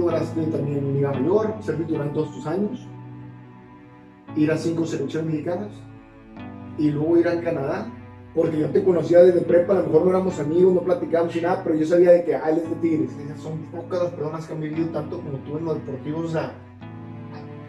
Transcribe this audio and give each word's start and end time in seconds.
lograste 0.00 0.42
también 0.46 0.94
Liga 0.94 1.12
Mayor, 1.12 1.54
servir 1.60 1.86
durante 1.86 2.14
todos 2.14 2.34
tus 2.34 2.46
años, 2.46 2.86
ir 4.36 4.50
a 4.50 4.56
cinco 4.56 4.86
selecciones 4.86 5.30
mexicanas 5.30 5.72
y 6.78 6.90
luego 6.90 7.18
ir 7.18 7.28
a 7.28 7.40
Canadá. 7.40 7.92
Porque 8.32 8.60
yo 8.60 8.70
te 8.70 8.84
conocía 8.84 9.22
desde 9.22 9.40
prepa, 9.40 9.72
a 9.72 9.76
lo 9.80 9.86
mejor 9.86 10.04
no 10.04 10.10
éramos 10.10 10.38
amigos, 10.38 10.72
no 10.72 10.82
platicábamos 10.82 11.34
ni 11.34 11.42
nada, 11.42 11.64
pero 11.64 11.74
yo 11.74 11.84
sabía 11.84 12.12
de 12.12 12.22
que, 12.22 12.36
ah, 12.36 12.48
él 12.48 12.58
es 12.58 12.70
de 12.70 12.76
Tigres. 12.76 13.10
Son 13.36 13.58
pocas 13.72 14.04
las 14.04 14.12
personas 14.12 14.46
que 14.46 14.52
han 14.52 14.60
vivido 14.60 14.88
tanto 14.90 15.16
como 15.16 15.38
tú 15.38 15.58
en 15.58 15.64
los 15.64 15.74
deportivos, 15.74 16.26
o 16.26 16.28
sea, 16.28 16.54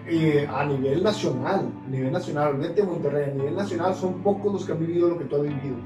eh, 0.08 0.48
a 0.48 0.64
nivel 0.66 1.02
nacional, 1.02 1.72
a 1.84 1.90
nivel 1.90 2.12
nacional, 2.12 2.58
vete 2.58 2.84
Monterrey, 2.84 3.32
a 3.32 3.34
nivel 3.34 3.56
nacional 3.56 3.96
son 3.96 4.22
pocos 4.22 4.54
los 4.54 4.66
que 4.66 4.74
han 4.74 4.80
vivido 4.80 5.10
lo 5.10 5.18
que 5.18 5.26
tú 5.26 5.38
has 5.38 5.42
vivido. 5.42 5.78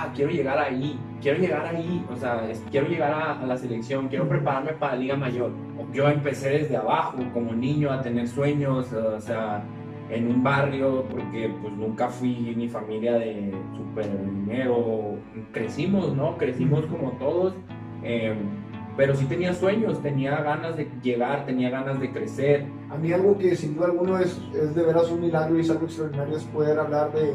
Ah, 0.00 0.12
quiero 0.14 0.30
llegar 0.30 0.58
ahí, 0.58 0.96
quiero 1.20 1.38
llegar 1.40 1.66
ahí, 1.66 2.04
o 2.12 2.14
sea, 2.16 2.48
es- 2.48 2.62
quiero 2.70 2.86
llegar 2.86 3.10
a, 3.10 3.40
a 3.40 3.46
la 3.46 3.56
selección, 3.56 4.06
quiero 4.08 4.28
prepararme 4.28 4.72
para 4.74 4.94
la 4.94 5.00
Liga 5.00 5.16
Mayor. 5.16 5.50
Yo 5.92 6.08
empecé 6.08 6.50
desde 6.50 6.76
abajo, 6.76 7.18
como 7.34 7.52
niño, 7.52 7.90
a 7.90 8.00
tener 8.00 8.28
sueños, 8.28 8.92
o 8.92 9.20
sea, 9.20 9.64
en 10.10 10.28
un 10.28 10.42
barrio, 10.44 11.04
porque 11.10 11.50
pues 11.60 11.72
nunca 11.74 12.08
fui 12.08 12.54
ni 12.56 12.68
familia 12.68 13.14
de 13.14 13.52
super 13.76 14.06
dinero. 14.24 15.16
Crecimos, 15.52 16.14
¿no? 16.14 16.36
Crecimos 16.36 16.86
como 16.86 17.12
todos, 17.18 17.54
eh, 18.04 18.34
pero 18.96 19.14
sí 19.16 19.24
tenía 19.26 19.52
sueños, 19.54 20.00
tenía 20.02 20.40
ganas 20.42 20.76
de 20.76 20.88
llegar, 21.02 21.44
tenía 21.44 21.70
ganas 21.70 21.98
de 22.00 22.10
crecer. 22.12 22.66
A 22.90 22.96
mí 22.96 23.12
algo 23.12 23.36
que 23.36 23.54
sin 23.56 23.74
duda 23.74 23.86
alguno 23.86 24.18
es, 24.18 24.40
es 24.54 24.74
de 24.74 24.82
veras 24.82 25.10
un 25.10 25.20
milagro 25.22 25.56
y 25.56 25.60
es 25.60 25.70
algo 25.70 25.86
extraordinario 25.86 26.36
es 26.36 26.44
poder 26.44 26.78
hablar 26.78 27.12
de, 27.12 27.32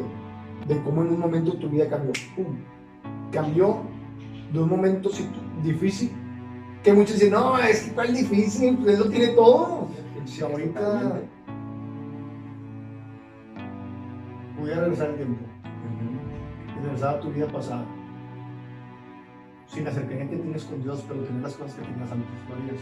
de 0.67 0.81
cómo 0.83 1.01
en 1.01 1.09
un 1.09 1.19
momento 1.19 1.53
tu 1.53 1.69
vida 1.69 1.89
cambió. 1.89 2.11
¡Pum! 2.35 2.55
Cambió 3.31 3.81
de 4.51 4.59
un 4.59 4.69
momento 4.69 5.09
difícil, 5.63 6.11
que 6.83 6.93
muchos 6.93 7.15
dicen, 7.15 7.31
no, 7.31 7.57
es 7.57 7.83
que 7.83 7.91
cuál 7.93 8.13
difícil, 8.13 8.77
pues 8.77 8.99
eso 8.99 9.09
tiene 9.09 9.27
todo. 9.29 9.87
Si 10.25 10.41
ahorita 10.41 11.19
pudiera 14.57 14.81
regresar 14.81 15.09
el 15.09 15.15
tiempo 15.15 15.39
y 16.77 16.83
regresar 16.83 17.15
a 17.15 17.19
tu 17.19 17.29
vida 17.29 17.47
pasada, 17.47 17.85
sin 19.67 19.83
la 19.83 19.91
cercanía 19.91 20.29
que 20.29 20.37
tienes 20.37 20.63
con 20.63 20.81
Dios, 20.81 21.03
pero 21.07 21.21
tener 21.23 21.41
las 21.41 21.55
cosas 21.55 21.75
que 21.75 21.81
tenías 21.81 22.11
antes, 22.11 22.29
¿lo 22.47 22.55
harías? 22.55 22.81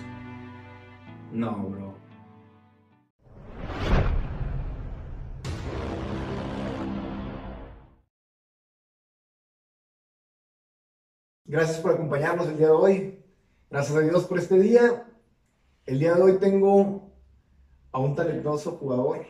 No, 1.32 1.70
bro. 1.70 1.91
Gracias 11.52 11.80
por 11.80 11.92
acompañarnos 11.92 12.48
el 12.48 12.56
día 12.56 12.68
de 12.68 12.72
hoy. 12.72 13.20
Gracias 13.70 13.98
a 13.98 14.00
Dios 14.00 14.24
por 14.24 14.40
este 14.40 14.58
día. 14.58 15.04
El 15.86 16.00
día 16.00 16.16
de 16.16 16.22
hoy 16.22 16.38
tengo 16.38 17.12
a 17.92 18.00
un 18.00 18.16
talentoso 18.16 18.78
jugador, 18.78 19.26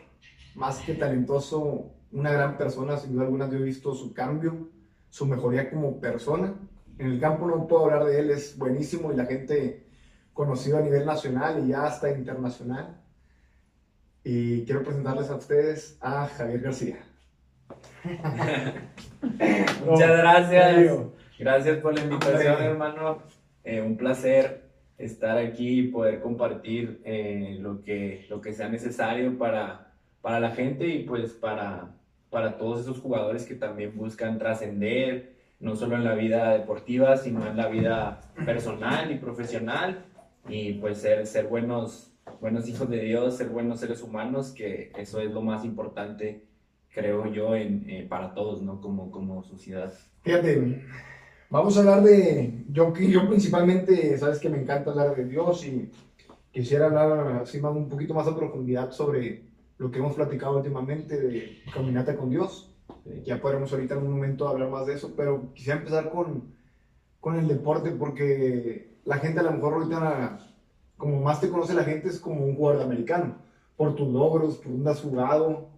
más 0.53 0.77
que 0.81 0.94
talentoso, 0.94 1.95
una 2.11 2.31
gran 2.31 2.59
persona. 2.59 2.97
Sin 2.97 3.14
duda 3.14 3.23
alguna 3.23 3.49
yo 3.49 3.58
he 3.58 3.64
visto 3.64 3.95
su 3.95 4.14
cambio, 4.14 4.69
su 5.09 5.25
mejoría 5.25 5.72
como 5.72 5.99
persona. 5.99 6.53
En 6.99 7.08
el 7.08 7.19
campo 7.19 7.47
no 7.47 7.66
puedo 7.66 7.86
hablar 7.86 8.05
de 8.05 8.19
él, 8.19 8.30
es 8.30 8.55
buenísimo 8.55 9.11
y 9.11 9.16
la 9.16 9.25
gente 9.25 9.88
conocido 10.31 10.77
a 10.77 10.81
nivel 10.81 11.08
nacional 11.08 11.66
y 11.66 11.69
ya 11.69 11.88
hasta 11.88 12.11
internacional. 12.11 13.02
Y 14.23 14.64
quiero 14.66 14.83
presentarles 14.83 15.31
a 15.31 15.38
ustedes 15.38 15.97
a 15.99 16.27
Javier 16.27 16.61
García. 16.61 16.99
Muchas 19.88 20.17
gracias. 20.17 21.20
Gracias 21.42 21.80
por 21.80 21.95
la 21.95 22.03
invitación, 22.03 22.61
hermano. 22.61 23.23
Eh, 23.64 23.81
un 23.81 23.97
placer 23.97 24.61
estar 25.00 25.39
aquí 25.39 25.80
y 25.80 25.88
poder 25.88 26.22
compartir 26.22 27.02
eh, 27.03 27.58
lo, 27.60 27.82
que, 27.82 28.27
lo 28.30 28.42
que 28.42 28.54
sea 28.54 28.70
necesario 28.70 29.39
para, 29.39 29.92
para 30.21 30.39
la 30.39 30.52
gente 30.52 30.88
y 30.88 31.04
pues 31.04 31.32
para, 31.32 31.95
para 32.30 32.60
todos 32.60 32.82
esos 32.82 32.99
jugadores 32.99 33.48
que 33.48 33.55
también 33.55 33.98
buscan 33.98 34.38
trascender, 34.38 35.33
no 35.60 35.76
solo 35.76 35.95
en 35.95 36.04
la 36.04 36.14
vida 36.14 36.54
deportiva, 36.54 37.17
sino 37.17 37.48
en 37.48 37.58
la 37.58 37.70
vida 37.70 38.21
personal 38.45 39.11
y 39.11 39.16
profesional 39.16 40.05
y 40.48 40.73
pues 40.73 40.99
ser, 40.99 41.26
ser 41.26 41.48
buenos, 41.48 42.14
buenos 42.39 42.70
hijos 42.70 42.87
de 42.87 42.99
Dios, 42.99 43.37
ser 43.37 43.49
buenos 43.49 43.80
seres 43.80 44.04
humanos, 44.04 44.52
que 44.52 44.92
eso 44.95 45.20
es 45.20 45.32
lo 45.32 45.42
más 45.42 45.66
importante, 45.66 46.43
creo 46.93 47.33
yo, 47.33 47.55
en, 47.55 47.89
eh, 47.89 48.05
para 48.08 48.36
todos, 48.36 48.61
¿no? 48.61 48.80
Como, 48.80 49.10
como 49.10 49.42
sociedad. 49.42 49.92
Fíjate, 50.21 50.83
vamos 51.52 51.78
a 51.78 51.82
hablar 51.82 52.02
de, 52.04 52.66
yo, 52.70 52.94
yo 52.95 53.28
principalmente, 53.28 54.17
sabes 54.17 54.39
que 54.39 54.50
me 54.50 54.60
encanta 54.62 54.92
hablar 54.92 55.16
de 55.16 55.26
Dios 55.26 55.66
y 55.66 55.92
quisiera 56.52 56.88
hablar 56.88 57.42
así 57.44 57.60
más, 57.62 57.76
un 57.76 57.89
poquito 57.89 58.14
más 58.14 58.28
a 58.28 58.36
profundidad 58.36 58.92
sobre 58.92 59.44
lo 59.78 59.92
que 59.92 60.00
hemos 60.00 60.16
platicado 60.16 60.58
últimamente 60.58 61.20
de 61.20 61.61
caminata 61.73 62.16
con 62.16 62.30
Dios. 62.30 62.73
Eh, 63.06 63.23
Ya 63.26 63.42
podremos 63.42 63.72
ahorita 63.72 63.95
en 63.95 64.04
un 64.04 64.14
momento 64.14 64.48
hablar 64.48 64.70
más 64.70 64.86
de 64.88 64.94
eso, 64.94 65.14
pero 65.16 65.54
quisiera 65.54 65.80
empezar 65.80 66.10
con, 66.10 66.54
con 67.20 67.36
el 67.38 67.48
deporte 67.48 67.92
porque 67.92 68.98
la 69.06 69.17
gente 69.17 69.40
a 69.40 69.44
lo 69.44 69.52
mejor 69.52 69.73
ahorita, 69.73 70.40
como 70.98 71.22
más 71.22 71.42
te 71.42 71.50
conoce 71.50 71.73
la 71.73 71.84
gente, 71.84 72.10
es 72.10 72.20
como 72.20 72.45
un 72.45 72.56
jugador 72.56 72.84
americano, 72.84 73.36
por 73.76 73.95
tus 73.95 74.08
logros, 74.11 74.58
por 74.58 74.72
dónde 74.72 74.92
has 74.92 75.02
jugado. 75.02 75.70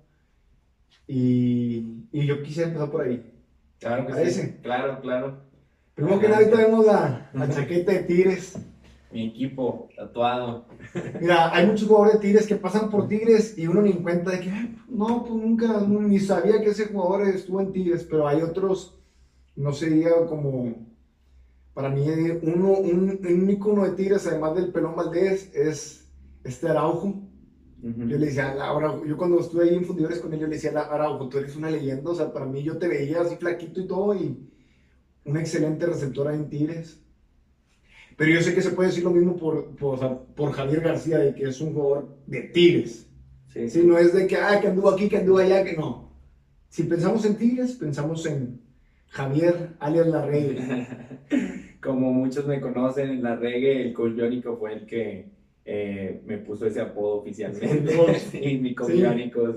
Y, 1.07 2.05
y 2.11 2.25
yo 2.25 2.41
quisiera 2.43 2.69
empezar 2.69 2.89
por 2.91 3.01
ahí. 3.01 3.33
Claro 3.79 4.05
que 4.07 4.29
sí. 4.29 4.57
Claro, 4.61 5.01
claro. 5.01 5.52
Primero 5.95 6.19
que 6.19 6.27
nada, 6.27 6.39
ahorita 6.39 6.57
vemos 6.57 6.85
la, 6.85 7.29
la 7.33 7.49
chaqueta 7.49 7.91
de 7.91 7.99
Tigres. 8.03 8.57
Mi 9.11 9.27
equipo 9.27 9.89
tatuado. 9.95 10.65
Mira, 11.21 11.53
hay 11.55 11.67
muchos 11.67 11.87
jugadores 11.87 12.15
de 12.15 12.19
Tigres 12.27 12.47
que 12.47 12.55
pasan 12.55 12.89
por 12.89 13.07
Tigres 13.07 13.55
y 13.59 13.67
uno 13.67 13.83
ni 13.83 13.91
en 13.91 14.01
cuenta 14.01 14.31
de 14.31 14.39
que, 14.39 14.49
"Ay, 14.49 14.75
no, 14.89 15.23
pues 15.23 15.35
nunca, 15.35 15.81
ni 15.87 16.19
sabía 16.19 16.59
que 16.61 16.69
ese 16.71 16.87
jugador 16.87 17.27
estuvo 17.27 17.61
en 17.61 17.71
Tigres, 17.71 18.07
pero 18.09 18.27
hay 18.27 18.41
otros, 18.41 18.99
no 19.55 19.71
diga 19.71 20.25
como, 20.25 20.73
para 21.75 21.89
mí, 21.89 22.07
uno, 22.41 22.71
un, 22.71 23.19
un 23.23 23.49
ícono 23.51 23.83
de 23.83 23.91
Tigres, 23.91 24.25
además 24.25 24.55
del 24.55 24.71
Pelón 24.71 24.95
Valdés, 24.95 25.51
es 25.53 26.11
este 26.43 26.69
Araujo. 26.69 27.09
Ujú. 27.83 28.07
Yo 28.07 28.17
le 28.17 28.25
decía, 28.25 28.51
Araujo, 28.53 29.05
yo 29.05 29.15
cuando 29.15 29.39
estuve 29.39 29.65
ahí 29.69 29.75
en 29.75 29.85
fundidores 29.85 30.19
con 30.21 30.33
él, 30.33 30.39
yo 30.39 30.47
le 30.47 30.55
decía, 30.55 30.71
Araujo, 30.71 31.29
tú 31.29 31.37
eres 31.37 31.55
una 31.55 31.69
leyenda, 31.69 32.09
o 32.09 32.15
sea, 32.15 32.33
para 32.33 32.47
mí 32.47 32.63
yo 32.63 32.79
te 32.79 32.87
veía 32.87 33.21
así 33.21 33.35
flaquito 33.35 33.79
y 33.79 33.85
todo, 33.87 34.15
y 34.15 34.49
una 35.25 35.39
excelente 35.39 35.85
receptora 35.85 36.33
en 36.33 36.49
Tigres. 36.49 36.99
Pero 38.15 38.31
yo 38.31 38.41
sé 38.41 38.53
que 38.53 38.61
se 38.61 38.71
puede 38.71 38.89
decir 38.89 39.03
lo 39.03 39.11
mismo 39.11 39.35
por, 39.37 39.75
por, 39.75 40.51
Javier 40.51 40.81
García, 40.81 41.17
de 41.17 41.33
que 41.33 41.45
es 41.45 41.59
un 41.61 41.73
jugador 41.73 42.15
de 42.27 42.41
Tigres. 42.41 43.07
Sí, 43.51 43.69
Sí, 43.69 43.83
no 43.83 43.97
es 43.97 44.13
de 44.13 44.27
que, 44.27 44.35
ah, 44.35 44.59
que 44.59 44.67
anduvo 44.67 44.89
aquí, 44.89 45.09
que 45.09 45.17
anduvo 45.17 45.37
allá, 45.39 45.63
que 45.63 45.73
no. 45.73 46.11
Si 46.69 46.83
pensamos 46.83 47.25
en 47.25 47.35
Tigres, 47.35 47.73
pensamos 47.73 48.25
en 48.25 48.61
Javier 49.09 49.69
alias 49.79 50.07
La 50.07 50.25
Rey. 50.25 50.87
Como 51.81 52.11
muchos 52.13 52.47
me 52.47 52.61
conocen 52.61 53.09
en 53.09 53.23
la 53.23 53.35
reggae, 53.35 53.81
el 53.81 53.93
coach 53.93 54.17
Jónico 54.17 54.57
fue 54.57 54.73
el 54.73 54.85
que 54.85 55.25
eh, 55.65 56.21
me 56.25 56.37
puso 56.37 56.65
ese 56.65 56.81
apodo 56.81 57.17
oficialmente. 57.17 57.91
Sí, 58.19 58.39
Sí, 58.43 58.57
mi 58.57 58.73
coach 58.73 58.91
Sí. 58.91 59.05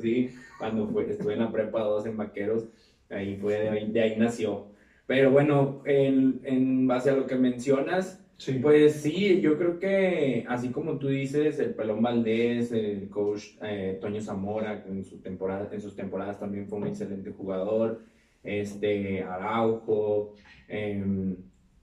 Sí. 0.03 0.31
Cuando 0.59 0.89
fue, 0.89 1.11
estuve 1.11 1.35
en 1.35 1.41
la 1.41 1.53
prepa 1.53 1.81
2 1.81 2.07
en 2.07 2.17
Vaqueros, 2.17 2.65
ahí 3.09 3.37
fue, 3.37 3.55
de 3.55 3.69
ahí, 3.69 3.91
de 3.91 4.01
ahí 4.01 4.17
nació. 4.19 4.67
Pero 5.07 5.31
bueno, 5.31 5.83
en, 5.87 6.41
en 6.45 6.87
base 6.87 7.11
a 7.11 7.17
lo 7.17 7.27
que 7.27 7.37
mencionas, 7.37 8.23
Sí. 8.39 8.59
Pues 8.61 8.97
sí, 8.97 9.41
yo 9.41 9.57
creo 9.57 9.79
que 9.79 10.45
así 10.47 10.69
como 10.69 10.99
tú 10.99 11.09
dices, 11.09 11.59
el 11.59 11.73
Pelón 11.75 12.03
Valdés, 12.03 12.71
el 12.71 13.09
coach 13.09 13.45
eh, 13.63 13.97
Toño 13.99 14.21
Zamora, 14.21 14.83
que 14.85 14.91
en, 14.91 15.05
su 15.05 15.21
temporada, 15.23 15.71
en 15.73 15.81
sus 15.81 15.97
temporadas 15.97 16.39
también 16.39 16.69
fue 16.69 16.79
un 16.79 16.87
excelente 16.87 17.31
jugador, 17.31 18.03
este, 18.45 19.23
Araujo, 19.23 20.35
em, 20.69 21.37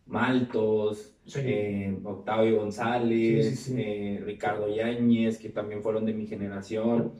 Maltos, 0.05 1.15
Sí. 1.25 1.39
eh, 1.43 1.97
Octavio 2.03 2.57
González, 2.57 3.49
Sí, 3.49 3.55
sí, 3.55 3.73
sí. 3.73 3.81
eh, 3.81 4.21
Ricardo 4.23 4.67
Yáñez, 4.73 5.39
que 5.39 5.49
también 5.49 5.81
fueron 5.81 6.05
de 6.05 6.13
mi 6.13 6.27
generación. 6.27 7.13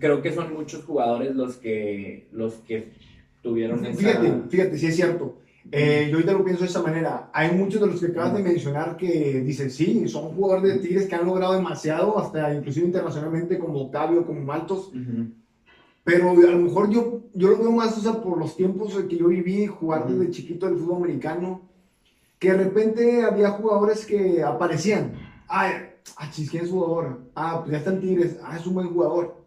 Creo 0.00 0.20
que 0.20 0.32
son 0.32 0.52
muchos 0.54 0.82
jugadores 0.84 1.36
los 1.36 1.58
que, 1.58 2.26
los 2.32 2.54
que 2.56 2.88
tuvieron 3.42 3.84
esa... 3.84 3.98
Fíjate, 3.98 4.32
fíjate, 4.48 4.78
sí 4.78 4.86
es 4.86 4.96
cierto. 4.96 5.38
Eh, 5.70 6.08
yo 6.10 6.16
ahorita 6.16 6.32
lo 6.32 6.44
pienso 6.44 6.62
de 6.62 6.68
esta 6.68 6.82
manera. 6.82 7.30
Hay 7.32 7.52
muchos 7.52 7.80
de 7.80 7.86
los 7.86 8.00
que 8.00 8.06
acabas 8.06 8.34
de 8.34 8.42
mencionar 8.42 8.96
que 8.96 9.40
dicen, 9.40 9.70
sí, 9.70 10.08
son 10.08 10.34
jugadores 10.34 10.74
de 10.74 10.80
Tigres 10.80 11.06
que 11.06 11.14
han 11.14 11.26
logrado 11.26 11.54
demasiado, 11.54 12.18
hasta 12.18 12.52
inclusive 12.54 12.86
internacionalmente, 12.86 13.58
como 13.58 13.82
Octavio, 13.82 14.26
como 14.26 14.40
Maltos. 14.40 14.88
Ujú. 14.88 15.30
Pero 16.04 16.30
a 16.30 16.34
lo 16.34 16.58
mejor 16.58 16.90
yo, 16.90 17.20
yo 17.32 17.48
lo 17.50 17.58
veo 17.58 17.70
más, 17.70 17.96
o 17.96 18.00
sea, 18.00 18.20
por 18.20 18.36
los 18.36 18.56
tiempos 18.56 18.94
que 19.08 19.16
yo 19.16 19.28
viví, 19.28 19.66
jugar 19.66 20.08
desde 20.08 20.30
chiquito 20.30 20.66
el 20.66 20.76
fútbol 20.76 21.04
americano, 21.04 21.62
que 22.40 22.50
de 22.50 22.58
repente 22.58 23.22
había 23.22 23.50
jugadores 23.50 24.04
que 24.04 24.42
aparecían. 24.42 25.12
Ay, 25.46 25.72
ah, 26.16 26.28
chis, 26.30 26.50
¿quién 26.50 26.64
es 26.64 26.70
jugador? 26.70 27.30
Ah, 27.36 27.60
pues 27.60 27.70
ya 27.70 27.78
está 27.78 27.90
en 27.90 28.00
Tigres. 28.00 28.40
Ah, 28.42 28.56
es 28.58 28.66
un 28.66 28.74
buen 28.74 28.88
jugador. 28.88 29.46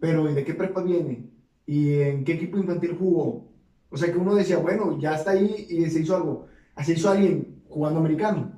Pero 0.00 0.30
¿y 0.30 0.34
de 0.34 0.44
qué 0.44 0.54
prepa 0.54 0.80
viene? 0.80 1.35
¿Y 1.66 2.00
en 2.00 2.24
qué 2.24 2.34
equipo 2.34 2.58
infantil 2.58 2.96
jugó? 2.98 3.44
O 3.90 3.96
sea, 3.96 4.12
que 4.12 4.18
uno 4.18 4.34
decía, 4.34 4.58
bueno, 4.58 4.98
ya 4.98 5.16
está 5.16 5.32
ahí 5.32 5.66
y 5.68 5.88
se 5.90 6.00
hizo 6.00 6.16
algo. 6.16 6.46
Así 6.74 6.92
hizo 6.92 7.10
alguien 7.10 7.62
jugando 7.68 8.00
americano. 8.00 8.52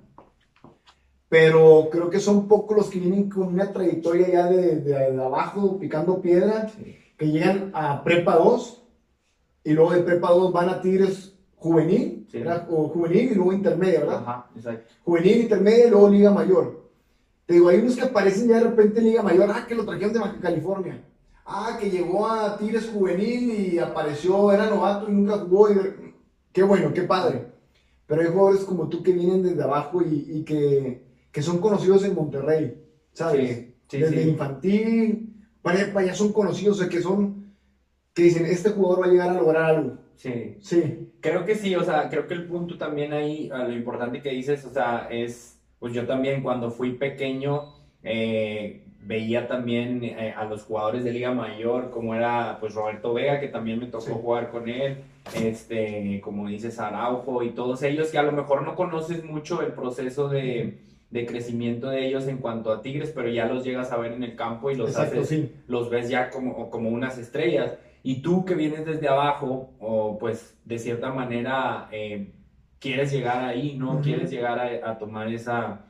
pero 1.29 1.89
creo 1.91 2.09
que 2.09 2.21
son 2.21 2.49
pocos 2.49 2.77
los 2.77 2.89
que 2.89 3.01
vienen 3.01 3.29
con 3.29 3.49
una 3.49 3.71
trayectoria 3.71 4.29
ya 4.29 4.47
de, 4.47 4.77
de, 4.81 5.23
abajo, 5.23 5.79
picando 5.79 6.23
piedra, 6.23 6.71
que 7.19 7.27
llegan 7.27 7.71
a 7.75 8.03
Prepa 8.03 8.37
2 8.37 8.83
y 9.65 9.73
luego 9.73 9.93
de 9.93 10.01
Prepa 10.01 10.31
2 10.31 10.53
van 10.53 10.71
a 10.71 10.81
Tigres 10.81 11.35
juvenil, 11.57 12.27
o 12.71 12.89
juvenil 12.89 13.33
y 13.33 13.35
luego 13.35 13.53
intermedia, 13.53 14.01
¿verdad? 14.01 14.23
Ajá, 14.23 14.51
exacto. 14.57 14.95
Juvenil, 15.05 15.43
intermedia 15.43 15.87
y 15.87 15.91
luego 15.91 16.09
Liga 16.09 16.31
Mayor. 16.31 16.89
Te 17.45 17.55
digo, 17.55 17.69
hay 17.69 17.79
unos 17.79 17.97
que 17.97 18.03
aparecen 18.03 18.49
ya 18.49 18.57
de 18.57 18.65
repente 18.65 19.01
en 19.01 19.07
Liga 19.07 19.23
Mayor, 19.23 19.51
ah, 19.51 19.67
que 19.67 19.75
lo 19.75 19.85
trajeron 19.85 20.13
de 20.13 20.19
Baja 20.21 20.41
California. 20.41 21.05
Ah, 21.51 21.79
que 21.81 21.89
llegó 21.89 22.29
a 22.29 22.59
Tigres 22.59 22.91
juvenil 22.93 23.73
y 23.73 23.79
apareció, 23.79 24.53
era 24.53 24.69
novato 24.69 25.09
y 25.09 25.13
nunca 25.13 25.39
jugó. 25.39 25.69
Qué 26.53 26.63
bueno, 26.63 26.93
qué 26.93 27.03
padre. 27.03 27.47
Pero 28.07 28.21
hay 28.21 28.29
jugadores 28.29 28.65
como 28.65 28.89
tú 28.91 29.03
que 29.03 29.13
vienen 29.13 29.43
desde 29.43 29.63
abajo 29.63 30.03
y, 30.03 30.45
que, 30.45 31.03
que, 31.33 31.43
son 31.43 31.59
conocidos 31.59 32.05
en 32.05 32.15
Monterrey, 32.15 32.83
¿sabes? 33.13 33.67
desde 33.91 34.29
infantil, 34.29 35.35
para, 35.63 35.79
allá 35.99 36.15
son 36.15 36.35
conocidos, 36.35 36.77
o 36.77 36.81
sea, 36.81 36.91
que 36.91 37.01
son, 37.01 37.55
que 38.13 38.25
dicen, 38.25 38.45
este 38.45 38.71
jugador 38.71 39.03
va 39.03 39.07
a 39.07 39.11
llegar 39.11 39.31
a 39.31 39.41
lograr 39.41 39.65
algo. 39.65 39.99
Sí. 40.17 40.57
Sí. 40.61 41.13
Creo 41.21 41.47
que 41.47 41.55
sí, 41.55 41.75
o 41.75 41.85
sea, 41.85 42.11
creo 42.11 42.27
que 42.27 42.35
el 42.35 42.47
punto 42.47 42.77
también 42.77 43.15
ahí, 43.15 43.49
lo 43.49 43.73
importante 43.73 44.21
que 44.21 44.31
dices, 44.31 44.67
o 44.67 44.73
sea, 44.73 45.09
es, 45.11 45.59
pues 45.79 45.95
yo 45.95 46.07
también 46.07 46.43
cuando 46.43 46.71
fui 46.71 46.93
pequeño, 46.93 47.75
eh, 48.03 48.88
veía 49.09 49.49
también 49.49 50.05
eh, 50.05 50.35
a 50.37 50.45
los 50.45 50.65
jugadores 50.65 51.03
de 51.03 51.13
Liga 51.13 51.33
Mayor, 51.33 51.91
como 51.91 52.15
era 52.15 52.59
pues 52.61 52.75
Roberto 52.75 53.15
Vega, 53.15 53.41
que 53.41 53.49
también 53.49 53.81
me 53.81 53.87
tocó 53.87 54.17
jugar 54.17 54.51
con 54.51 54.69
él, 54.69 54.99
este, 55.35 56.21
como 56.21 56.47
dices, 56.47 56.79
Araujo 56.79 57.43
y 57.43 57.53
todos 57.53 57.83
ellos, 57.83 58.11
que 58.11 58.19
a 58.19 58.23
lo 58.23 58.33
mejor 58.33 58.63
no 58.63 58.75
conoces 58.75 59.25
mucho 59.25 59.63
el 59.63 59.73
proceso 59.73 60.29
de, 60.29 60.81
de 61.09 61.25
crecimiento 61.25 61.89
de 61.89 62.07
ellos 62.07 62.29
en 62.29 62.37
cuanto 62.37 62.71
a 62.71 62.83
Tigres, 62.83 63.11
pero 63.15 63.31
ya 63.31 63.47
los 63.47 63.65
llegas 63.65 63.93
a 63.93 63.97
ver 63.97 64.13
en 64.13 64.25
el 64.25 64.37
campo 64.37 64.71
y 64.71 64.77
los, 64.77 64.95
haces, 64.95 65.53
los 65.67 65.89
ves 65.89 66.11
ya 66.11 66.29
como, 66.29 66.69
como 66.69 66.91
unas 66.91 67.17
estrellas. 67.17 67.79
Y 68.03 68.21
tú 68.21 68.45
que 68.45 68.55
vienes 68.55 68.85
desde 68.85 69.09
abajo, 69.09 69.71
o 69.81 70.19
pues 70.19 70.55
de 70.67 70.79
cierta 70.79 71.15
manera 71.15 71.89
eh, 71.93 72.31
quieres 72.79 73.11
llegar 73.11 73.43
ahí, 73.43 73.75
¿no? 73.79 74.03
Quieres 74.03 74.31
llegar 74.31 74.59
a, 74.59 74.91
a 74.91 74.99
tomar 74.99 75.33
esa, 75.33 75.87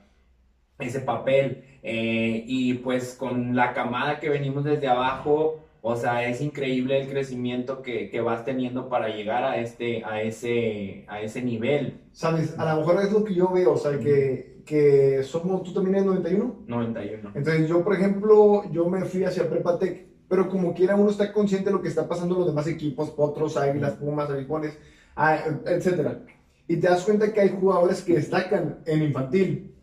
ese 0.78 1.00
papel. 1.00 1.64
Eh, 1.90 2.44
y 2.46 2.74
pues 2.74 3.14
con 3.14 3.56
la 3.56 3.72
camada 3.72 4.20
que 4.20 4.28
venimos 4.28 4.62
desde 4.62 4.88
abajo, 4.88 5.64
o 5.80 5.96
sea, 5.96 6.28
es 6.28 6.42
increíble 6.42 7.00
el 7.00 7.08
crecimiento 7.08 7.80
que, 7.80 8.10
que, 8.10 8.20
vas 8.20 8.44
teniendo 8.44 8.90
para 8.90 9.08
llegar 9.08 9.42
a, 9.42 9.56
este, 9.56 10.04
a, 10.04 10.20
ese, 10.20 11.06
a 11.08 11.22
ese 11.22 11.40
nivel. 11.40 12.00
Sabes, 12.12 12.58
a 12.58 12.74
lo 12.74 12.80
mejor 12.80 13.02
es 13.02 13.10
lo 13.10 13.24
que 13.24 13.34
yo 13.34 13.48
veo, 13.50 13.72
o 13.72 13.76
sea, 13.78 13.98
que, 13.98 14.60
que 14.66 15.22
somos, 15.22 15.62
¿tú 15.62 15.72
también 15.72 15.94
eres 15.94 16.06
91? 16.06 16.56
91. 16.66 17.32
Entonces 17.34 17.68
yo, 17.68 17.82
por 17.82 17.94
ejemplo, 17.94 18.70
yo 18.70 18.86
me 18.90 19.06
fui 19.06 19.24
hacia 19.24 19.48
Prepatec, 19.48 20.08
pero 20.28 20.50
como 20.50 20.74
quiera 20.74 20.94
uno 20.94 21.10
está 21.10 21.32
consciente 21.32 21.70
de 21.70 21.76
lo 21.76 21.80
que 21.80 21.88
está 21.88 22.06
pasando 22.06 22.34
en 22.34 22.40
los 22.40 22.48
demás 22.48 22.66
equipos, 22.66 23.08
Potros, 23.10 23.56
Águilas, 23.56 23.94
Pumas, 23.94 24.28
Avijones, 24.28 24.76
ah, 25.16 25.38
etc. 25.64 26.18
Y 26.66 26.76
te 26.76 26.86
das 26.86 27.02
cuenta 27.02 27.32
que 27.32 27.40
hay 27.40 27.48
jugadores 27.48 28.02
que 28.02 28.12
destacan 28.12 28.80
en 28.84 29.04
infantil, 29.04 29.74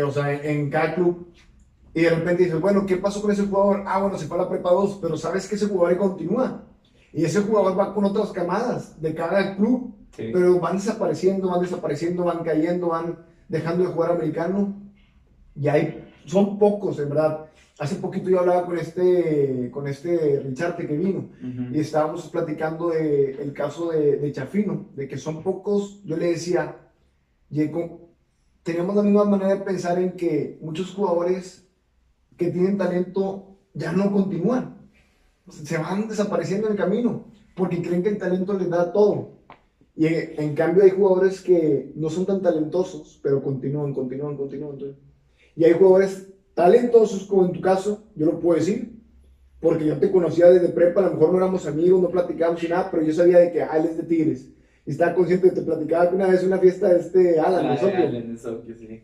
o 0.00 0.10
sea, 0.10 0.32
en, 0.32 0.70
cada 0.70 0.94
club. 0.94 1.28
Y 1.94 2.02
de 2.02 2.10
repente 2.10 2.44
dices, 2.44 2.60
bueno, 2.60 2.86
¿qué 2.86 2.96
pasó 2.96 3.20
con 3.20 3.30
ese 3.30 3.44
jugador? 3.44 3.84
Ah, 3.86 4.00
bueno, 4.00 4.16
se 4.16 4.26
fue 4.26 4.38
a 4.38 4.42
la 4.42 4.48
prepa 4.48 4.70
2, 4.70 4.98
pero 5.02 5.16
sabes 5.16 5.46
que 5.46 5.56
ese 5.56 5.66
jugador 5.66 5.98
continúa. 5.98 6.64
Y 7.12 7.24
ese 7.24 7.42
jugador 7.42 7.78
va 7.78 7.92
con 7.92 8.04
otras 8.06 8.30
camadas 8.30 9.00
de 9.00 9.14
cada 9.14 9.56
club, 9.56 9.94
pero 10.16 10.58
van 10.58 10.76
desapareciendo, 10.76 11.50
van 11.50 11.60
desapareciendo, 11.60 12.24
van 12.24 12.42
cayendo, 12.42 12.88
van 12.88 13.18
dejando 13.48 13.84
de 13.84 13.90
jugar 13.92 14.12
americano. 14.12 14.74
Y 15.54 15.68
hay, 15.68 16.10
son 16.24 16.58
pocos, 16.58 16.98
en 16.98 17.10
verdad. 17.10 17.46
Hace 17.78 17.96
poquito 17.96 18.30
yo 18.30 18.40
hablaba 18.40 18.64
con 18.64 18.78
este, 18.78 19.70
con 19.70 19.88
este 19.88 20.40
Richarte 20.44 20.86
que 20.86 20.96
vino 20.96 21.30
y 21.72 21.80
estábamos 21.80 22.28
platicando 22.28 22.90
del 22.90 23.40
el 23.40 23.52
caso 23.52 23.90
de, 23.90 24.18
de, 24.18 24.30
Chafino, 24.30 24.86
de 24.94 25.08
que 25.08 25.18
son 25.18 25.42
pocos. 25.42 26.02
Yo 26.04 26.16
le 26.16 26.28
decía, 26.28 26.76
teníamos 28.62 28.96
la 28.96 29.02
misma 29.02 29.24
manera 29.24 29.56
de 29.56 29.64
pensar 29.64 29.98
en 29.98 30.12
que 30.12 30.58
muchos 30.60 30.92
jugadores 30.94 31.66
que 32.36 32.48
tienen 32.48 32.78
talento 32.78 33.56
ya 33.74 33.92
no 33.92 34.12
continúan. 34.12 34.88
Se 35.48 35.78
van 35.78 36.08
desapareciendo 36.08 36.66
en 36.66 36.72
el 36.72 36.78
camino 36.78 37.24
porque 37.56 37.82
creen 37.82 38.02
que 38.02 38.10
el 38.10 38.18
talento 38.18 38.54
les 38.54 38.70
da 38.70 38.92
todo. 38.92 39.32
Y 39.94 40.06
en, 40.06 40.54
cambio 40.54 40.84
hay 40.84 40.90
jugadores 40.90 41.42
que 41.42 41.92
no 41.96 42.08
son 42.08 42.24
tan 42.24 42.40
talentosos, 42.40 43.20
pero 43.22 43.42
continúan, 43.42 43.92
continúan, 43.92 44.36
continúan. 44.36 44.78
Y 45.54 45.64
hay 45.64 45.72
jugadores 45.74 46.28
talentosos, 46.54 47.24
como 47.24 47.44
en 47.44 47.52
tu 47.52 47.60
caso, 47.60 48.04
yo 48.14 48.26
lo 48.26 48.40
puedo 48.40 48.58
decir, 48.58 49.02
porque 49.60 49.84
yo 49.84 49.98
te 49.98 50.10
conocía 50.10 50.48
desde 50.48 50.70
prepa, 50.70 51.00
a 51.00 51.08
lo 51.08 51.14
mejor 51.14 51.32
no 51.32 51.36
éramos 51.38 51.66
amigos, 51.66 52.00
no 52.00 52.08
platicábamos 52.08 52.62
ni 52.62 52.68
nada, 52.70 52.90
pero 52.90 53.02
yo 53.02 53.12
sabía 53.12 53.38
de 53.38 53.52
que 53.52 53.62
ah, 53.62 53.76
él 53.76 53.84
es 53.84 53.96
de 53.98 54.02
Tigres 54.04 54.48
estaba 54.86 55.14
consciente, 55.14 55.50
te 55.50 55.62
platicaba 55.62 56.10
que 56.10 56.16
una 56.16 56.26
vez 56.26 56.42
una 56.42 56.58
fiesta 56.58 56.88
de 56.88 57.00
este 57.00 57.40
Alan, 57.40 57.66
ah, 57.66 57.76
Alan 57.80 58.38
sí. 58.38 59.02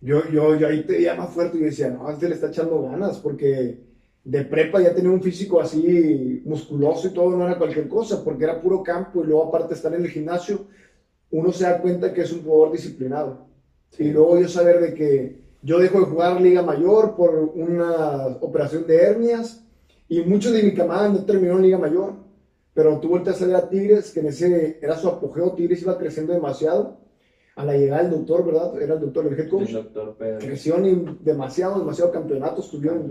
Yo, 0.00 0.28
yo, 0.30 0.56
yo 0.56 0.68
ahí 0.68 0.84
te 0.84 0.94
veía 0.94 1.14
más 1.14 1.30
fuerte 1.30 1.58
y 1.58 1.62
decía, 1.62 1.90
no, 1.90 2.08
este 2.10 2.28
le 2.28 2.34
está 2.34 2.48
echando 2.48 2.82
ganas, 2.82 3.18
porque 3.18 3.80
de 4.24 4.44
prepa 4.44 4.80
ya 4.80 4.94
tenía 4.94 5.10
un 5.10 5.22
físico 5.22 5.60
así 5.60 6.42
musculoso 6.44 7.08
y 7.08 7.10
todo, 7.12 7.36
no 7.36 7.46
era 7.46 7.58
cualquier 7.58 7.88
cosa, 7.88 8.22
porque 8.22 8.44
era 8.44 8.60
puro 8.60 8.82
campo 8.82 9.22
y 9.22 9.26
luego 9.26 9.44
aparte 9.44 9.74
estar 9.74 9.92
en 9.94 10.04
el 10.04 10.10
gimnasio, 10.10 10.66
uno 11.30 11.52
se 11.52 11.64
da 11.64 11.80
cuenta 11.80 12.12
que 12.12 12.22
es 12.22 12.32
un 12.32 12.42
jugador 12.42 12.72
disciplinado. 12.72 13.48
Y 13.98 14.10
luego 14.10 14.38
yo 14.38 14.48
saber 14.48 14.80
de 14.80 14.94
que 14.94 15.40
yo 15.62 15.78
dejo 15.78 16.00
de 16.00 16.06
jugar 16.06 16.40
Liga 16.40 16.62
Mayor 16.62 17.16
por 17.16 17.52
una 17.54 18.26
operación 18.40 18.86
de 18.86 18.96
hernias 18.96 19.64
y 20.08 20.20
muchos 20.20 20.52
de 20.52 20.62
mi 20.62 20.74
camada 20.74 21.08
no 21.08 21.24
terminó 21.24 21.56
en 21.56 21.62
Liga 21.62 21.78
Mayor 21.78 22.14
pero 22.78 23.00
tú 23.00 23.08
volteas 23.08 23.42
a 23.42 23.46
ver 23.46 23.56
a 23.56 23.68
Tigres, 23.68 24.12
que 24.12 24.20
en 24.20 24.26
ese 24.26 24.78
era 24.80 24.96
su 24.96 25.08
apogeo, 25.08 25.50
Tigres 25.50 25.82
iba 25.82 25.98
creciendo 25.98 26.32
demasiado. 26.32 27.00
A 27.56 27.64
la 27.64 27.76
llegada 27.76 28.04
del 28.04 28.12
doctor, 28.12 28.46
¿verdad? 28.46 28.80
Era 28.80 28.94
el 28.94 29.00
doctor, 29.00 29.26
el 29.26 29.36
head 29.36 29.48
coach. 29.48 29.70
El 29.70 29.74
doctor 29.74 30.14
Pedro. 30.16 30.38
Creció 30.38 30.76
demasiado, 31.18 31.80
demasiado 31.80 32.12
campeonatos 32.12 32.70
tuvieron 32.70 33.10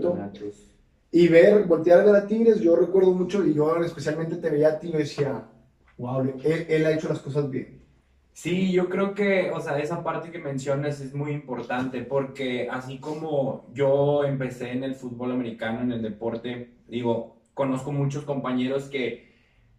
y 1.10 1.24
Y 1.24 1.28
ver, 1.28 1.64
voltear 1.64 2.00
a 2.00 2.04
ver 2.04 2.16
a 2.16 2.26
Tigres, 2.26 2.60
yo 2.60 2.76
recuerdo 2.76 3.12
mucho, 3.12 3.44
y 3.44 3.52
yo 3.52 3.76
especialmente 3.84 4.36
te 4.36 4.48
veía 4.48 4.68
a 4.68 4.78
ti 4.78 4.88
y 4.88 4.96
decía, 4.96 5.44
wow, 5.98 6.22
él, 6.22 6.66
él 6.66 6.86
ha 6.86 6.92
hecho 6.92 7.10
las 7.10 7.18
cosas 7.18 7.50
bien. 7.50 7.82
Sí, 8.32 8.72
yo 8.72 8.88
creo 8.88 9.12
que, 9.12 9.50
o 9.50 9.60
sea, 9.60 9.78
esa 9.78 10.02
parte 10.02 10.30
que 10.30 10.38
mencionas 10.38 10.98
es 11.02 11.12
muy 11.12 11.32
importante 11.32 12.00
porque 12.00 12.70
así 12.70 13.00
como 13.00 13.66
yo 13.74 14.24
empecé 14.24 14.70
en 14.70 14.84
el 14.84 14.94
fútbol 14.94 15.32
americano, 15.32 15.82
en 15.82 15.92
el 15.92 16.00
deporte, 16.00 16.70
digo, 16.88 17.36
conozco 17.52 17.92
muchos 17.92 18.24
compañeros 18.24 18.84
que 18.84 19.27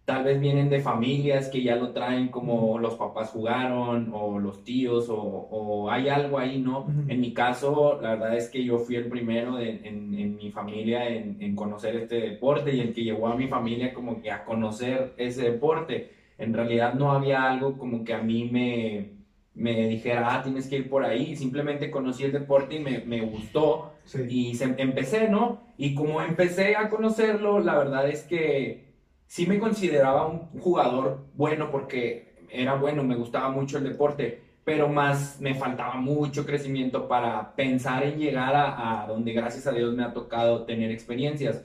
tal 0.10 0.24
vez 0.24 0.40
vienen 0.42 0.72
de 0.72 0.80
familias 0.80 1.50
que 1.50 1.62
ya 1.62 1.76
lo 1.76 1.92
traen 1.92 2.30
como 2.30 2.80
los 2.80 2.96
papás 2.96 3.30
jugaron 3.30 4.10
o 4.12 4.40
los 4.40 4.64
tíos 4.64 5.06
o, 5.08 5.88
hay 5.92 6.10
algo 6.10 6.40
ahí, 6.40 6.60
¿no? 6.60 6.88
En 7.08 7.22
mi 7.22 7.32
caso, 7.32 8.00
la 8.02 8.16
verdad 8.16 8.36
es 8.36 8.50
que 8.50 8.64
yo 8.64 8.80
fui 8.80 8.96
el 8.96 9.06
primero 9.06 9.60
en, 9.60 10.36
mi 10.36 10.50
familia 10.50 11.08
en, 11.08 11.56
conocer 11.56 11.96
este 11.96 12.22
deporte 12.22 12.76
y 12.76 12.80
el 12.80 12.92
que 12.92 13.04
llevó 13.04 13.28
a 13.28 13.36
mi 13.36 13.48
familia 13.48 13.94
como 13.94 14.20
que 14.20 14.32
a 14.32 14.46
conocer 14.46 15.14
ese 15.18 15.44
deporte. 15.44 16.10
En 16.40 16.56
realidad 16.56 16.96
no 16.96 17.12
había 17.12 17.44
algo 17.44 17.78
como 17.78 18.04
que 18.04 18.16
a 18.16 18.24
mí 18.24 18.50
me, 18.52 19.12
me 19.54 19.90
dijera, 19.90 20.34
ah, 20.34 20.42
tienes 20.42 20.68
que 20.68 20.78
ir 20.78 20.90
por 20.90 21.04
ahí. 21.04 21.36
Simplemente 21.36 21.92
conocí 21.92 22.24
el 22.24 22.32
deporte 22.32 22.78
y 22.78 22.80
me, 22.80 23.02
me 23.02 23.22
gustó 23.22 23.94
y 24.28 24.56
se, 24.56 24.74
empecé, 24.76 25.30
¿no? 25.30 25.62
Y 25.78 25.94
como 25.94 26.20
empecé 26.24 26.76
a 26.76 26.90
conocerlo, 26.90 27.60
la 27.60 27.78
verdad 27.78 28.10
es 28.10 28.24
que 28.24 28.89
sí 29.30 29.46
me 29.46 29.60
consideraba 29.60 30.28
un 30.28 30.60
jugador 30.60 31.28
bueno 31.36 31.70
porque 31.72 32.34
era 32.50 32.74
bueno, 32.74 33.04
me 33.04 33.16
gustaba 33.16 33.50
mucho 33.50 33.78
el 33.78 33.84
deporte, 33.84 34.42
pero 34.66 34.90
más 34.90 35.40
me 35.40 35.54
faltaba 35.54 35.96
mucho 35.96 36.46
crecimiento 36.48 37.08
para 37.08 37.56
pensar 37.56 38.04
en 38.04 38.18
llegar 38.18 38.54
a, 38.56 39.06
donde 39.08 39.34
gracias 39.34 39.68
a 39.68 39.72
Dios 39.72 39.94
me 39.94 40.04
ha 40.04 40.14
tocado 40.14 40.66
tener 40.66 40.90
experiencias. 40.92 41.64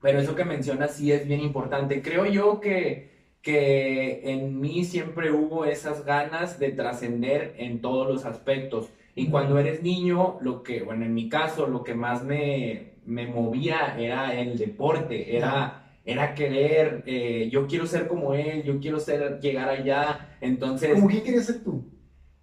Pero 0.00 0.20
eso 0.20 0.36
que 0.36 0.44
mencionas 0.44 0.94
sí 0.94 1.10
es 1.10 1.26
bien 1.26 1.40
importante. 1.40 2.02
Creo 2.02 2.24
yo 2.26 2.60
que, 2.60 3.10
que 3.42 4.20
en 4.32 4.60
mí 4.60 4.84
siempre 4.84 5.32
hubo 5.32 5.64
esas 5.64 6.04
ganas 6.04 6.60
de 6.60 6.70
trascender 6.70 7.56
en 7.58 7.80
todos 7.80 8.08
los 8.08 8.24
aspectos. 8.24 8.90
Y 9.16 9.28
cuando 9.28 9.58
eres 9.58 9.82
niño, 9.82 10.38
lo 10.40 10.62
que, 10.62 10.82
bueno, 10.82 11.04
en 11.04 11.14
mi 11.14 11.28
caso, 11.28 11.66
lo 11.66 11.82
que 11.82 11.94
más 11.94 12.22
me, 12.22 12.92
me 13.06 13.26
movía 13.26 13.96
era 13.98 14.38
el 14.38 14.56
deporte, 14.56 15.36
era 15.36 15.85
era 16.06 16.34
querer, 16.34 17.02
eh, 17.04 17.48
yo 17.50 17.66
quiero 17.66 17.84
ser 17.84 18.06
como 18.06 18.32
él, 18.32 18.62
yo 18.62 18.78
quiero 18.78 19.00
ser, 19.00 19.40
llegar 19.40 19.68
allá, 19.68 20.36
entonces... 20.40 20.94
¿Cómo 20.94 21.08
quién 21.08 21.24
querías 21.24 21.46
ser 21.46 21.64
tú? 21.64 21.84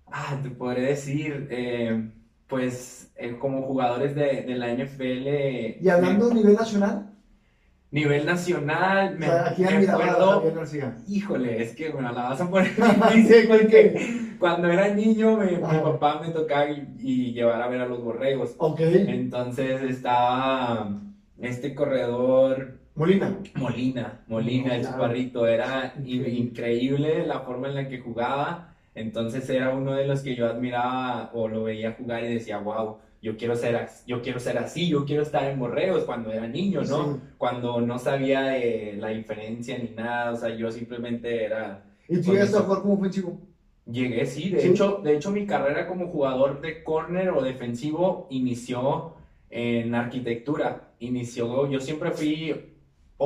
Ah, 0.06 0.38
te 0.44 0.50
podré 0.50 0.82
decir, 0.82 1.48
eh, 1.50 2.12
pues 2.48 3.12
eh, 3.16 3.38
como 3.40 3.62
jugadores 3.64 4.16
de, 4.16 4.42
de, 4.44 4.56
la 4.56 4.68
NFL... 4.74 5.82
¿Y 5.82 5.90
hablando 5.90 6.30
a 6.30 6.34
nivel 6.34 6.56
nacional? 6.56 7.10
nivel 7.90 8.26
nacional, 8.26 9.20
me, 9.20 9.28
O 9.28 9.30
sea, 9.30 9.50
aquí 9.50 9.62
me 9.62 9.88
acuerdo, 9.88 10.44
híjole, 11.08 11.62
es 11.62 11.76
que 11.76 11.94
me 11.94 12.02
la 12.02 12.12
vas 12.12 12.42
a 12.42 12.50
poner 12.50 12.72
difícil 13.14 13.48
porque 13.48 14.36
cuando 14.40 14.68
era 14.68 14.88
niño 14.96 15.38
me- 15.38 15.52
mi 15.52 15.58
papá 15.60 16.20
me 16.20 16.30
tocaba 16.32 16.72
y, 16.72 16.88
y 16.98 17.34
llevar 17.34 17.62
a 17.62 17.68
ver 17.68 17.82
a 17.82 17.86
los 17.86 18.04
borregos. 18.04 18.56
Ok. 18.58 18.80
Entonces 18.82 19.84
estaba 19.84 21.00
este 21.40 21.76
corredor 21.76 22.83
Molina. 22.96 23.38
Molina, 23.56 24.20
Molina, 24.28 24.76
el 24.76 24.82
Claro. 24.82 24.98
chaparrito, 24.98 25.48
era 25.48 25.94
in- 25.98 26.06
Increíble. 26.26 26.30
increíble 26.40 27.26
la 27.28 27.40
forma 27.40 27.68
en 27.68 27.76
la 27.76 27.88
que 27.90 28.00
jugaba, 28.00 28.76
entonces 28.94 29.50
era 29.50 29.72
uno 29.72 29.94
de 29.94 30.06
los 30.06 30.22
que 30.22 30.36
yo 30.36 30.46
admiraba 30.48 31.32
o 31.34 31.48
lo 31.48 31.64
veía 31.64 31.94
jugar 31.94 32.24
y 32.24 32.34
decía, 32.36 32.60
wow, 32.60 32.98
yo 33.22 33.36
quiero 33.38 33.56
ser, 33.56 33.76
as- 33.78 34.06
yo 34.06 34.22
quiero 34.22 34.40
ser 34.40 34.60
así, 34.60 34.88
yo 34.90 35.06
quiero 35.06 35.24
estar 35.24 35.50
en 35.50 35.58
Borreos 35.58 36.04
cuando 36.04 36.32
era 36.32 36.48
niño, 36.48 36.82
¿no? 36.84 37.14
Sí. 37.16 37.20
Cuando 37.40 37.82
no 37.82 37.98
sabía 37.98 38.42
de 38.44 38.96
la 39.00 39.08
diferencia 39.10 39.78
ni 39.80 39.90
nada, 39.90 40.32
o 40.32 40.36
sea, 40.36 40.50
yo 40.56 40.70
simplemente 40.72 41.44
era, 41.46 41.84
¿Y 42.08 42.22
tú 42.22 42.32
llegaste 42.34 42.58
a 42.58 42.62
jugar 42.62 42.82
como 42.84 42.94
ofensivo? 42.96 43.40
llegué, 43.90 44.26
sí, 44.28 44.50
de 44.50 44.60
Sí. 44.62 44.68
hecho, 44.70 45.02
de 45.04 45.16
hecho 45.16 45.32
mi 45.32 45.46
carrera 45.48 45.88
como 45.88 46.08
jugador 46.10 46.62
de 46.62 46.84
córner 46.84 47.30
o 47.32 47.42
defensivo 47.42 48.28
inició 48.30 49.16
en 49.50 49.94
arquitectura, 49.96 50.90
inició, 51.00 51.70
yo 51.70 51.80
siempre 51.80 52.12
fui 52.12 52.73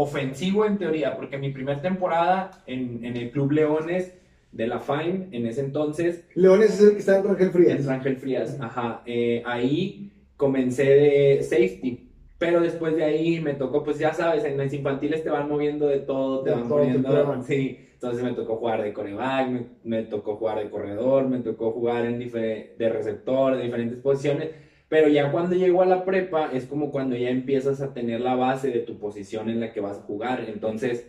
ofensivo 0.01 0.65
en 0.65 0.77
teoría, 0.77 1.15
porque 1.15 1.37
mi 1.37 1.51
primera 1.51 1.81
temporada 1.81 2.51
en, 2.65 3.03
en 3.03 3.17
el 3.17 3.31
Club 3.31 3.51
Leones 3.51 4.13
de 4.51 4.67
la 4.67 4.79
FAIN, 4.79 5.29
en 5.31 5.45
ese 5.45 5.61
entonces, 5.61 6.25
Leones 6.33 6.75
es 6.75 6.81
el 6.81 6.91
que 6.93 6.99
está 6.99 7.17
en 7.17 7.23
Rangel 7.25 7.51
Frías. 7.51 7.79
en 7.85 7.89
Ángel 7.89 8.17
Frías, 8.17 8.57
ajá, 8.59 9.01
eh, 9.05 9.41
ahí 9.45 10.11
comencé 10.35 10.83
de 10.83 11.43
safety, 11.43 12.11
pero 12.37 12.61
después 12.61 12.95
de 12.95 13.03
ahí 13.03 13.39
me 13.39 13.55
tocó, 13.55 13.83
pues 13.83 13.97
ya 13.99 14.13
sabes, 14.13 14.43
en 14.45 14.57
las 14.57 14.71
infantiles 14.73 15.23
te 15.23 15.29
van 15.29 15.47
moviendo 15.49 15.87
de 15.87 15.99
todo, 15.99 16.43
te 16.43 16.51
De 16.51 16.55
van 16.55 16.67
todo, 16.67 16.77
prueban. 17.03 17.43
sí, 17.43 17.79
entonces 17.93 18.23
me 18.23 18.33
tocó 18.33 18.57
jugar 18.57 18.83
de 18.83 18.93
coreback, 18.93 19.49
me, 19.49 19.65
me 19.83 20.03
tocó 20.03 20.35
jugar 20.37 20.59
de 20.59 20.69
corredor, 20.69 21.27
me 21.27 21.39
tocó 21.39 21.71
jugar 21.71 22.05
en 22.05 22.19
de 22.19 22.89
receptor, 22.89 23.57
de 23.57 23.63
diferentes 23.63 23.99
posiciones, 23.99 24.51
pero 24.89 25.10
ya 25.10 25.32
cuando 25.32 25.56
llego 25.56 25.82
a 25.82 25.86
la 25.86 26.06
prepa 26.06 26.50
es 26.53 26.65
como 26.65 26.91
cuando 26.91 27.15
ya 27.15 27.29
empiezas 27.29 27.82
a 27.82 27.94
tener 27.94 28.22
la 28.22 28.36
base 28.36 28.70
de 28.72 28.79
tu 28.79 28.98
posición 28.98 29.50
en 29.50 29.60
la 29.60 29.72
que 29.74 29.82
vas 29.82 29.98
a 30.00 30.01
jugar, 30.03 30.46
entonces 30.48 31.08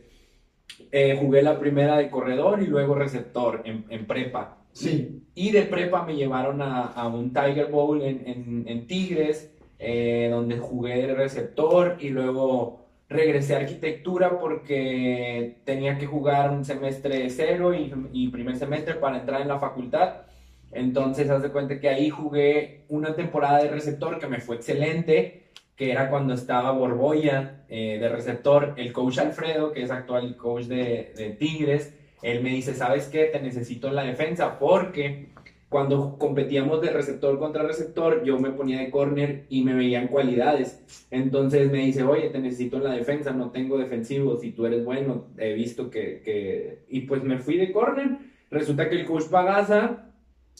eh, 0.92 1.16
jugué 1.20 1.42
la 1.42 1.58
primera 1.58 1.96
de 1.96 2.10
corredor 2.10 2.62
y 2.62 2.66
luego 2.66 2.94
receptor 2.94 3.62
en, 3.64 3.84
en 3.88 4.06
prepa. 4.06 4.58
Sí. 4.72 5.22
Y 5.34 5.50
de 5.52 5.62
prepa 5.62 6.04
me 6.04 6.16
llevaron 6.16 6.62
a, 6.62 6.86
a 6.86 7.08
un 7.08 7.32
Tiger 7.32 7.66
Bowl 7.70 8.02
en, 8.02 8.22
en- 8.26 8.64
en 8.68 8.86
Tigres, 8.86 9.52
eh, 9.78 10.28
donde 10.30 10.58
jugué 10.58 11.06
de 11.06 11.14
receptor 11.14 11.96
y 12.00 12.10
luego 12.10 12.80
regresé 13.08 13.54
a 13.54 13.58
arquitectura 13.60 14.38
porque 14.38 15.56
tenía 15.64 15.96
que 15.98 16.06
jugar 16.06 16.50
un 16.50 16.64
semestre 16.64 17.30
cero 17.30 17.74
y, 17.74 17.92
y 18.12 18.28
primer 18.28 18.56
semestre 18.56 18.94
para 18.94 19.18
entrar 19.20 19.40
en 19.40 19.48
la 19.48 19.58
facultad. 19.58 20.22
Entonces, 20.72 21.30
haz 21.30 21.42
de 21.42 21.50
cuenta 21.50 21.80
que 21.80 21.88
ahí 21.88 22.10
jugué 22.10 22.84
una 22.88 23.14
temporada 23.14 23.62
de 23.62 23.70
receptor 23.70 24.18
que 24.18 24.26
me 24.26 24.40
fue 24.40 24.56
excelente, 24.56 25.48
que 25.76 25.92
era 25.92 26.10
cuando 26.10 26.34
estaba 26.34 26.72
Borboya 26.72 27.64
eh, 27.68 27.98
de 28.00 28.08
receptor. 28.08 28.74
El 28.76 28.92
coach 28.92 29.18
Alfredo, 29.18 29.72
que 29.72 29.82
es 29.82 29.90
actual 29.90 30.36
coach 30.36 30.64
de, 30.64 31.36
Tigres, 31.38 31.94
él 32.22 32.42
me 32.42 32.50
dice, 32.50 32.74
¿sabes 32.74 33.06
qué? 33.06 33.26
Te 33.26 33.40
necesito 33.40 33.88
en 33.88 33.94
la 33.94 34.02
defensa 34.02 34.58
porque 34.58 35.28
cuando 35.68 36.18
competíamos 36.18 36.80
de 36.80 36.90
receptor 36.90 37.38
contra 37.38 37.62
receptor, 37.62 38.24
yo 38.24 38.40
me 38.40 38.50
ponía 38.50 38.80
de 38.80 38.90
corner 38.90 39.44
y 39.48 39.62
me 39.62 39.74
veían 39.74 40.08
cualidades. 40.08 40.82
Entonces 41.10 41.70
me 41.70 41.78
dice, 41.78 42.02
oye, 42.02 42.30
te 42.30 42.40
necesito 42.40 42.78
en 42.78 42.84
la 42.84 42.94
defensa, 42.94 43.30
no 43.30 43.50
tengo 43.50 43.78
defensivo, 43.78 44.36
si 44.38 44.50
tú 44.50 44.66
eres 44.66 44.84
bueno, 44.84 45.26
he 45.36 45.52
visto 45.52 45.90
que... 45.90 46.80
Y 46.88 47.02
pues 47.02 47.22
me 47.22 47.38
fui 47.38 47.56
de 47.56 47.70
corner. 47.70 48.18
Resulta 48.50 48.88
que 48.88 48.96
el 48.96 49.06
coach 49.06 49.26
Pagasa 49.30 50.07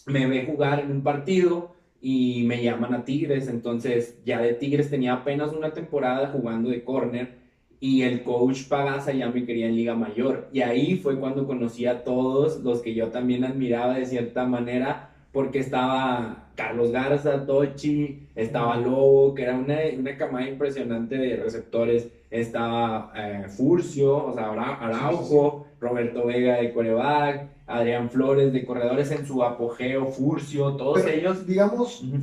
me 0.07 0.26
ve 0.26 0.45
jugar 0.47 0.81
en 0.81 0.90
un 0.90 1.02
partido 1.02 1.71
y 2.00 2.43
me 2.45 2.62
llaman 2.62 2.95
a 2.95 3.05
Tigres. 3.05 3.49
Entonces 3.49 4.19
ya 4.25 4.40
de 4.40 4.52
Tigres 4.55 4.90
tenía 4.90 5.12
apenas 5.12 5.52
una 5.52 5.73
temporada 5.73 6.28
jugando 6.28 6.69
de 6.71 6.83
corner 6.85 7.28
y 7.81 8.02
el 8.02 8.23
coach 8.23 8.64
Pagasa 8.69 9.12
ya 9.12 9.28
me 9.28 9.45
quería 9.45 9.67
en 9.67 9.75
Liga 9.76 9.95
Mayor. 9.95 10.49
Y 10.52 10.61
ahí 10.61 10.97
fue 10.97 11.19
cuando 11.19 11.47
conocí 11.47 11.87
a 11.87 12.02
todos 12.02 12.59
los 12.62 12.81
que 12.83 12.95
yo 12.95 13.11
también 13.11 13.45
admiraba 13.45 13.95
de 13.95 14.05
cierta 14.07 14.45
manera, 14.45 15.11
porque 15.31 15.59
estaba 15.61 16.50
Carlos 16.57 16.90
Garza, 16.90 17.47
Tochi, 17.47 18.19
estaba 18.35 18.76
Lobo, 18.76 19.33
que 19.35 19.43
era 19.43 19.55
una, 19.57 19.78
una 19.97 20.17
camada 20.17 20.49
impresionante 20.49 21.17
de 21.17 21.37
receptores. 21.37 22.09
Estaba 22.31 23.12
eh, 23.14 23.45
Furcio, 23.49 24.26
o 24.26 24.33
sea, 24.33 24.50
Ara- 24.50 24.75
Araujo, 24.75 25.67
Roberto 25.81 26.25
Vega 26.26 26.57
de 26.57 26.73
coreback, 26.73 27.49
Adrián 27.69 28.11
Flores 28.11 28.53
de 28.53 28.65
corredores 28.65 29.11
en 29.11 29.27
su 29.27 29.45
apogeo, 29.45 30.07
Furcio, 30.07 30.73
todos 30.73 31.03
Pero, 31.03 31.17
ellos. 31.17 31.47
Digamos, 31.47 32.03
Ujú. 32.03 32.23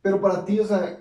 pero 0.00 0.20
para 0.20 0.44
ti, 0.44 0.60
o 0.60 0.64
sea, 0.66 0.98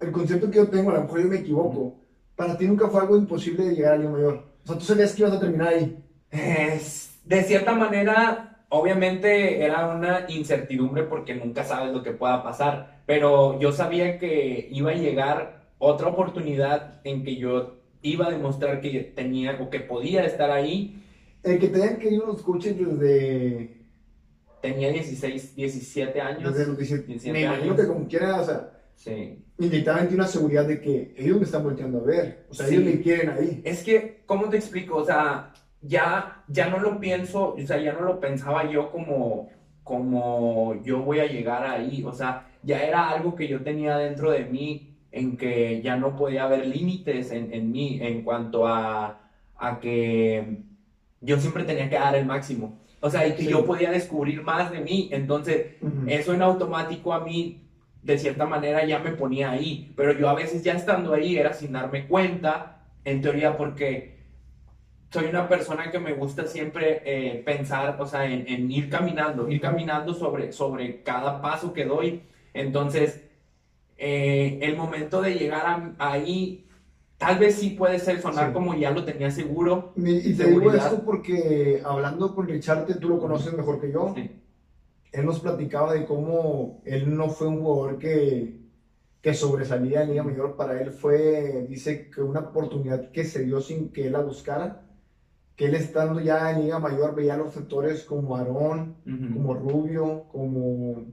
el 0.00 0.12
concepto 0.12 0.50
que 0.50 0.56
yo 0.58 0.68
tengo, 0.68 0.90
a 0.90 0.94
lo 0.94 1.02
mejor 1.02 1.22
yo 1.22 1.28
me 1.28 1.36
equivoco, 1.36 1.96
para 2.34 2.56
ti 2.56 2.66
nunca 2.66 2.88
fue 2.88 3.00
algo 3.00 3.16
imposible 3.16 3.64
de 3.64 3.74
llegar 3.74 3.94
a 3.94 3.96
Liga 3.96 4.10
Mayor. 4.10 4.42
O 4.64 4.66
sea, 4.66 4.78
tú 4.78 4.84
sabías 4.84 5.12
que 5.14 5.22
ibas 5.22 5.34
a 5.34 5.40
terminar 5.40 5.68
ahí. 5.68 5.98
Es- 6.30 7.20
de 7.24 7.42
cierta 7.42 7.74
manera, 7.74 8.64
obviamente 8.70 9.62
era 9.62 9.88
una 9.88 10.24
incertidumbre 10.28 11.02
porque 11.04 11.34
nunca 11.34 11.64
sabes 11.64 11.92
lo 11.92 12.02
que 12.02 12.12
pueda 12.12 12.42
pasar, 12.42 13.02
pero 13.06 13.58
yo 13.60 13.72
sabía 13.72 14.18
que 14.18 14.68
iba 14.70 14.90
a 14.92 14.94
llegar 14.94 15.68
otra 15.78 16.08
oportunidad 16.08 17.00
en 17.04 17.22
que 17.24 17.36
yo 17.36 17.76
iba 18.02 18.26
a 18.26 18.30
demostrar 18.30 18.80
que 18.80 19.12
tenía 19.14 19.58
o 19.60 19.68
que 19.70 19.80
podía 19.80 20.24
estar 20.24 20.50
ahí. 20.50 21.02
El 21.42 21.58
que 21.58 21.68
te 21.68 21.82
hayan 21.82 21.98
querido 21.98 22.26
los 22.26 22.42
coaches 22.42 22.76
desde, 22.78 23.76
Tenía 24.60 24.90
16, 24.90 25.54
17 25.54 26.20
años. 26.20 26.52
desde 26.52 26.66
los 26.66 26.76
17. 26.76 27.06
17 27.06 27.32
Me 27.32 27.42
imagino 27.44 27.76
que 27.76 27.86
como 27.86 28.06
quiera, 28.08 28.40
o 28.40 28.44
sea, 28.44 28.72
Sí. 28.96 29.44
inyectaban 29.60 30.02
en 30.02 30.08
ti 30.08 30.14
una 30.16 30.26
seguridad 30.26 30.66
de 30.66 30.80
que 30.80 31.14
ellos 31.16 31.38
me 31.38 31.44
están 31.44 31.62
volteando 31.62 31.98
a 32.00 32.02
ver. 32.02 32.46
O 32.50 32.54
sea, 32.54 32.66
Sí. 32.66 32.74
ellos 32.74 32.86
me 32.86 33.00
quieren 33.00 33.30
ahí. 33.30 33.60
Es 33.64 33.84
que, 33.84 34.22
¿cómo 34.26 34.48
te 34.48 34.56
explico? 34.56 34.96
O 34.96 35.04
sea, 35.04 35.52
ya, 35.80 36.42
ya 36.48 36.68
no 36.68 36.80
lo 36.80 36.98
pienso, 36.98 37.54
o 37.54 37.60
sea, 37.66 37.80
ya 37.80 37.92
no 37.92 38.00
lo 38.00 38.18
pensaba 38.18 38.68
yo 38.68 38.90
como, 38.90 39.48
como 39.84 40.82
yo 40.82 41.02
voy 41.02 41.20
a 41.20 41.26
llegar 41.26 41.64
ahí. 41.64 42.02
O 42.04 42.12
sea, 42.12 42.48
ya 42.64 42.82
era 42.82 43.10
algo 43.10 43.36
que 43.36 43.46
yo 43.46 43.62
tenía 43.62 43.96
dentro 43.96 44.32
de 44.32 44.44
mí 44.44 44.96
en 45.12 45.36
que 45.36 45.80
ya 45.82 45.96
no 45.96 46.16
podía 46.16 46.44
haber 46.44 46.66
límites 46.66 47.30
en, 47.30 47.52
en 47.54 47.70
mí 47.70 48.00
en 48.02 48.22
cuanto 48.22 48.66
a, 48.66 49.20
a 49.56 49.78
que 49.80 50.64
yo 51.20 51.38
siempre 51.40 51.64
tenía 51.64 51.88
que 51.90 51.96
dar 51.98 52.14
el 52.14 52.26
máximo. 52.26 52.78
O 53.00 53.10
sea, 53.10 53.26
y 53.26 53.32
que 53.34 53.42
Sí. 53.44 53.50
yo 53.50 53.64
podía 53.64 53.90
descubrir 53.90 54.42
más 54.42 54.70
de 54.72 54.80
mí. 54.80 55.08
Entonces, 55.12 55.76
eso 56.06 56.34
en 56.34 56.42
automático 56.42 57.12
a 57.12 57.20
mí, 57.20 57.62
de 58.02 58.18
cierta 58.18 58.44
manera, 58.46 58.84
ya 58.84 58.98
me 58.98 59.12
ponía 59.12 59.50
ahí. 59.50 59.92
Pero 59.96 60.12
yo 60.18 60.28
a 60.28 60.34
veces 60.34 60.62
ya 60.64 60.72
estando 60.74 61.14
ahí 61.14 61.36
era 61.36 61.52
sin 61.52 61.72
darme 61.72 62.06
cuenta, 62.06 62.82
en 63.04 63.22
teoría, 63.22 63.56
porque 63.56 64.18
soy 65.10 65.26
una 65.26 65.48
persona 65.48 65.90
que 65.90 65.98
me 65.98 66.12
gusta 66.12 66.44
siempre 66.46 67.00
eh, 67.04 67.42
pensar, 67.44 67.96
o 68.00 68.06
sea, 68.06 68.26
en, 68.26 68.46
en 68.48 68.70
ir 68.70 68.90
caminando, 68.90 69.48
ir 69.48 69.60
caminando 69.60 70.12
sobre, 70.12 70.52
sobre 70.52 71.02
cada 71.02 71.40
paso 71.40 71.72
que 71.72 71.84
doy. 71.84 72.22
Entonces, 72.52 73.24
eh, 73.96 74.58
el 74.62 74.76
momento 74.76 75.22
de 75.22 75.34
llegar 75.34 75.66
a- 75.66 75.94
ahí, 75.98 76.66
tal 77.18 77.38
vez 77.38 77.56
sí 77.56 77.70
puede 77.70 77.98
ser 77.98 78.20
sonar 78.22 78.48
Sí. 78.48 78.52
como 78.54 78.74
ya 78.74 78.90
lo 78.90 79.04
tenía 79.04 79.30
seguro. 79.30 79.92
Y 79.96 80.34
te 80.34 80.46
digo 80.46 80.72
esto 80.72 81.02
porque 81.04 81.82
hablando 81.84 82.34
con 82.34 82.48
Richarte, 82.48 82.94
tú 82.94 83.08
lo 83.10 83.18
conoces 83.18 83.52
mejor 83.52 83.80
que 83.80 83.92
yo. 83.92 84.12
Sí. 84.14 84.30
Él 85.12 85.26
nos 85.26 85.40
platicaba 85.40 85.94
de 85.94 86.06
cómo 86.06 86.80
él 86.84 87.16
no 87.16 87.28
fue 87.30 87.48
un 87.48 87.60
jugador 87.60 87.98
que, 87.98 88.60
que 89.20 89.34
sobresalía 89.34 90.02
en 90.02 90.10
Liga 90.10 90.22
Mayor. 90.22 90.56
Para 90.56 90.80
él 90.80 90.90
fue, 90.92 91.66
dice 91.68 92.08
que 92.10 92.22
una 92.22 92.40
oportunidad 92.40 93.10
que 93.10 93.24
se 93.24 93.42
dio 93.44 93.60
sin 93.60 93.90
que 93.90 94.06
él 94.06 94.12
la 94.12 94.20
buscara. 94.20 94.84
Que 95.56 95.66
él 95.66 95.74
estando 95.74 96.20
ya 96.20 96.52
en 96.52 96.60
Liga 96.62 96.78
Mayor 96.78 97.16
veía 97.16 97.34
a 97.34 97.38
los 97.38 97.52
sectores 97.52 98.04
como 98.04 98.36
Aarón, 98.36 98.96
como 99.32 99.54
Rubio, 99.54 100.26
como, 100.30 101.06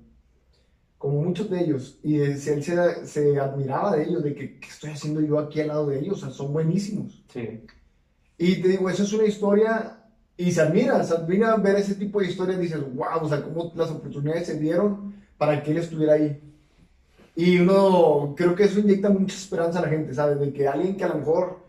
como 1.05 1.21
muchos 1.21 1.51
de 1.51 1.61
ellos. 1.61 1.99
Y 2.01 2.19
él, 2.19 2.39
se, 2.39 2.55
él 2.55 2.63
se, 2.63 3.39
admiraba 3.39 3.95
de 3.95 4.05
ellos, 4.05 4.23
de 4.23 4.33
que 4.33 4.59
¿qué 4.59 4.67
estoy 4.67 4.89
haciendo 4.89 5.21
yo 5.21 5.37
aquí 5.37 5.61
al 5.61 5.67
lado 5.67 5.85
de 5.85 5.99
ellos? 5.99 6.17
O 6.17 6.25
sea, 6.25 6.31
son 6.31 6.51
buenísimos. 6.51 7.23
Sí. 7.31 7.61
Y 8.39 8.55
te 8.59 8.69
digo, 8.69 8.89
eso 8.89 9.03
es 9.03 9.13
una 9.13 9.25
historia 9.25 9.99
y 10.35 10.51
se 10.51 10.61
admira, 10.61 11.03
se 11.03 11.13
admira 11.13 11.55
ver 11.57 11.75
ese 11.75 11.93
tipo 11.93 12.19
de 12.19 12.25
historias. 12.25 12.59
Dices, 12.59 12.79
wow, 12.95 13.21
o 13.21 13.29
sea, 13.29 13.43
cómo 13.43 13.71
las 13.75 13.91
oportunidades 13.91 14.47
se 14.47 14.59
dieron 14.59 15.13
para 15.37 15.61
que 15.61 15.71
él 15.71 15.77
estuviera 15.77 16.13
ahí. 16.13 16.41
Y 17.35 17.59
uno, 17.59 18.33
creo 18.35 18.55
que 18.55 18.63
eso 18.63 18.79
inyecta 18.79 19.09
mucha 19.09 19.35
esperanza 19.35 19.77
a 19.77 19.83
la 19.83 19.89
gente, 19.89 20.11
¿sabes? 20.11 20.39
De 20.39 20.51
que 20.51 20.67
alguien 20.67 20.97
que 20.97 21.03
a 21.03 21.09
lo 21.09 21.19
mejor 21.19 21.59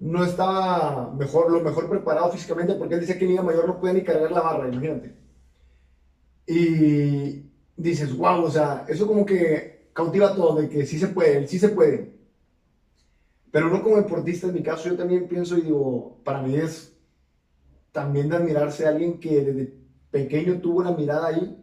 no 0.00 0.24
estaba 0.24 1.12
mejor, 1.12 1.50
lo 1.50 1.60
mejor 1.60 1.90
preparado 1.90 2.32
físicamente, 2.32 2.72
porque 2.72 2.94
él 2.94 3.00
decía 3.00 3.18
que 3.18 3.26
en 3.26 3.32
Liga 3.32 3.42
Mayor 3.42 3.66
no 3.66 3.78
podía 3.78 3.92
ni 3.92 4.02
cargar 4.02 4.32
la 4.32 4.40
barra, 4.40 4.68
imagínate. 4.68 5.14
Y 6.46 7.47
dices, 7.78 8.14
wow, 8.16 8.42
o 8.42 8.50
sea, 8.50 8.84
eso 8.88 9.06
como 9.06 9.24
que 9.24 9.88
cautiva 9.92 10.34
todo, 10.34 10.60
de 10.60 10.68
que 10.68 10.84
sí 10.84 10.98
se 10.98 11.08
puede, 11.08 11.46
sí 11.46 11.58
se 11.58 11.70
puede. 11.70 12.12
Pero 13.50 13.68
uno 13.68 13.82
como 13.82 13.96
deportista, 13.96 14.48
en 14.48 14.54
mi 14.54 14.62
caso, 14.62 14.90
yo 14.90 14.96
también 14.96 15.26
pienso 15.26 15.56
y 15.56 15.62
digo, 15.62 16.20
para 16.24 16.42
mí 16.42 16.56
es 16.56 16.94
también 17.92 18.28
de 18.28 18.36
admirarse 18.36 18.84
a 18.84 18.90
alguien 18.90 19.18
que 19.18 19.42
desde 19.42 19.74
pequeño 20.10 20.60
tuvo 20.60 20.80
una 20.80 20.90
mirada 20.90 21.28
ahí, 21.28 21.56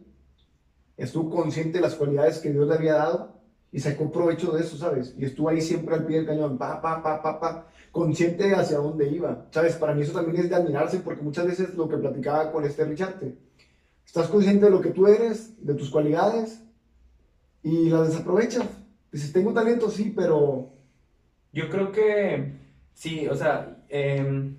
estuvo 0.96 1.30
consciente 1.30 1.78
de 1.78 1.82
las 1.82 1.94
cualidades 1.94 2.38
que 2.38 2.50
Dios 2.50 2.66
le 2.66 2.74
había 2.74 2.94
dado 2.94 3.36
y 3.70 3.78
sacó 3.78 4.10
provecho 4.10 4.52
de 4.52 4.62
eso, 4.62 4.76
¿sabes? 4.76 5.14
Y 5.18 5.24
estuvo 5.24 5.48
ahí 5.48 5.60
siempre 5.60 5.94
al 5.94 6.06
pie 6.06 6.16
del 6.16 6.26
cañón, 6.26 6.58
pa, 6.58 6.80
pa, 6.80 7.02
pa, 7.02 7.22
pa, 7.22 7.38
pa, 7.38 7.68
consciente 7.92 8.54
hacia 8.54 8.78
dónde 8.78 9.08
iba, 9.08 9.46
¿sabes? 9.50 9.76
Para 9.76 9.94
mí 9.94 10.02
eso 10.02 10.12
también 10.12 10.42
es 10.42 10.50
de 10.50 10.56
admirarse 10.56 11.00
porque 11.00 11.22
muchas 11.22 11.46
veces 11.46 11.74
lo 11.74 11.88
que 11.88 11.98
platicaba 11.98 12.50
con 12.50 12.64
este 12.64 12.84
Richard, 12.84 13.18
estás 14.06 14.28
consciente 14.28 14.66
de 14.66 14.70
lo 14.70 14.80
que 14.80 14.90
tú 14.90 15.06
eres, 15.08 15.54
de 15.66 15.74
tus 15.74 15.90
cualidades 15.90 16.62
y 17.62 17.90
las 17.90 18.08
desaprovechas. 18.08 18.64
Dices, 19.12 19.32
tengo 19.32 19.52
talento, 19.52 19.90
sí, 19.90 20.12
pero... 20.16 20.72
Yo 21.52 21.70
creo 21.70 21.90
que 21.90 22.52
sí, 22.92 23.26
o 23.28 23.34
sea, 23.34 23.78
em, 23.88 24.58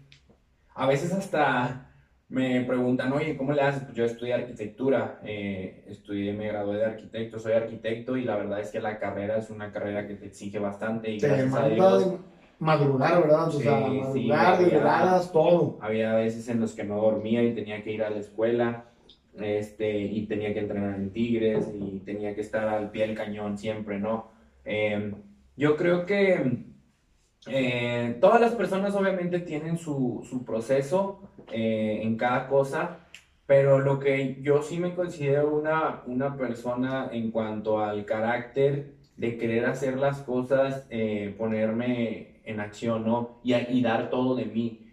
a 0.74 0.88
veces 0.88 1.14
hasta 1.14 1.92
me 2.28 2.62
preguntan, 2.62 3.14
oye, 3.14 3.38
¿cómo 3.38 3.54
le 3.54 3.62
haces? 3.62 3.84
Pues 3.84 3.96
yo 3.96 4.04
estudié 4.04 4.34
arquitectura, 4.34 5.20
eh, 5.24 5.86
estudié, 5.88 6.34
me 6.34 6.48
gradué 6.48 6.78
de 6.78 6.86
arquitecto, 6.86 7.40
soy 7.40 7.54
arquitecto 7.54 8.18
y 8.18 8.24
la 8.24 8.36
verdad 8.36 8.62
es 8.62 8.72
que 8.72 8.80
la 8.80 8.98
carrera 8.98 9.38
es 9.38 9.52
una 9.52 9.72
carrera 9.72 10.08
que 10.08 10.16
te 10.16 10.26
exige 10.26 10.58
bastante 10.58 11.12
y 11.12 11.20
gracias 11.20 11.54
a 11.54 11.70
Dios... 11.70 12.14
Madrugar, 12.60 13.22
¿verdad? 13.22 13.48
O 13.50 13.52
sea, 13.52 13.80
madrugar, 13.80 15.22
sí, 15.22 15.30
todo. 15.32 15.78
Había 15.80 16.16
veces 16.16 16.50
en 16.50 16.60
los 16.60 16.74
que 16.74 16.84
no 16.84 17.00
dormía 17.00 17.44
y 17.44 17.54
tenía 17.54 17.84
que 17.84 17.92
ir 17.92 18.02
a 18.02 18.10
la 18.10 18.18
escuela 18.18 18.86
este, 19.42 20.00
y 20.00 20.26
tenía 20.26 20.54
que 20.54 20.60
entrenar 20.60 20.96
en 20.96 21.12
Tigres 21.12 21.70
y 21.74 22.00
tenía 22.00 22.34
que 22.36 22.42
estar 22.42 22.68
al 22.68 22.92
pie 22.92 23.08
del 23.08 23.16
cañón 23.16 23.58
siempre, 23.58 24.00
¿no? 24.00 24.32
Em, 24.66 25.14
yo 25.56 25.76
creo 25.76 26.06
que 26.06 26.66
eh, 27.48 28.18
todas 28.20 28.42
las 28.42 28.56
personas 28.56 28.96
obviamente 28.96 29.40
tienen 29.40 29.78
su, 29.78 30.26
su 30.30 30.44
proceso 30.44 31.30
eh, 31.52 32.02
en 32.04 32.18
cada 32.18 32.48
cosa, 32.48 33.08
pero 33.46 33.80
lo 33.80 34.00
que 34.00 34.38
yo 34.42 34.62
sí 34.62 34.80
me 34.80 34.94
considero 34.94 35.56
una, 35.56 36.04
una 36.06 36.36
persona 36.36 37.10
en 37.12 37.32
cuanto 37.32 37.80
al 37.80 38.06
carácter 38.06 38.96
de 39.16 39.38
querer 39.38 39.66
hacer 39.66 39.98
las 39.98 40.22
cosas, 40.22 40.86
eh, 40.90 41.34
ponerme 41.38 42.42
en 42.44 42.60
acción, 42.60 43.06
¿no? 43.06 43.40
Y, 43.44 43.56
y, 43.56 43.82
dar 43.82 44.10
todo 44.10 44.36
de 44.36 44.46
mí. 44.46 44.84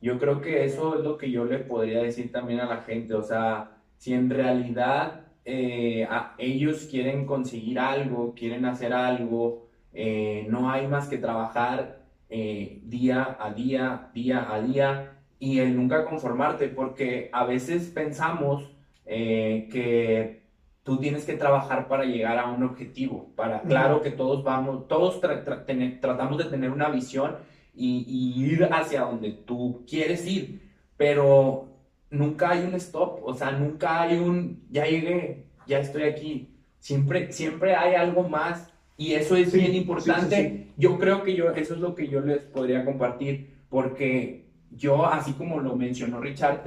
Yo 0.00 0.18
creo 0.18 0.40
que 0.40 0.64
eso 0.64 0.96
es 0.98 1.04
lo 1.04 1.18
que 1.18 1.30
yo 1.30 1.44
le 1.44 1.58
podría 1.58 2.02
decir 2.02 2.32
también 2.32 2.60
a 2.60 2.66
la 2.66 2.78
gente, 2.78 3.14
o 3.14 3.22
sea, 3.22 3.76
si 3.98 4.14
en 4.14 4.30
realidad 4.30 5.26
eh, 5.44 6.08
ellos 6.38 6.86
quieren 6.90 7.26
conseguir 7.26 7.78
algo, 7.78 8.34
quieren 8.34 8.64
hacer 8.64 8.94
algo, 8.94 9.66
eh, 9.92 10.46
no 10.48 10.70
hay 10.70 10.86
más 10.86 11.08
que 11.08 11.18
trabajar 11.18 12.00
eh, 12.30 12.80
día 12.84 13.36
a 13.38 13.52
día, 13.52 14.10
día 14.14 14.46
a 14.50 14.62
día 14.62 15.18
y 15.38 15.58
el 15.58 15.76
nunca 15.76 16.06
conformarte, 16.06 16.68
porque 16.68 17.28
a 17.32 17.44
veces 17.44 17.90
pensamos 17.90 18.70
que 19.04 20.44
tú 20.84 20.98
tienes 20.98 21.24
que 21.24 21.34
trabajar 21.34 21.88
para 21.88 22.04
llegar 22.04 22.38
a 22.38 22.46
un 22.46 22.62
objetivo, 22.62 23.30
para, 23.34 23.60
claro 23.62 24.00
que 24.00 24.12
todos 24.12 24.44
vamos, 24.44 24.86
todos 24.86 25.20
tratamos 25.20 26.38
de 26.38 26.44
tener 26.44 26.70
una 26.70 26.88
visión 26.90 27.36
y, 27.74 28.34
ir 28.36 28.68
hacia 28.70 29.02
donde 29.02 29.30
tú 29.32 29.84
quieres 29.88 30.26
ir, 30.26 30.60
pero 30.96 31.68
nunca 32.10 32.50
hay 32.50 32.64
un 32.64 32.74
stop, 32.74 33.20
o 33.24 33.34
sea, 33.34 33.52
nunca 33.52 34.02
hay 34.02 34.18
un, 34.18 34.62
ya 34.70 34.86
llegué, 34.86 35.44
ya 35.66 35.80
estoy 35.80 36.02
aquí, 36.02 36.48
siempre, 36.78 37.32
siempre 37.32 37.74
hay 37.74 37.94
algo 37.94 38.28
más 38.28 38.70
y 38.96 39.14
eso 39.14 39.36
es 39.36 39.52
bien 39.52 39.74
importante. 39.74 40.66
yo 40.76 40.98
creo 40.98 41.22
que 41.22 41.34
yo, 41.34 41.50
eso 41.50 41.74
es 41.74 41.80
lo 41.80 41.94
que 41.94 42.08
yo 42.08 42.20
les 42.20 42.42
podría 42.42 42.84
compartir, 42.84 43.54
porque 43.68 44.50
yo, 44.76 45.06
así 45.06 45.32
como 45.32 45.60
lo 45.60 45.74
mencionó 45.74 46.20
Richard, 46.20 46.62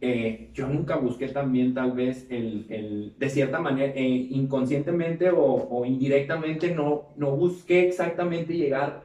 eh, 0.00 0.50
yo 0.54 0.68
nunca 0.68 0.96
busqué 0.96 1.28
también 1.28 1.74
tal 1.74 1.92
vez 1.92 2.26
el, 2.30 2.66
el 2.70 3.14
de 3.18 3.30
cierta 3.30 3.60
manera, 3.60 3.92
eh, 3.94 4.28
inconscientemente 4.30 5.30
o, 5.30 5.42
o, 5.42 5.84
indirectamente, 5.84 6.74
no, 6.74 7.08
no 7.16 7.32
busqué 7.32 7.88
exactamente 7.88 8.54
llegar 8.54 9.04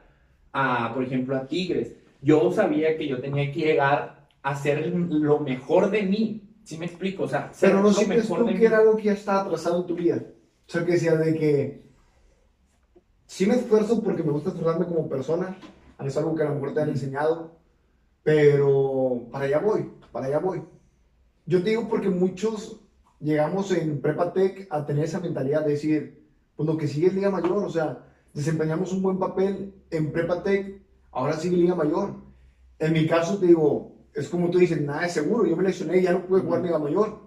a, 0.52 0.92
por 0.94 1.04
ejemplo, 1.04 1.36
a 1.36 1.46
Tigres. 1.46 1.94
Yo 2.20 2.52
sabía 2.52 2.96
que 2.96 3.08
yo 3.08 3.20
tenía 3.20 3.50
que 3.52 3.60
llegar 3.60 4.28
a 4.42 4.50
hacer 4.50 4.86
lo 4.86 5.40
mejor 5.40 5.90
de 5.90 6.02
mí. 6.02 6.48
¿Sí 6.64 6.78
me 6.78 6.86
explico? 6.86 7.24
O 7.24 7.28
sea, 7.28 7.50
Pero 7.60 7.82
no 7.82 7.92
sientes 7.92 8.28
tú 8.28 8.46
que 8.46 8.64
era 8.64 8.78
algo 8.78 8.96
que 8.96 9.04
ya 9.04 9.12
estaba 9.12 9.42
atrasado 9.42 9.80
en 9.80 9.86
tu 9.86 9.96
vida. 9.96 10.22
O 10.68 10.70
sea, 10.70 10.84
que 10.84 10.92
decía 10.92 11.16
de 11.16 11.34
que 11.34 11.82
sí 13.26 13.46
me 13.46 13.54
esfuerzo 13.54 14.02
porque 14.02 14.22
me 14.22 14.30
gusta 14.30 14.50
esforzarme 14.50 14.86
como 14.86 15.08
persona. 15.08 15.56
Es 16.04 16.16
algo 16.16 16.34
que 16.34 16.42
a 16.42 16.48
lo 16.48 16.54
mejor 16.54 16.74
te 16.74 16.82
han 16.82 16.90
enseñado. 16.90 17.56
Pero 18.22 19.26
para 19.32 19.46
allá 19.46 19.58
voy, 19.58 19.90
para 20.12 20.26
allá 20.26 20.38
voy. 20.38 20.62
Yo 21.46 21.62
te 21.62 21.70
digo 21.70 21.88
porque 21.88 22.08
muchos 22.08 22.80
llegamos 23.18 23.72
en 23.72 24.00
Prepa 24.00 24.32
Tech 24.32 24.68
a 24.70 24.86
tener 24.86 25.04
esa 25.04 25.20
mentalidad 25.20 25.64
de 25.64 25.72
decir, 25.72 26.28
pues 26.56 26.66
lo 26.68 26.76
que 26.76 26.86
sigue 26.86 27.08
es 27.08 27.14
Liga 27.14 27.30
Mayor, 27.30 27.64
o 27.64 27.70
sea, 27.70 28.04
desempeñamos 28.34 28.92
un 28.92 29.02
buen 29.02 29.18
papel 29.18 29.74
en 29.90 30.12
Prepa 30.12 30.42
Tech, 30.42 30.80
ahora 31.10 31.34
sigue 31.34 31.56
Liga 31.56 31.74
Mayor. 31.74 32.14
En 32.78 32.92
mi 32.92 33.06
caso, 33.06 33.38
te 33.38 33.46
digo, 33.46 33.92
es 34.14 34.28
como 34.28 34.50
tú 34.50 34.58
dices, 34.58 34.80
nada 34.80 35.06
es 35.06 35.12
seguro. 35.12 35.46
Yo 35.46 35.56
me 35.56 35.62
lesioné 35.62 35.98
y 35.98 36.02
ya 36.02 36.12
no 36.12 36.26
pude 36.26 36.40
jugar 36.40 36.62
Liga 36.62 36.78
Mayor. 36.78 37.20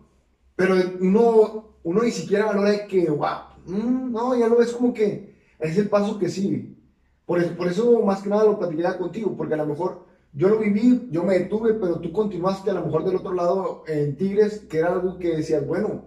Pero 0.56 0.76
uno, 1.00 1.76
uno 1.84 2.04
ni 2.04 2.12
siquiera 2.12 2.46
valora 2.46 2.88
que, 2.88 3.10
wow, 3.10 3.56
mm, 3.66 4.12
no, 4.12 4.38
ya 4.38 4.48
lo 4.48 4.58
ves 4.58 4.72
como 4.72 4.94
que 4.94 5.36
es 5.60 5.78
el 5.78 5.90
paso 5.90 6.18
que 6.20 6.30
sigue. 6.30 6.76
Por 7.26 7.40
eso, 7.40 7.56
por 7.56 7.68
eso 7.68 8.02
más 8.02 8.22
que 8.22 8.30
nada 8.30 8.44
lo 8.44 8.60
platiqué 8.60 8.84
contigo, 8.98 9.36
porque 9.36 9.56
a 9.56 9.58
lo 9.58 9.66
mejor 9.66 10.06
yo 10.34 10.50
lo 10.50 10.60
viví, 10.60 11.08
yo 11.12 11.24
me 11.24 11.40
detuve, 11.40 11.74
pero 11.76 12.00
tú 12.00 12.12
continuaste 12.12 12.70
a 12.70 12.74
lo 12.74 12.86
mejor 12.86 13.06
del 13.06 13.16
otro 13.16 13.34
lado 13.34 13.84
en 13.88 14.16
Tigres, 14.16 14.60
que 14.70 14.80
era 14.80 14.92
algo 14.92 15.18
que 15.18 15.38
decías, 15.38 15.66
bueno, 15.66 16.06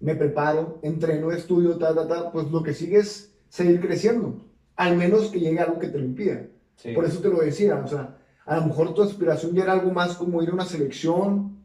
me 0.00 0.14
preparo, 0.14 0.78
entreno, 0.82 1.30
estudio, 1.30 1.76
ta, 1.76 1.94
ta, 1.94 2.08
ta, 2.08 2.32
pues 2.32 2.50
lo 2.50 2.62
que 2.62 2.74
sigue 2.74 2.98
es 2.98 3.27
seguir 3.48 3.80
creciendo, 3.80 4.40
al 4.76 4.96
menos 4.96 5.30
que 5.30 5.40
llegue 5.40 5.60
algo 5.60 5.78
que 5.78 5.88
te 5.88 5.98
lo 5.98 6.04
impida. 6.04 6.46
Por 6.94 7.04
eso 7.04 7.20
te 7.20 7.28
lo 7.28 7.40
decía, 7.40 7.82
o 7.84 7.88
sea, 7.88 8.16
a 8.44 8.56
lo 8.56 8.66
mejor 8.66 8.94
tu 8.94 9.02
aspiración 9.02 9.54
ya 9.54 9.64
era 9.64 9.72
algo 9.72 9.90
más 9.90 10.16
como 10.16 10.42
ir 10.42 10.50
a 10.50 10.54
una 10.54 10.64
selección. 10.64 11.58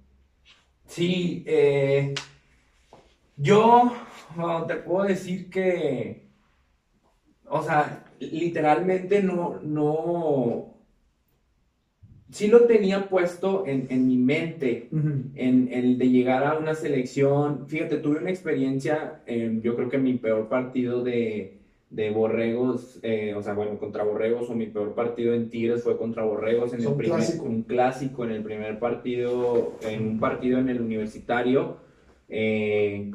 Sí, 0.88 1.44
eh, 1.46 2.14
yo 3.38 3.94
te 4.68 4.76
puedo 4.78 5.06
decir 5.06 5.50
que, 5.50 6.28
o 7.48 7.62
sea, 7.64 8.06
literalmente 8.20 9.22
no, 9.22 9.60
no, 9.62 10.74
sí 12.32 12.48
lo 12.48 12.66
tenía 12.66 13.08
puesto 13.08 13.66
en, 13.68 13.88
en 13.90 14.08
mi 14.08 14.18
mente, 14.18 14.90
en 14.92 15.70
el 15.72 15.98
de 15.98 16.10
llegar 16.10 16.44
a 16.44 16.58
una 16.58 16.74
selección. 16.74 17.68
Fíjate, 17.68 17.98
tuve 17.98 18.18
una 18.18 18.32
experiencia, 18.32 19.22
yo 19.62 19.76
creo 19.76 19.90
que 19.90 19.98
mi 20.00 20.18
peor 20.18 20.50
partido 20.50 21.04
de, 21.04 21.63
de 21.94 22.10
Borregos, 22.10 23.00
eh, 23.04 23.36
o 23.36 23.44
sea, 23.44 23.54
bueno, 23.54 23.78
contra 23.78 24.04
Borregos, 24.04 24.50
o 24.50 24.56
mi 24.56 24.66
peor 24.66 24.96
partido 24.96 25.36
en 25.36 25.52
Tigres 25.52 25.84
fue 25.84 25.96
contra 25.96 26.24
Borregos 26.24 26.74
en 26.74 26.82
el 26.82 26.94
primer, 26.96 27.18
clásico. 27.18 27.46
un 27.46 27.62
clásico 27.62 28.26
en 28.26 28.32
el 28.32 28.42
primer 28.42 28.80
partido, 28.80 29.78
en 29.84 30.08
un 30.08 30.20
partido 30.20 30.58
en 30.58 30.70
el 30.70 30.82
universitario. 30.82 31.78
Eh, 32.30 33.12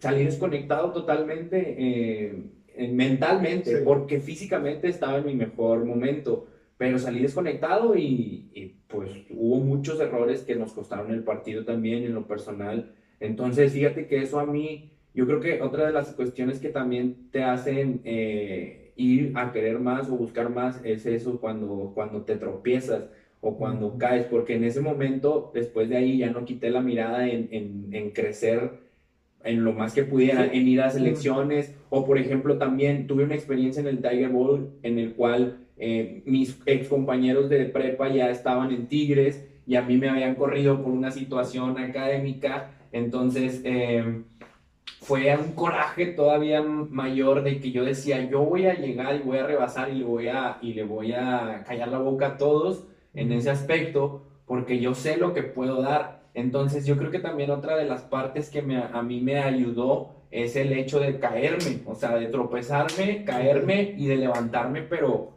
salí 0.00 0.24
desconectado 0.24 0.92
totalmente 0.92 1.76
eh, 1.78 2.90
mentalmente, 2.92 3.78
porque 3.78 4.20
físicamente 4.20 4.88
estaba 4.88 5.16
en 5.16 5.24
mi 5.24 5.34
mejor 5.34 5.86
momento, 5.86 6.46
pero 6.76 6.98
salí 6.98 7.22
desconectado 7.22 7.96
y, 7.96 8.50
y, 8.52 8.66
pues 8.86 9.12
hubo 9.30 9.60
muchos 9.60 9.98
errores 9.98 10.42
que 10.42 10.56
nos 10.56 10.74
costaron 10.74 11.10
el 11.10 11.24
partido 11.24 11.64
también 11.64 12.04
en 12.04 12.12
lo 12.12 12.26
personal. 12.26 12.92
Entonces, 13.18 13.72
fíjate 13.72 14.06
que 14.06 14.20
eso 14.20 14.40
a 14.40 14.44
mí 14.44 14.90
yo 15.14 15.26
creo 15.26 15.40
que 15.40 15.60
otra 15.62 15.86
de 15.86 15.92
las 15.92 16.12
cuestiones 16.12 16.60
que 16.60 16.68
también 16.68 17.28
te 17.30 17.42
hacen 17.42 18.00
eh, 18.04 18.92
ir 18.96 19.32
a 19.34 19.52
querer 19.52 19.80
más 19.80 20.08
o 20.08 20.16
buscar 20.16 20.50
más 20.50 20.80
es 20.84 21.06
eso 21.06 21.40
cuando, 21.40 21.92
cuando 21.94 22.22
te 22.22 22.36
tropiezas 22.36 23.08
o 23.40 23.56
cuando 23.56 23.96
caes, 23.96 24.26
porque 24.26 24.54
en 24.54 24.64
ese 24.64 24.80
momento, 24.80 25.50
después 25.54 25.88
de 25.88 25.96
ahí, 25.96 26.18
ya 26.18 26.30
no 26.30 26.44
quité 26.44 26.68
la 26.70 26.82
mirada 26.82 27.26
en, 27.26 27.48
en, 27.90 28.10
crecer 28.10 28.72
en 29.42 29.64
lo 29.64 29.72
más 29.72 29.94
que 29.94 30.02
pudiera, 30.02 30.44
en 30.44 30.68
ir 30.68 30.82
a 30.82 30.90
selecciones, 30.90 31.74
o 31.88 32.04
por 32.04 32.18
ejemplo 32.18 32.58
también 32.58 33.06
tuve 33.06 33.24
una 33.24 33.34
experiencia 33.34 33.80
en 33.80 33.86
el 33.86 34.02
Tiger 34.02 34.28
Bowl 34.28 34.74
en 34.82 34.98
el 34.98 35.14
cual 35.14 35.56
eh, 35.78 36.22
mis 36.26 36.60
ex 36.66 36.88
compañeros 36.88 37.48
de 37.48 37.64
prepa 37.64 38.10
ya 38.10 38.28
estaban 38.30 38.70
en 38.72 38.86
Tigres 38.86 39.48
y 39.66 39.76
a 39.76 39.82
mí 39.82 39.96
me 39.96 40.10
habían 40.10 40.34
corrido 40.34 40.82
por 40.82 40.92
una 40.92 41.10
situación 41.10 41.78
académica, 41.78 42.72
entonces... 42.92 43.62
Eh, 43.64 44.22
fue 45.00 45.34
un 45.36 45.52
coraje 45.52 46.06
todavía 46.06 46.62
mayor 46.62 47.42
de 47.42 47.60
que 47.60 47.72
yo 47.72 47.84
decía, 47.84 48.22
yo 48.28 48.40
voy 48.40 48.66
a 48.66 48.74
llegar 48.74 49.16
y 49.16 49.20
voy 49.20 49.38
a 49.38 49.46
rebasar 49.46 49.90
y 49.90 49.94
le 49.98 50.04
voy 50.04 50.28
a, 50.28 50.58
y 50.60 50.74
le 50.74 50.84
voy 50.84 51.12
a 51.12 51.64
callar 51.66 51.88
la 51.88 51.98
boca 51.98 52.26
a 52.26 52.36
todos 52.36 52.86
en 53.14 53.32
ese 53.32 53.50
aspecto, 53.50 54.22
porque 54.46 54.78
yo 54.78 54.94
sé 54.94 55.16
lo 55.16 55.32
que 55.32 55.42
puedo 55.42 55.80
dar. 55.82 56.20
Entonces 56.34 56.86
yo 56.86 56.96
creo 56.96 57.10
que 57.10 57.18
también 57.18 57.50
otra 57.50 57.76
de 57.76 57.86
las 57.86 58.02
partes 58.02 58.50
que 58.50 58.62
me, 58.62 58.76
a 58.76 59.02
mí 59.02 59.20
me 59.20 59.38
ayudó 59.38 60.16
es 60.30 60.54
el 60.54 60.72
hecho 60.72 61.00
de 61.00 61.18
caerme, 61.18 61.80
o 61.86 61.94
sea, 61.94 62.16
de 62.16 62.26
tropezarme, 62.26 63.24
caerme 63.24 63.94
y 63.96 64.06
de 64.06 64.16
levantarme, 64.16 64.82
pero 64.82 65.32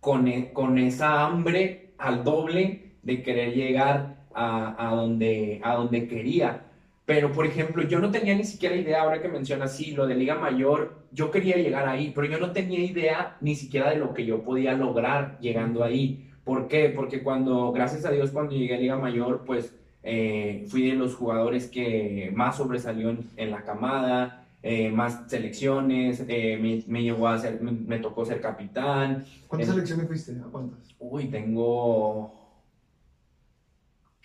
con, 0.00 0.28
e, 0.28 0.52
con 0.52 0.78
esa 0.78 1.24
hambre 1.24 1.94
al 1.98 2.24
doble 2.24 2.98
de 3.02 3.22
querer 3.22 3.54
llegar 3.54 4.26
a, 4.34 4.90
a, 4.90 4.94
donde, 4.94 5.60
a 5.64 5.74
donde 5.74 6.06
quería. 6.06 6.67
Pero, 7.08 7.32
por 7.32 7.46
ejemplo, 7.46 7.82
yo 7.84 8.00
no 8.00 8.10
tenía 8.10 8.34
ni 8.36 8.44
siquiera 8.44 8.76
idea, 8.76 9.00
ahora 9.00 9.22
que 9.22 9.28
mencionas 9.28 9.72
así, 9.72 9.92
lo 9.92 10.06
de 10.06 10.14
Liga 10.14 10.34
Mayor, 10.34 11.06
yo 11.10 11.30
quería 11.30 11.56
llegar 11.56 11.88
ahí, 11.88 12.12
pero 12.14 12.26
yo 12.26 12.38
no 12.38 12.52
tenía 12.52 12.80
idea 12.80 13.38
ni 13.40 13.54
siquiera 13.54 13.88
de 13.88 13.96
lo 13.96 14.12
que 14.12 14.26
yo 14.26 14.42
podía 14.42 14.74
lograr 14.74 15.38
llegando 15.40 15.82
ahí. 15.82 16.28
¿Por 16.44 16.68
qué? 16.68 16.92
Porque 16.94 17.22
cuando, 17.22 17.72
gracias 17.72 18.04
a 18.04 18.10
Dios, 18.10 18.30
cuando 18.30 18.52
llegué 18.54 18.74
a 18.74 18.78
Liga 18.78 18.98
Mayor, 18.98 19.44
pues 19.46 19.74
eh, 20.02 20.66
fui 20.68 20.86
de 20.86 20.96
los 20.96 21.14
jugadores 21.14 21.68
que 21.68 22.30
más 22.34 22.58
sobresalió 22.58 23.16
en, 23.38 23.50
la 23.50 23.62
camada, 23.62 24.44
eh, 24.62 24.90
más 24.90 25.22
selecciones, 25.28 26.22
eh, 26.28 26.58
me, 26.60 26.84
me, 26.88 27.02
llevó 27.02 27.28
a 27.28 27.38
ser, 27.38 27.58
me, 27.62 28.00
tocó 28.00 28.26
ser 28.26 28.42
capitán. 28.42 29.24
¿Cuántas 29.46 29.70
selecciones 29.70 30.06
fuiste? 30.08 30.32
¿A 30.32 30.50
cuántas? 30.50 30.94
Uy, 30.98 31.28
tengo 31.28 32.37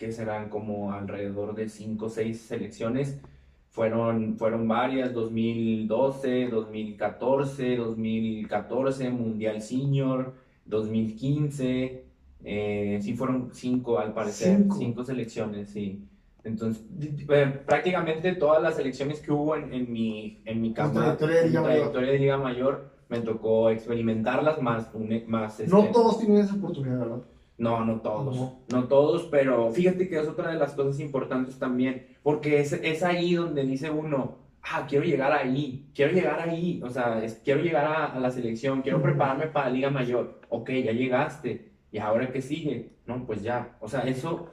que 0.03 0.11
serán 0.11 0.49
como 0.49 0.91
alrededor 0.91 1.55
de 1.55 1.69
5 1.69 2.05
o 2.05 2.09
6 2.09 2.41
selecciones. 2.41 3.21
Fueron, 3.69 4.35
fueron 4.37 4.67
varias, 4.67 5.13
2012, 5.13 6.49
2014, 6.49 7.77
2014, 7.77 9.09
Mundial 9.09 9.61
Senior, 9.61 10.33
2015, 10.65 12.03
eh, 12.43 12.99
sí 13.01 13.13
fueron 13.15 13.49
5 13.53 13.97
al 13.97 14.13
parecer, 14.13 14.65
5 14.77 15.03
selecciones, 15.05 15.69
sí. 15.69 16.03
Entonces, 16.43 16.83
eh, 17.01 17.61
prácticamente 17.65 18.33
todas 18.33 18.61
las 18.61 18.75
selecciones 18.75 19.21
que 19.21 19.31
hubo 19.31 19.55
en, 19.55 19.73
en 19.73 19.91
mi, 19.91 20.41
en 20.43 20.61
mi, 20.61 20.73
cama, 20.73 21.15
trayectoria 21.17 22.11
de 22.11 22.19
Liga 22.19 22.37
Mayor, 22.37 22.91
me 23.07 23.21
tocó 23.21 23.69
experimentarlas 23.69 24.61
más. 24.61 24.89
más 25.27 25.59
no 25.61 25.79
este, 25.79 25.93
todos 25.93 26.19
tienen 26.19 26.39
esa 26.39 26.55
oportunidad, 26.55 26.99
¿verdad? 26.99 27.17
No, 27.17 27.23
no 27.57 28.01
todos, 28.01 28.57
no. 28.71 28.83
todos, 28.85 29.23
pero 29.23 29.71
fíjate 29.71 30.07
que 30.07 30.19
es 30.19 30.27
otra 30.27 30.51
de 30.51 30.59
las 30.59 30.73
cosas 30.73 30.99
importantes 30.99 31.57
también, 31.59 32.07
porque 32.23 32.59
es, 32.59 32.73
es 32.73 33.03
ahí 33.03 33.35
donde 33.35 33.63
dice 33.63 33.89
uno, 33.89 34.37
ah, 34.63 34.85
quiero 34.87 35.05
llegar 35.05 35.31
ahí, 35.31 35.89
quiero 35.93 36.13
llegar 36.13 36.39
ahí, 36.39 36.81
o 36.83 36.89
sea, 36.89 37.21
quiero 37.43 37.61
llegar 37.61 37.85
a, 37.85 38.19
la 38.19 38.31
selección, 38.31 38.81
quiero 38.81 39.01
prepararme 39.01 39.47
para 39.47 39.67
la 39.67 39.75
Liga 39.75 39.89
Mayor, 39.89 40.41
ok, 40.49 40.69
ya 40.71 40.91
llegaste, 40.91 41.71
¿y 41.91 41.97
ahora 41.99 42.31
qué 42.31 42.41
sigue? 42.41 42.93
No, 43.05 43.25
pues 43.25 43.43
ya, 43.43 43.77
o 43.79 43.87
sea, 43.87 44.01
eso 44.01 44.49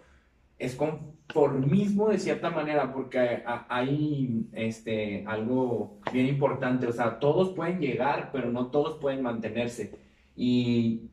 es 0.58 0.74
conformismo 0.74 2.10
de 2.10 2.18
cierta 2.18 2.50
manera, 2.50 2.92
porque 2.92 3.42
hay 3.46 4.46
este, 4.52 5.24
algo 5.26 6.00
bien 6.12 6.26
importante, 6.26 6.86
o 6.86 6.92
sea, 6.92 7.18
todos 7.18 7.54
pueden 7.54 7.80
llegar, 7.80 8.30
pero 8.32 8.50
no 8.50 8.66
todos 8.66 8.98
pueden 8.98 9.22
mantenerse, 9.22 9.98
y 10.36 11.09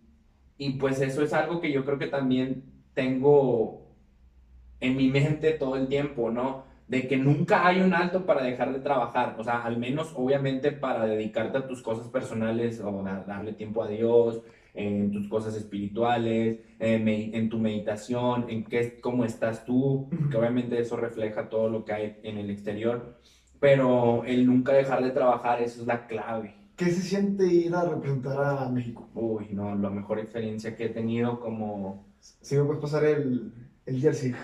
y 0.57 0.71
pues 0.71 1.01
eso 1.01 1.21
es 1.21 1.33
algo 1.33 1.61
que 1.61 1.71
yo 1.71 1.85
creo 1.85 1.99
que 1.99 2.07
también 2.07 2.63
tengo 2.93 3.87
en 4.79 4.95
mi 4.95 5.09
mente 5.09 5.51
todo 5.51 5.75
el 5.75 5.87
tiempo, 5.87 6.31
¿no? 6.31 6.65
De 6.87 7.07
que 7.07 7.17
nunca 7.17 7.67
hay 7.67 7.81
un 7.81 7.93
alto 7.93 8.25
para 8.25 8.43
dejar 8.43 8.73
de 8.73 8.79
trabajar, 8.79 9.35
o 9.37 9.43
sea, 9.43 9.63
al 9.63 9.77
menos 9.77 10.13
obviamente 10.15 10.71
para 10.71 11.05
dedicarte 11.05 11.57
a 11.57 11.67
tus 11.67 11.81
cosas 11.81 12.07
personales 12.07 12.81
o 12.81 13.03
darle 13.27 13.53
tiempo 13.53 13.83
a 13.83 13.87
Dios, 13.87 14.41
en 14.73 15.11
tus 15.11 15.27
cosas 15.27 15.55
espirituales, 15.55 16.59
en, 16.79 17.49
tu 17.49 17.57
meditación, 17.57 18.45
en 18.47 18.63
qué, 18.63 18.99
cómo 19.01 19.25
estás 19.25 19.65
tú, 19.65 20.07
que 20.29 20.37
obviamente 20.37 20.79
eso 20.79 20.95
refleja 20.95 21.49
todo 21.49 21.67
lo 21.67 21.83
que 21.83 21.93
hay 21.93 22.17
en 22.23 22.37
el 22.37 22.49
exterior, 22.51 23.17
pero 23.59 24.23
el 24.25 24.45
nunca 24.45 24.73
dejar 24.73 25.03
de 25.03 25.09
trabajar, 25.09 25.61
eso 25.61 25.81
es 25.81 25.87
la 25.87 26.05
clave. 26.05 26.55
¿Qué 26.77 26.91
se 26.91 27.01
siente 27.01 27.47
ir 27.47 27.73
a 27.73 27.85
representar 27.85 28.39
a 28.39 28.69
México? 28.69 29.09
Uy, 29.15 29.47
no, 29.51 29.75
la 29.75 29.89
mejor 29.89 30.19
experiencia 30.19 30.75
que 30.75 30.85
he 30.85 30.89
tenido 30.89 31.39
como... 31.39 32.05
Si 32.19 32.55
me 32.55 32.63
puedes 32.65 32.79
pasar 32.79 33.03
el, 33.03 33.51
el 33.87 33.99
jersey. 33.99 34.35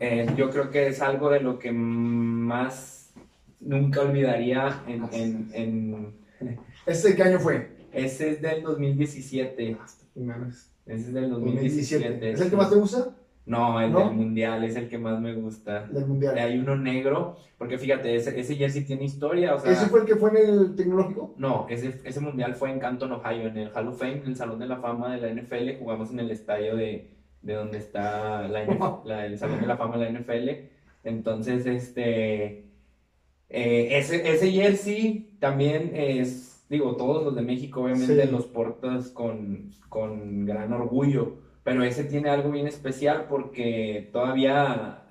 Eh, 0.00 0.26
yo 0.38 0.48
creo 0.48 0.70
que 0.70 0.86
es 0.86 1.02
algo 1.02 1.28
de 1.28 1.40
lo 1.40 1.58
que 1.58 1.72
más 1.72 3.12
nunca 3.60 4.00
olvidaría 4.00 4.82
en... 4.86 5.04
en, 5.12 5.50
en... 5.52 6.58
¿Este 6.86 7.14
qué 7.14 7.22
año 7.22 7.40
fue? 7.40 7.76
Ese 7.92 8.30
es 8.30 8.40
del 8.40 8.62
2017. 8.62 9.76
Ese 10.86 10.94
es 10.94 11.12
del 11.12 11.30
2017. 11.30 12.30
¿Es 12.30 12.40
el 12.40 12.48
que 12.48 12.56
más 12.56 12.70
te 12.70 12.76
gusta? 12.76 13.14
No, 13.46 13.80
el 13.80 13.92
del 13.92 14.10
mundial 14.10 14.64
es 14.64 14.74
el 14.74 14.88
que 14.88 14.98
más 14.98 15.20
me 15.20 15.32
gusta. 15.32 15.86
Del 15.86 16.04
mundial. 16.04 16.36
Hay 16.36 16.58
uno 16.58 16.74
negro, 16.74 17.36
porque 17.56 17.78
fíjate, 17.78 18.16
ese, 18.16 18.38
ese 18.38 18.56
jersey 18.56 18.84
tiene 18.84 19.04
historia. 19.04 19.54
O 19.54 19.60
sea, 19.60 19.70
¿Ese 19.70 19.86
fue 19.86 20.00
el 20.00 20.06
que 20.06 20.16
fue 20.16 20.30
en 20.30 20.36
el 20.36 20.74
tecnológico? 20.74 21.32
No, 21.38 21.64
ese, 21.70 22.00
ese 22.02 22.20
mundial 22.20 22.56
fue 22.56 22.72
en 22.72 22.80
Canton, 22.80 23.12
Ohio, 23.12 23.46
en 23.46 23.56
el 23.56 23.70
Hall 23.72 23.86
of 23.86 24.00
Fame, 24.00 24.18
en 24.18 24.26
el 24.26 24.36
Salón 24.36 24.58
de 24.58 24.66
la 24.66 24.78
Fama 24.78 25.14
de 25.14 25.20
la 25.20 25.40
NFL. 25.40 25.78
Jugamos 25.78 26.10
en 26.10 26.18
el 26.18 26.32
estadio 26.32 26.74
de, 26.74 27.12
de 27.42 27.54
donde 27.54 27.78
está 27.78 28.48
la, 28.48 28.62
el 29.24 29.38
Salón 29.38 29.60
de 29.60 29.66
la 29.66 29.76
Fama 29.76 29.96
de 29.96 30.10
la 30.10 30.18
NFL. 30.18 30.50
Entonces, 31.04 31.66
este. 31.66 32.66
Eh, 33.48 33.96
ese, 33.96 34.28
ese 34.28 34.50
jersey 34.50 35.36
también 35.38 35.92
es. 35.94 36.66
Digo, 36.68 36.96
todos 36.96 37.22
los 37.22 37.36
de 37.36 37.42
México, 37.42 37.82
obviamente, 37.82 38.26
los 38.26 38.46
portas 38.46 39.10
con, 39.10 39.70
con 39.88 40.44
gran 40.46 40.72
orgullo 40.72 41.45
pero 41.66 41.82
ese 41.82 42.04
tiene 42.04 42.30
algo 42.30 42.52
bien 42.52 42.68
especial 42.68 43.26
porque 43.28 44.08
todavía 44.12 45.02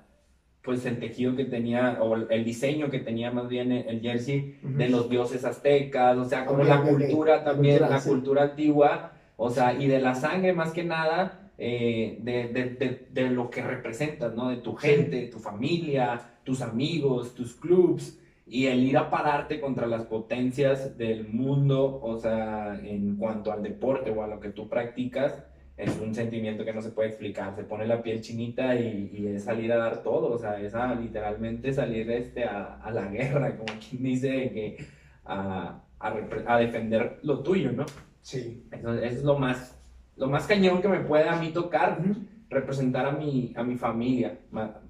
pues 0.62 0.86
el 0.86 0.98
tejido 0.98 1.36
que 1.36 1.44
tenía, 1.44 1.98
o 2.00 2.16
el 2.16 2.44
diseño 2.46 2.88
que 2.90 2.98
tenía 2.98 3.30
más 3.30 3.46
bien 3.46 3.70
el 3.72 4.00
jersey 4.00 4.58
de 4.62 4.88
los 4.88 5.10
dioses 5.10 5.44
aztecas, 5.44 6.16
o 6.16 6.24
sea, 6.24 6.46
como 6.46 6.64
la 6.64 6.80
cultura 6.80 7.44
también, 7.44 7.82
la 7.82 8.00
cultura 8.00 8.44
antigua, 8.44 9.12
o 9.36 9.50
sea, 9.50 9.74
y 9.74 9.86
de 9.86 10.00
la 10.00 10.14
sangre 10.14 10.54
más 10.54 10.72
que 10.72 10.82
nada, 10.82 11.52
eh, 11.58 12.18
de, 12.22 12.48
de, 12.48 13.06
de, 13.10 13.30
lo 13.30 13.50
que 13.50 13.60
representas, 13.60 14.34
¿no? 14.34 14.48
De 14.48 14.56
tu 14.56 14.74
gente, 14.74 15.26
tu 15.26 15.38
familia, 15.38 16.38
tus 16.42 16.62
amigos, 16.62 17.34
tus 17.34 17.54
clubs, 17.54 18.18
y 18.46 18.66
el 18.66 18.82
ir 18.82 18.96
a 18.96 19.10
pararte 19.10 19.60
contra 19.60 19.86
las 19.86 20.04
potencias 20.04 20.96
del 20.96 21.28
mundo, 21.28 22.00
o 22.02 22.18
sea, 22.18 22.80
en 22.82 23.16
cuanto 23.16 23.52
al 23.52 23.62
deporte 23.62 24.10
o 24.10 24.22
a 24.22 24.26
lo 24.26 24.40
que 24.40 24.48
tú 24.48 24.70
practicas, 24.70 25.44
es 25.76 25.98
un 26.00 26.14
sentimiento 26.14 26.64
que 26.64 26.72
no 26.72 26.80
se 26.80 26.90
puede 26.90 27.10
explicar, 27.10 27.54
se 27.54 27.64
pone 27.64 27.86
la 27.86 28.02
piel 28.02 28.22
chinita 28.22 28.74
y, 28.74 29.10
y 29.12 29.26
es 29.28 29.44
salir 29.44 29.70
a 29.72 29.76
dar 29.76 30.02
todo, 30.02 30.32
o 30.32 30.38
sea, 30.38 30.58
es 30.60 30.74
a, 30.74 30.94
literalmente 30.94 31.72
salir 31.72 32.10
este, 32.10 32.44
a, 32.44 32.76
a, 32.76 32.90
la 32.90 33.06
guerra, 33.08 33.56
como 33.56 33.78
quien 33.78 34.02
dice, 34.02 34.28
que 34.52 34.86
a, 35.24 35.82
a, 35.98 36.58
defender 36.58 37.18
lo 37.22 37.40
tuyo, 37.40 37.72
¿no? 37.72 37.84
Sí. 38.22 38.66
Eso, 38.70 38.94
es 38.94 39.22
lo 39.22 39.38
más, 39.38 39.78
lo 40.16 40.28
más 40.28 40.46
cañón 40.46 40.80
que 40.80 40.88
me 40.88 41.00
puede 41.00 41.28
a 41.28 41.36
mí 41.36 41.50
tocar, 41.50 42.00
representar 42.48 43.06
a 43.06 43.12
mi, 43.12 43.52
a 43.54 43.62
mi 43.62 43.76
familia, 43.76 44.38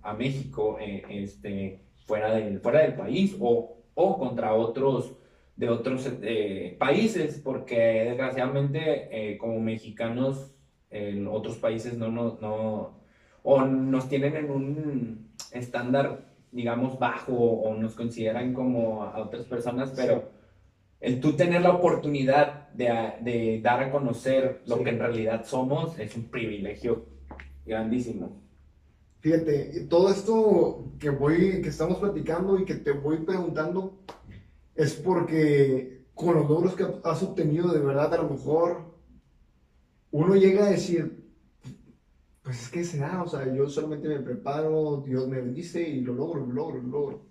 a 0.02 0.14
México, 0.14 0.78
eh, 0.80 1.02
este, 1.10 1.80
fuera, 2.06 2.32
del, 2.32 2.60
fuera 2.60 2.82
del 2.82 2.94
país 2.94 3.36
o, 3.40 3.76
o 3.94 4.18
contra 4.18 4.54
otros 4.54 5.16
de 5.56 5.70
otros 5.70 6.06
eh, 6.22 6.76
países, 6.78 7.40
porque 7.42 7.78
desgraciadamente 7.78 9.08
eh, 9.10 9.38
como 9.38 9.58
mexicanos 9.58 10.54
en 10.90 11.26
otros 11.26 11.56
países 11.56 11.96
no, 11.96 12.08
no, 12.08 12.38
no, 12.40 12.90
o 13.42 13.60
nos 13.62 14.08
tienen 14.08 14.36
en 14.36 14.50
un 14.50 15.28
estándar, 15.52 16.26
digamos, 16.52 16.98
bajo 16.98 17.34
o 17.34 17.74
nos 17.74 17.94
consideran 17.94 18.52
como 18.52 19.02
a 19.02 19.18
otras 19.18 19.44
personas, 19.44 19.92
pero 19.94 20.30
el 21.00 21.20
tú 21.20 21.32
tener 21.32 21.62
la 21.62 21.74
oportunidad 21.74 22.68
de, 22.70 23.12
de 23.20 23.60
dar 23.62 23.82
a 23.82 23.90
conocer 23.90 24.62
lo 24.66 24.82
que 24.82 24.90
en 24.90 24.98
realidad 24.98 25.44
somos 25.44 25.98
es 25.98 26.16
un 26.16 26.24
privilegio 26.24 27.04
grandísimo. 27.64 28.42
Fíjate, 29.20 29.86
todo 29.88 30.10
esto 30.10 30.92
que 31.00 31.10
voy, 31.10 31.60
que 31.60 31.68
estamos 31.68 31.98
platicando 31.98 32.58
y 32.58 32.64
que 32.64 32.76
te 32.76 32.92
voy 32.92 33.18
preguntando 33.18 33.98
es 34.74 34.94
porque 34.94 36.04
con 36.14 36.34
los 36.34 36.48
logros 36.48 36.74
que 36.74 36.86
has 37.04 37.22
obtenido 37.22 37.72
de 37.72 37.80
verdad 37.80 38.14
a 38.14 38.22
lo 38.22 38.30
mejor 38.30 38.95
uno 40.16 40.34
llega 40.34 40.66
a 40.66 40.70
decir, 40.70 41.24
pues 42.42 42.62
es 42.62 42.68
que 42.70 42.84
será, 42.84 43.22
o 43.22 43.28
sea, 43.28 43.52
yo 43.52 43.68
solamente 43.68 44.08
me 44.08 44.20
preparo, 44.20 45.02
Dios 45.06 45.28
me 45.28 45.40
bendice 45.40 45.82
y 45.86 46.00
lo 46.00 46.14
logro, 46.14 46.46
lo 46.46 46.52
logro, 46.52 46.80
lo 46.80 46.88
logro. 46.88 47.26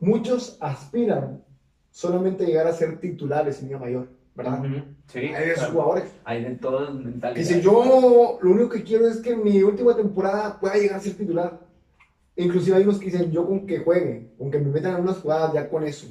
Muchos 0.00 0.58
aspiran 0.60 1.42
solamente 1.90 2.44
a 2.44 2.46
llegar 2.46 2.66
a 2.66 2.72
ser 2.72 3.00
titulares 3.00 3.60
en 3.60 3.68
Liga 3.68 3.78
Mayor, 3.78 4.08
¿verdad? 4.34 4.62
Sí. 5.06 5.18
Hay 5.18 5.48
de 5.48 5.54
jugadores. 5.54 6.12
Hay 6.24 6.44
de 6.44 6.56
todos 6.56 6.94
mentalidades. 6.94 7.48
Dice, 7.48 7.62
yo 7.62 8.38
lo 8.42 8.50
único 8.50 8.68
que 8.68 8.82
quiero 8.82 9.08
es 9.08 9.18
que 9.18 9.34
mi 9.34 9.62
última 9.62 9.96
temporada 9.96 10.60
pueda 10.60 10.74
llegar 10.74 10.96
a 10.96 11.00
ser 11.00 11.16
titular. 11.16 11.60
Inclusive 12.36 12.76
hay 12.76 12.82
unos 12.82 12.98
que 12.98 13.06
dicen, 13.06 13.30
yo 13.32 13.46
con 13.46 13.66
que 13.66 13.78
juegue, 13.78 14.32
con 14.36 14.50
que 14.50 14.58
me 14.58 14.70
metan 14.70 14.96
en 14.96 15.02
unas 15.02 15.18
jugadas, 15.18 15.54
ya 15.54 15.68
con 15.68 15.82
eso. 15.82 16.06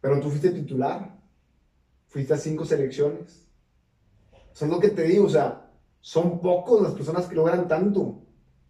Pero 0.00 0.18
tú 0.18 0.30
fuiste 0.30 0.50
titular, 0.50 1.14
fuiste 2.08 2.32
a 2.32 2.38
cinco 2.38 2.64
selecciones, 2.64 3.49
eso 4.52 4.64
es 4.64 4.70
lo 4.70 4.80
que 4.80 4.90
te 4.90 5.04
digo, 5.04 5.26
o 5.26 5.30
sea, 5.30 5.70
son 6.00 6.40
pocos 6.40 6.82
las 6.82 6.92
personas 6.92 7.26
que 7.26 7.36
logran 7.36 7.68
tanto. 7.68 8.22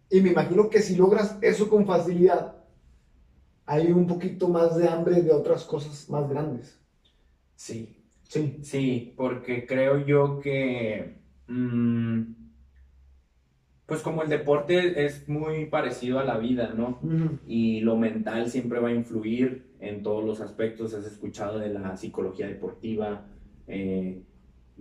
Y 0.09 0.21
me 0.21 0.31
imagino 0.31 0.69
que 0.69 0.81
si 0.81 0.95
logras 0.95 1.37
eso 1.41 1.69
con 1.69 1.85
facilidad, 1.85 2.55
hay 3.65 3.91
un 3.91 4.07
poquito 4.07 4.49
más 4.49 4.75
de 4.75 4.87
hambre 4.89 5.21
de 5.21 5.31
otras 5.31 5.63
cosas 5.63 6.09
más 6.09 6.29
grandes. 6.29 6.79
Sí, 7.55 8.01
Sí. 8.31 8.59
Sí, 8.61 9.13
porque 9.17 9.65
creo 9.65 10.05
yo 10.05 10.39
que, 10.39 11.15
mm, 11.47 12.21
pues 13.85 14.01
como 14.01 14.23
el 14.23 14.29
deporte 14.29 15.03
es 15.03 15.27
muy 15.27 15.65
parecido 15.65 16.17
a 16.17 16.23
la 16.23 16.37
vida, 16.37 16.73
¿no? 16.73 16.97
Y 17.45 17.81
lo 17.81 17.97
mental 17.97 18.49
siempre 18.49 18.79
va 18.79 18.87
a 18.87 18.93
influir 18.93 19.75
en 19.81 20.01
todos 20.01 20.23
los 20.23 20.39
aspectos. 20.39 20.93
Has 20.93 21.05
escuchado 21.05 21.59
de 21.59 21.73
la 21.73 21.97
psicología 21.97 22.47
deportiva, 22.47 23.25
eh, 23.67 24.23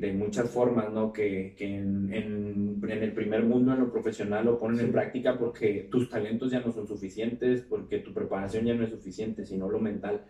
de 0.01 0.13
muchas 0.13 0.49
formas, 0.49 0.91
¿no? 0.91 1.13
Que, 1.13 1.55
que 1.57 1.77
en, 1.77 2.13
en- 2.13 2.81
en 2.89 3.03
el 3.03 3.13
primer 3.13 3.43
mundo, 3.43 3.73
en 3.75 3.81
lo 3.81 3.91
profesional, 3.93 4.47
lo 4.47 4.59
ponen 4.59 4.79
Sí. 4.79 4.85
en 4.85 4.93
práctica 4.93 5.39
porque 5.39 5.89
tus 5.91 6.09
talentos 6.09 6.51
ya 6.51 6.61
no 6.61 6.73
son 6.73 6.87
suficientes, 6.87 7.61
porque 7.63 7.99
tu 7.99 8.13
preparación 8.15 8.65
ya 8.65 8.75
no 8.75 8.85
es 8.85 8.91
suficiente, 8.91 9.45
sino 9.45 9.69
lo 9.69 9.79
mental. 9.79 10.23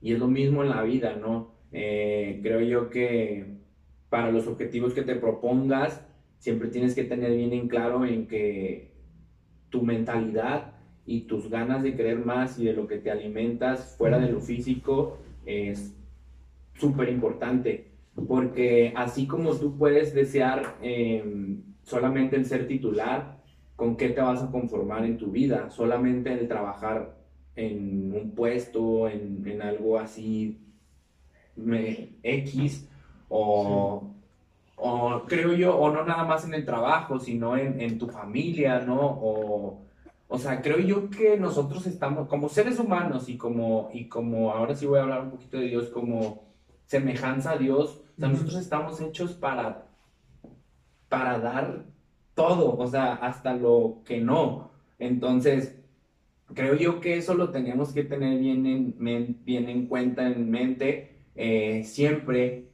Y 0.00 0.12
es 0.12 0.18
lo 0.20 0.28
mismo 0.28 0.62
en 0.62 0.70
la 0.70 0.82
vida, 0.82 1.16
¿no? 1.16 1.50
Eh, 1.72 2.38
creo 2.42 2.60
yo 2.60 2.88
que 2.88 3.56
para 4.08 4.30
los 4.30 4.46
objetivos 4.46 4.94
que 4.94 5.02
te 5.02 5.16
propongas, 5.16 6.06
siempre 6.38 6.68
tienes 6.68 6.94
que 6.94 7.02
tener 7.04 7.34
bien 7.34 7.52
en 7.52 7.66
claro 7.66 8.04
en 8.06 8.28
que 8.28 8.92
tu 9.70 9.82
mentalidad 9.82 10.74
y 11.04 11.22
tus 11.22 11.50
ganas 11.50 11.82
de 11.82 11.96
querer 11.96 12.18
más 12.24 12.58
y 12.60 12.64
de 12.66 12.74
lo 12.74 12.86
que 12.86 12.98
te 12.98 13.10
alimentas 13.10 13.96
fuera 13.98 14.18
de 14.20 14.30
lo 14.30 14.40
físico 14.40 15.18
es 15.44 15.96
súper 16.74 17.08
importante. 17.08 17.95
Porque 18.28 18.92
así 18.96 19.26
como 19.26 19.54
tú 19.54 19.76
puedes 19.76 20.14
desear 20.14 20.76
eh, 20.82 21.58
solamente 21.82 22.36
el 22.36 22.46
ser 22.46 22.66
titular, 22.66 23.38
¿con 23.76 23.96
qué 23.96 24.08
te 24.08 24.20
vas 24.20 24.42
a 24.42 24.50
conformar 24.50 25.04
en 25.04 25.18
tu 25.18 25.30
vida? 25.30 25.70
Solamente 25.70 26.32
el 26.32 26.48
trabajar 26.48 27.14
en 27.54 28.12
un 28.12 28.30
puesto, 28.34 29.08
en, 29.08 29.46
en 29.46 29.62
algo 29.62 29.98
así 29.98 30.60
X, 32.22 32.88
o, 33.28 34.14
o 34.76 35.22
creo 35.26 35.52
yo, 35.54 35.76
o 35.76 35.90
no 35.90 36.04
nada 36.04 36.24
más 36.24 36.44
en 36.44 36.54
el 36.54 36.64
trabajo, 36.64 37.18
sino 37.18 37.56
en, 37.56 37.80
en 37.80 37.98
tu 37.98 38.08
familia, 38.08 38.80
¿no? 38.80 39.00
O, 39.00 39.86
o 40.28 40.38
sea, 40.38 40.60
creo 40.60 40.78
yo 40.78 41.08
que 41.08 41.36
nosotros 41.36 41.86
estamos, 41.86 42.28
como 42.28 42.48
seres 42.48 42.78
humanos 42.78 43.28
y 43.28 43.36
como, 43.36 43.90
y 43.92 44.08
como, 44.08 44.52
ahora 44.52 44.74
sí 44.74 44.86
voy 44.86 44.98
a 44.98 45.02
hablar 45.02 45.22
un 45.22 45.30
poquito 45.30 45.58
de 45.58 45.68
Dios, 45.68 45.88
como 45.88 46.44
semejanza 46.86 47.52
a 47.52 47.58
Dios, 47.58 48.02
o 48.16 48.20
sea, 48.20 48.28
nosotros 48.28 48.56
estamos 48.56 49.00
hechos 49.00 49.32
para, 49.34 49.86
para 51.08 51.38
dar 51.38 51.84
todo, 52.34 52.76
o 52.76 52.86
sea, 52.86 53.14
hasta 53.14 53.54
lo 53.54 54.02
que 54.04 54.20
no. 54.20 54.70
Entonces, 54.98 55.78
creo 56.54 56.74
yo 56.74 57.00
que 57.00 57.18
eso 57.18 57.34
lo 57.34 57.50
tenemos 57.50 57.92
que 57.92 58.04
tener 58.04 58.38
bien 58.38 58.66
en, 58.66 58.94
bien 59.44 59.68
en 59.68 59.86
cuenta, 59.86 60.26
en 60.26 60.50
mente, 60.50 61.16
eh, 61.34 61.84
siempre 61.84 62.70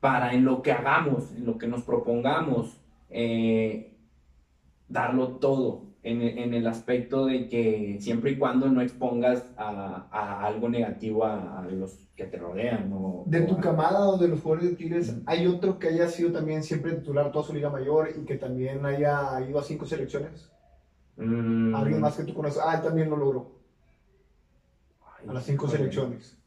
para 0.00 0.34
en 0.34 0.44
lo 0.44 0.62
que 0.62 0.72
hagamos, 0.72 1.32
en 1.32 1.46
lo 1.46 1.58
que 1.58 1.66
nos 1.66 1.82
propongamos, 1.82 2.80
eh, 3.10 3.96
darlo 4.88 5.36
todo. 5.38 5.85
En, 6.06 6.22
el- 6.22 6.38
en 6.38 6.54
el 6.54 6.66
aspecto 6.68 7.26
de 7.26 7.48
que 7.48 7.96
siempre 8.00 8.30
y 8.30 8.38
cuando 8.38 8.68
no 8.68 8.80
expongas 8.80 9.52
a, 9.56 10.06
a 10.12 10.46
algo 10.46 10.68
negativo 10.68 11.24
a, 11.24 11.58
a 11.58 11.62
los 11.66 12.08
que 12.14 12.26
te 12.26 12.36
rodean. 12.36 12.92
o- 12.92 13.24
De 13.26 13.40
o 13.42 13.46
tu 13.46 13.54
a- 13.56 13.60
camada 13.60 14.06
o 14.08 14.16
de 14.16 14.28
los 14.28 14.40
jugadores 14.40 14.70
de 14.70 14.76
Tigres. 14.76 15.16
¿hay 15.26 15.46
otro 15.48 15.78
que 15.80 15.88
haya 15.88 16.06
sido 16.08 16.30
también 16.30 16.62
siempre 16.62 16.92
titular 16.92 17.32
toda 17.32 17.44
su 17.44 17.52
liga 17.54 17.70
mayor 17.70 18.10
y 18.16 18.24
que 18.24 18.36
también 18.36 18.86
haya 18.86 19.40
ido 19.48 19.58
a 19.58 19.62
cinco 19.64 19.84
selecciones? 19.84 20.48
Mm, 21.16 21.74
¿Alguien 21.74 22.00
más 22.00 22.16
que 22.16 22.22
tú 22.24 22.34
conoces? 22.34 22.62
Ah, 22.64 22.76
él 22.76 22.82
también 22.82 23.10
lo 23.10 23.16
logró, 23.16 23.58
ay, 25.18 25.26
a 25.28 25.32
las 25.32 25.44
cinco 25.44 25.64
híjole. 25.66 25.78
selecciones. 25.78 26.38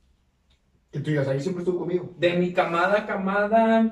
Que 0.92 1.00
tú 1.02 1.10
digas, 1.10 1.28
ahí 1.28 1.40
siempre 1.42 1.64
estuvo 1.64 1.80
conmigo. 1.80 2.14
De 2.18 2.38
mi 2.38 2.54
camada, 2.54 3.06
camada, 3.06 3.92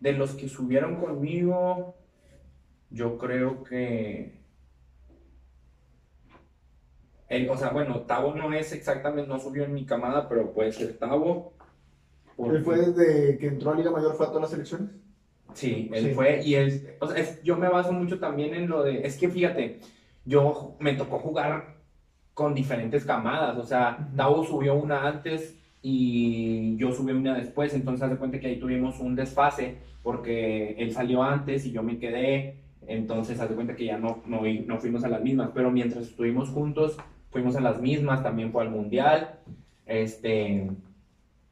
de 0.00 0.12
los 0.14 0.34
que 0.34 0.48
subieron 0.48 0.96
conmigo, 0.96 1.94
yo 2.90 3.16
creo 3.18 3.62
que. 3.62 4.39
El- 7.30 7.48
o 7.48 7.56
sea, 7.56 7.70
bueno, 7.70 8.00
Tavo 8.00 8.34
no 8.34 8.52
es 8.52 8.72
exactamente, 8.72 9.26
no 9.28 9.38
subió 9.38 9.64
en 9.64 9.72
mi 9.72 9.86
camada, 9.86 10.28
pero 10.28 10.52
puede 10.52 10.72
ser 10.72 10.98
Tavo. 10.98 11.54
porque- 12.36 12.56
Él 12.58 12.64
fue 12.64 12.76
desde 12.78 13.38
que 13.38 13.46
entró 13.48 13.70
a 13.72 13.74
Liga 13.76 13.90
Mayor, 13.90 14.14
fue 14.14 14.26
a 14.26 14.28
todas 14.30 14.42
las 14.42 14.50
selecciones. 14.50 14.90
Sí, 15.52 15.90
él 15.92 16.06
Sí. 16.08 16.14
fue, 16.14 16.42
y 16.44 16.54
él, 16.54 16.94
o 17.00 17.06
sea, 17.06 17.18
es- 17.18 17.42
yo 17.42 17.56
me 17.56 17.68
baso 17.68 17.92
mucho 17.92 18.18
también 18.18 18.54
en 18.54 18.68
lo 18.68 18.82
de, 18.82 19.06
es 19.06 19.16
que 19.18 19.28
fíjate, 19.28 19.80
yo 20.24 20.76
me 20.80 20.94
tocó 20.94 21.18
jugar 21.18 21.76
con 22.34 22.54
diferentes 22.54 23.04
camadas, 23.04 23.58
o 23.58 23.64
sea, 23.64 23.98
Ujú. 24.08 24.16
Tavo 24.16 24.44
subió 24.44 24.74
una 24.74 25.06
antes 25.06 25.56
y 25.82 26.76
yo 26.78 26.92
subí 26.92 27.12
una 27.12 27.34
después, 27.36 27.74
entonces 27.74 28.02
haz 28.04 28.10
de 28.10 28.16
cuenta 28.16 28.40
que 28.40 28.46
ahí 28.46 28.58
tuvimos 28.58 29.00
un 29.00 29.14
desfase, 29.16 29.76
porque 30.02 30.76
él 30.78 30.92
salió 30.92 31.22
antes 31.22 31.66
y 31.66 31.72
yo 31.72 31.82
me 31.82 31.98
quedé, 31.98 32.56
entonces 32.86 33.38
haz 33.40 33.48
de 33.50 33.54
cuenta 33.54 33.76
que 33.76 33.84
ya 33.84 33.98
no, 33.98 34.22
no, 34.26 34.42
no 34.66 34.78
fuimos 34.78 35.04
a 35.04 35.08
las 35.08 35.20
mismas, 35.22 35.50
pero 35.54 35.70
mientras 35.70 36.06
estuvimos 36.06 36.48
juntos, 36.48 36.96
fuimos 37.30 37.56
a 37.56 37.60
las 37.60 37.80
mismas, 37.80 38.22
también 38.22 38.52
fue 38.52 38.62
al 38.62 38.70
mundial, 38.70 39.38
este, 39.86 40.70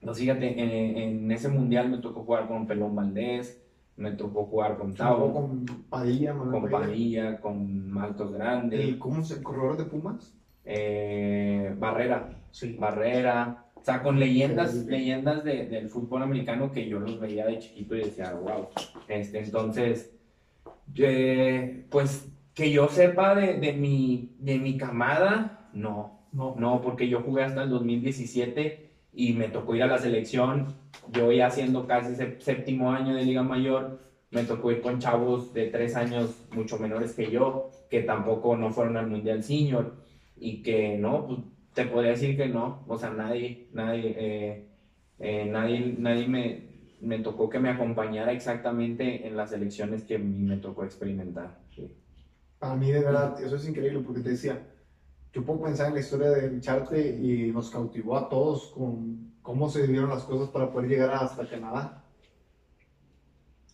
no, 0.02 0.14
fíjate, 0.14 0.60
en, 0.62 0.96
en 1.24 1.32
ese 1.32 1.48
mundial 1.48 1.88
me 1.88 1.98
tocó 1.98 2.22
jugar 2.24 2.46
con 2.48 2.66
Pelón 2.66 2.94
Valdés, 2.94 3.60
me 3.96 4.12
tocó 4.12 4.44
jugar 4.44 4.76
con 4.76 4.94
Tavo, 4.94 5.32
con 5.32 5.64
Padilla, 5.90 6.32
Manuel 6.34 6.60
con 6.62 6.70
Padilla. 6.70 7.40
Con 7.40 7.90
Maltos 7.90 8.32
Grande, 8.32 8.80
El, 8.84 8.98
¿Cómo 8.98 9.24
se 9.24 9.34
el 9.34 9.42
corredor 9.42 9.76
de 9.76 9.84
Pumas? 9.84 10.34
eh, 10.64 11.74
Barrera, 11.78 12.28
Sí. 12.52 12.76
Barrera, 12.78 13.64
o 13.74 13.82
sea, 13.82 14.02
con 14.02 14.20
leyendas, 14.20 14.72
Sí. 14.72 14.86
leyendas 14.90 15.42
de- 15.42 15.66
del 15.66 15.88
fútbol 15.88 16.22
americano 16.22 16.70
que 16.72 16.88
yo 16.88 17.00
los 17.00 17.18
veía 17.18 17.46
de 17.46 17.58
chiquito 17.58 17.96
y 17.96 18.00
decía, 18.04 18.32
wow. 18.34 18.68
Este, 19.08 19.38
entonces, 19.40 20.12
eh, 20.96 21.84
pues 21.90 22.28
que 22.54 22.70
yo 22.70 22.88
sepa 22.88 23.34
de, 23.34 23.54
de 23.58 23.72
mi, 23.72 24.32
de 24.38 24.58
mi 24.58 24.76
camada, 24.76 25.57
no, 25.72 26.10
No. 26.32 26.54
no, 26.56 26.80
porque 26.80 27.08
yo 27.08 27.20
jugué 27.20 27.42
hasta 27.42 27.62
el 27.62 27.70
2017 27.70 28.90
y 29.12 29.32
me 29.32 29.48
tocó 29.48 29.74
ir 29.74 29.82
a 29.82 29.86
la 29.86 29.98
selección. 29.98 30.66
Yo 31.06 31.32
ya 31.32 31.46
haciendo 31.46 31.86
casi 31.86 32.14
sé- 32.14 32.36
séptimo 32.40 32.90
año 32.92 33.14
de 33.14 33.24
Liga 33.24 33.42
Mayor, 33.42 33.98
me 34.30 34.44
tocó 34.44 34.70
ir 34.70 34.80
con 34.80 34.98
chavos 34.98 35.52
de 35.52 35.66
tres 35.66 35.96
años 35.96 36.46
mucho 36.50 36.78
menores 36.78 37.14
que 37.14 37.30
yo, 37.30 37.70
que 37.88 38.00
tampoco 38.00 38.56
no 38.56 38.70
fueron 38.70 38.96
al 38.96 39.06
Mundial 39.06 39.42
Senior 39.42 39.94
y 40.36 40.62
que 40.62 40.96
no, 40.98 41.26
pues 41.26 41.40
te 41.74 41.84
podría 41.86 42.10
decir 42.10 42.36
que 42.36 42.48
no, 42.48 42.84
o 42.86 42.96
sea, 42.98 43.10
nadie, 43.10 43.68
nadie, 43.70 44.14
eh, 44.16 44.68
eh, 45.18 45.46
nadie, 45.46 45.94
nadie 45.98 46.26
me, 46.26 46.68
me 47.00 47.18
tocó 47.20 47.48
que 47.48 47.58
me 47.58 47.70
acompañara 47.70 48.32
exactamente 48.32 49.26
en 49.26 49.36
las 49.36 49.52
elecciones 49.52 50.04
que 50.04 50.16
a 50.16 50.18
mí 50.18 50.26
me 50.46 50.56
tocó 50.58 50.84
experimentar. 50.84 51.58
sí. 51.74 51.90
Para 52.58 52.74
mí, 52.76 52.90
de 52.90 53.00
verdad, 53.00 53.40
eso 53.40 53.56
es 53.56 53.66
increíble 53.68 54.00
porque 54.00 54.20
te 54.20 54.30
decía, 54.30 54.60
yo 55.32 55.44
puedo 55.44 55.62
pensar 55.62 55.88
en 55.88 55.94
la 55.94 56.00
historia 56.00 56.30
de 56.30 56.48
Richarte 56.48 57.16
y 57.20 57.52
nos 57.52 57.70
cautivó 57.70 58.16
a 58.16 58.28
todos 58.28 58.68
con 58.68 59.34
cómo 59.42 59.68
se 59.68 59.86
dieron 59.86 60.10
las 60.10 60.24
cosas 60.24 60.48
para 60.50 60.70
poder 60.70 60.88
llegar 60.88 61.10
hasta 61.12 61.48
Canadá. 61.48 62.04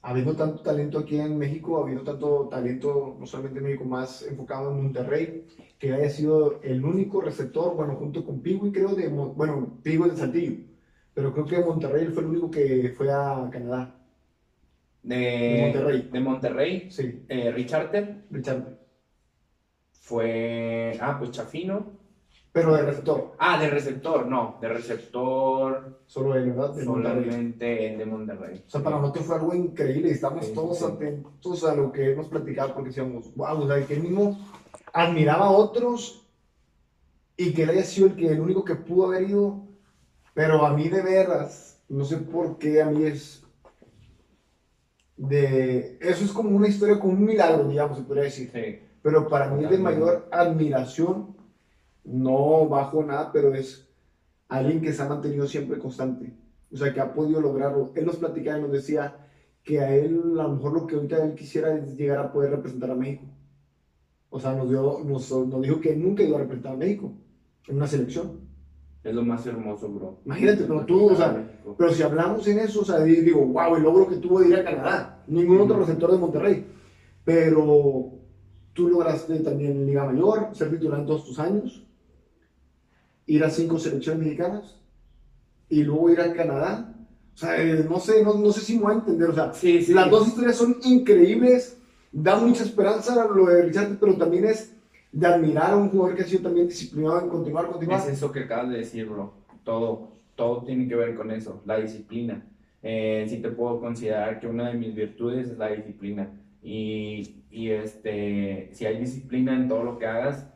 Habiendo 0.02 0.36
tanto 0.36 0.62
talento 0.62 0.98
aquí 0.98 1.18
en 1.18 1.38
México, 1.38 1.80
habiendo 1.80 2.04
tanto 2.04 2.46
talento, 2.50 3.16
no 3.18 3.24
solamente 3.26 3.58
en 3.58 3.64
México, 3.64 3.84
más 3.84 4.22
enfocado 4.22 4.70
en 4.70 4.82
Monterrey, 4.82 5.46
que 5.78 5.92
haya 5.94 6.10
sido 6.10 6.60
el 6.62 6.84
único 6.84 7.22
receptor, 7.22 7.74
bueno, 7.74 7.96
junto 7.96 8.22
con 8.22 8.42
Pigo 8.42 8.66
y 8.66 8.70
creo 8.72 8.94
de, 8.94 9.08
bueno, 9.08 9.80
Pigo 9.82 10.04
es 10.04 10.12
de 10.12 10.18
Saltillo, 10.18 10.52
pero 11.14 11.32
creo 11.32 11.46
que 11.46 11.58
Monterrey 11.60 12.08
fue 12.08 12.22
el 12.22 12.28
único 12.28 12.50
que 12.50 12.90
fue 12.90 13.10
a 13.10 13.48
Canadá. 13.50 13.96
De, 15.02 15.16
De 15.46 15.54
Monterrey. 15.54 16.08
de 16.10 16.20
Monterrey, 16.20 16.90
Sí, 16.90 17.24
eh, 17.28 17.50
Richard 17.50 17.90
Richarte. 18.30 18.83
Fue, 20.04 20.98
ah, 21.00 21.16
pues 21.18 21.30
Chafino. 21.30 22.04
Pero 22.52 22.76
de 22.76 22.82
receptor, 22.82 23.32
Ah, 23.38 23.58
de 23.58 23.68
receptor, 23.68 24.26
no, 24.26 24.58
de 24.60 24.68
receptor 24.68 25.98
solo 26.06 26.36
él, 26.36 26.52
¿verdad? 26.52 26.74
De 26.74 26.84
solamente 26.84 27.92
el 27.92 27.98
de 27.98 28.06
Monterrey. 28.06 28.62
O 28.66 28.70
sea, 28.70 28.82
para 28.82 28.98
nosotros 29.00 29.26
fue 29.26 29.36
algo 29.36 29.54
increíble 29.54 30.10
y 30.10 30.12
estamos 30.12 30.46
Sí, 30.46 30.54
todos 30.54 30.78
sí. 30.78 30.84
atentos 30.84 31.64
a 31.64 31.74
lo 31.74 31.90
que 31.90 32.12
hemos 32.12 32.28
platicado 32.28 32.74
porque 32.74 32.90
decíamos, 32.90 33.34
wow, 33.34 33.62
o 33.62 33.66
sea, 33.66 33.84
que 33.84 33.94
él 33.94 34.02
mismo 34.02 34.38
admiraba 34.92 35.46
a 35.46 35.50
otros 35.50 36.28
y 37.36 37.52
que 37.54 37.64
él 37.64 37.70
haya 37.70 37.82
sido 37.82 38.06
el, 38.08 38.14
que, 38.14 38.28
el 38.28 38.40
único 38.40 38.64
que 38.64 38.76
pudo 38.76 39.06
haber 39.06 39.28
ido, 39.30 39.66
pero 40.34 40.64
a 40.64 40.72
mí 40.76 40.88
de 40.88 41.02
veras, 41.02 41.82
no 41.88 42.04
sé 42.04 42.18
por 42.18 42.58
qué 42.58 42.80
a 42.82 42.86
mí 42.86 43.04
es 43.04 43.42
de... 45.16 45.98
Eso 46.00 46.24
es 46.24 46.30
como 46.30 46.50
una 46.50 46.68
historia, 46.68 47.00
como 47.00 47.14
un 47.14 47.24
milagro, 47.24 47.66
digamos, 47.66 47.96
se 47.98 48.04
podría 48.04 48.24
decir. 48.24 48.50
Sí, 48.52 48.78
Pero 49.04 49.28
para 49.28 49.50
mí 49.50 49.62
es 49.64 49.70
de 49.70 49.76
mayor 49.76 50.28
admiración, 50.32 51.36
no 52.04 52.66
bajo 52.66 53.04
nada, 53.04 53.30
pero 53.34 53.52
es 53.52 53.86
alguien 54.48 54.80
que 54.80 54.94
se 54.94 55.02
ha 55.02 55.06
mantenido 55.06 55.46
siempre 55.46 55.78
constante. 55.78 56.34
O 56.72 56.76
sea, 56.78 56.90
que 56.90 57.00
ha 57.00 57.12
podido 57.12 57.38
lograrlo. 57.42 57.92
Él 57.96 58.06
nos 58.06 58.16
platicaba 58.16 58.58
y 58.58 58.62
nos 58.62 58.72
decía 58.72 59.28
que 59.62 59.78
a 59.80 59.94
él, 59.94 60.40
a 60.40 60.44
lo 60.44 60.54
mejor 60.54 60.72
lo 60.72 60.86
que 60.86 60.94
ahorita 60.94 61.22
él 61.22 61.34
quisiera 61.34 61.74
es 61.76 61.94
llegar 61.98 62.18
a 62.18 62.32
poder 62.32 62.52
representar 62.52 62.92
a 62.92 62.94
México. 62.94 63.26
O 64.30 64.40
sea, 64.40 64.54
nos, 64.54 64.70
dio, 64.70 65.00
nos, 65.04 65.30
nos 65.30 65.60
dijo 65.60 65.80
que 65.82 65.94
nunca 65.94 66.22
iba 66.22 66.38
a 66.38 66.40
representar 66.40 66.72
a 66.72 66.76
México 66.76 67.12
en 67.68 67.76
una 67.76 67.86
selección. 67.86 68.40
Es 69.02 69.14
lo 69.14 69.22
más 69.22 69.46
hermoso, 69.46 69.86
bro. 69.90 70.20
Imagínate, 70.24 70.64
pero 70.64 70.86
tú, 70.86 71.10
o 71.10 71.14
sea, 71.14 71.60
pero 71.76 71.92
si 71.92 72.02
hablamos 72.02 72.48
en 72.48 72.58
eso, 72.58 72.80
o 72.80 72.84
sea, 72.86 73.00
digo, 73.00 73.44
wow, 73.44 73.76
el 73.76 73.82
logro 73.82 74.08
que 74.08 74.16
tuvo 74.16 74.40
de 74.40 74.48
ir 74.48 74.56
a 74.56 74.64
Canadá. 74.64 75.22
Ningún 75.26 75.60
otro 75.60 75.78
receptor 75.78 76.10
de 76.10 76.16
Monterrey. 76.16 76.66
Pero 77.22 78.13
tú 78.74 78.88
lograste 78.88 79.38
también 79.40 79.86
Liga 79.86 80.04
Mayor, 80.04 80.48
ser 80.52 80.70
titular 80.70 81.00
en 81.00 81.06
todos 81.06 81.24
tus 81.24 81.38
años, 81.38 81.82
ir 83.26 83.42
a 83.44 83.50
cinco 83.50 83.78
selecciones 83.78 84.22
mexicanas 84.22 84.76
y 85.68 85.82
luego 85.82 86.10
ir 86.10 86.20
a 86.20 86.32
Canadá. 86.34 86.94
O 87.34 87.36
sea, 87.36 87.60
eh, 87.60 87.84
no 87.88 87.98
sé, 87.98 88.22
no, 88.22 88.34
no 88.34 88.52
sé 88.52 88.60
si 88.60 88.76
me 88.76 88.82
voy 88.82 88.92
a 88.92 88.96
entender. 88.96 89.30
O 89.30 89.34
sea, 89.34 89.52
Sí, 89.54 89.82
sí. 89.82 89.94
las 89.94 90.10
dos 90.10 90.28
historias 90.28 90.56
son 90.56 90.76
increíbles, 90.84 91.78
da 92.12 92.36
mucha 92.36 92.62
esperanza 92.62 93.26
lo 93.26 93.46
de 93.46 93.62
Richard, 93.62 93.96
pero 93.98 94.16
también 94.16 94.44
es 94.44 94.72
de 95.10 95.26
admirar 95.26 95.70
a 95.72 95.76
un 95.76 95.88
jugador 95.90 96.16
que 96.16 96.22
ha 96.22 96.26
sido 96.26 96.42
también 96.42 96.68
disciplinado 96.68 97.22
en 97.22 97.28
continuar, 97.28 97.66
continuar. 97.68 98.00
Es 98.00 98.08
eso 98.08 98.30
que 98.30 98.40
acabas 98.40 98.70
de 98.70 98.78
decir, 98.78 99.06
bro. 99.06 99.32
Todo, 99.64 100.08
todo 100.34 100.62
tiene 100.64 100.86
que 100.88 100.94
ver 100.94 101.14
con 101.14 101.30
eso, 101.30 101.62
la 101.64 101.78
disciplina. 101.78 102.44
Eh, 102.82 103.24
sí 103.28 103.38
te 103.38 103.48
puedo 103.48 103.80
considerar 103.80 104.38
que 104.40 104.46
una 104.46 104.68
de 104.68 104.74
mis 104.74 104.94
virtudes 104.94 105.48
es 105.48 105.58
la 105.58 105.68
disciplina. 105.70 106.28
Y, 106.64 107.44
y 107.50 107.70
este, 107.70 108.70
si 108.72 108.86
hay 108.86 108.98
disciplina 108.98 109.54
en 109.54 109.68
todo 109.68 109.84
lo 109.84 109.98
que 109.98 110.06
hagas, 110.06 110.50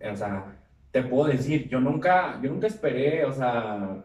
o 0.00 0.16
sea, 0.16 0.56
te 0.92 1.02
puedo 1.02 1.28
decir, 1.28 1.68
yo 1.68 1.80
nunca, 1.80 2.40
yo 2.40 2.50
nunca 2.50 2.68
esperé, 2.68 3.24
o 3.24 3.32
sea, 3.32 4.04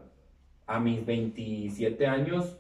a 0.66 0.80
mis 0.80 1.06
27 1.06 2.08
años 2.08 2.58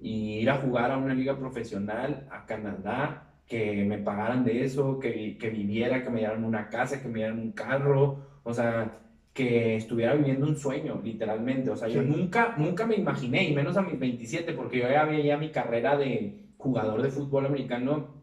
y 0.00 0.38
ir 0.40 0.50
a 0.50 0.58
jugar 0.58 0.92
a 0.92 0.98
una 0.98 1.12
liga 1.12 1.36
profesional 1.36 2.28
a 2.30 2.46
Canadá, 2.46 3.24
que 3.46 3.84
me 3.84 3.98
pagaran 3.98 4.44
de 4.44 4.64
eso, 4.64 4.98
que, 5.00 5.36
que 5.38 5.50
viviera, 5.50 6.02
que 6.02 6.10
me 6.10 6.20
dieran 6.20 6.44
una 6.44 6.68
casa, 6.68 7.02
que 7.02 7.08
me 7.08 7.18
dieran 7.18 7.38
un 7.38 7.52
carro, 7.52 8.20
o 8.44 8.54
sea, 8.54 8.98
que 9.32 9.76
estuviera 9.76 10.14
viviendo 10.14 10.46
un 10.46 10.56
sueño, 10.56 11.00
literalmente. 11.04 11.70
O 11.70 11.76
sea, 11.76 11.88
yo 11.88 12.02
nunca, 12.02 12.54
nunca 12.56 12.86
me 12.86 12.96
imaginé, 12.96 13.48
y 13.48 13.54
menos 13.54 13.76
a 13.76 13.82
mis 13.82 13.98
27, 13.98 14.52
porque 14.52 14.78
yo 14.78 14.88
ya 14.88 15.04
veía 15.04 15.36
mi 15.36 15.50
carrera 15.50 15.96
de 15.96 16.46
jugador 16.56 17.02
de 17.02 17.10
fútbol 17.10 17.46
americano 17.46 18.15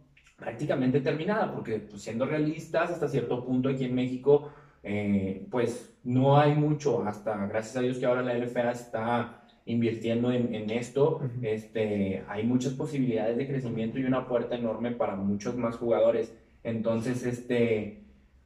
prácticamente 0.43 0.99
terminada, 0.99 1.53
porque 1.53 1.79
pues, 1.79 2.01
siendo 2.01 2.25
realistas, 2.25 2.91
hasta 2.91 3.07
cierto 3.07 3.45
punto 3.45 3.69
aquí 3.69 3.85
en 3.85 3.95
México, 3.95 4.51
eh, 4.83 5.47
pues 5.49 5.95
no 6.03 6.37
hay 6.37 6.53
mucho, 6.53 7.03
hasta 7.05 7.45
gracias 7.47 7.77
a 7.77 7.81
Dios 7.81 7.97
que 7.97 8.05
ahora 8.05 8.21
la 8.21 8.37
LFA 8.37 8.71
está 8.71 9.45
invirtiendo 9.65 10.31
en, 10.31 10.53
en 10.53 10.69
esto, 10.69 11.21
Ujú. 11.23 11.29
este, 11.43 12.23
hay 12.27 12.43
muchas 12.43 12.73
posibilidades 12.73 13.37
de 13.37 13.47
crecimiento 13.47 13.97
y 13.97 14.03
una 14.03 14.27
puerta 14.27 14.55
enorme 14.55 14.91
para 14.91 15.15
muchos 15.15 15.55
más 15.55 15.77
jugadores. 15.77 16.33
Entonces, 16.63 17.25
este, 17.25 18.03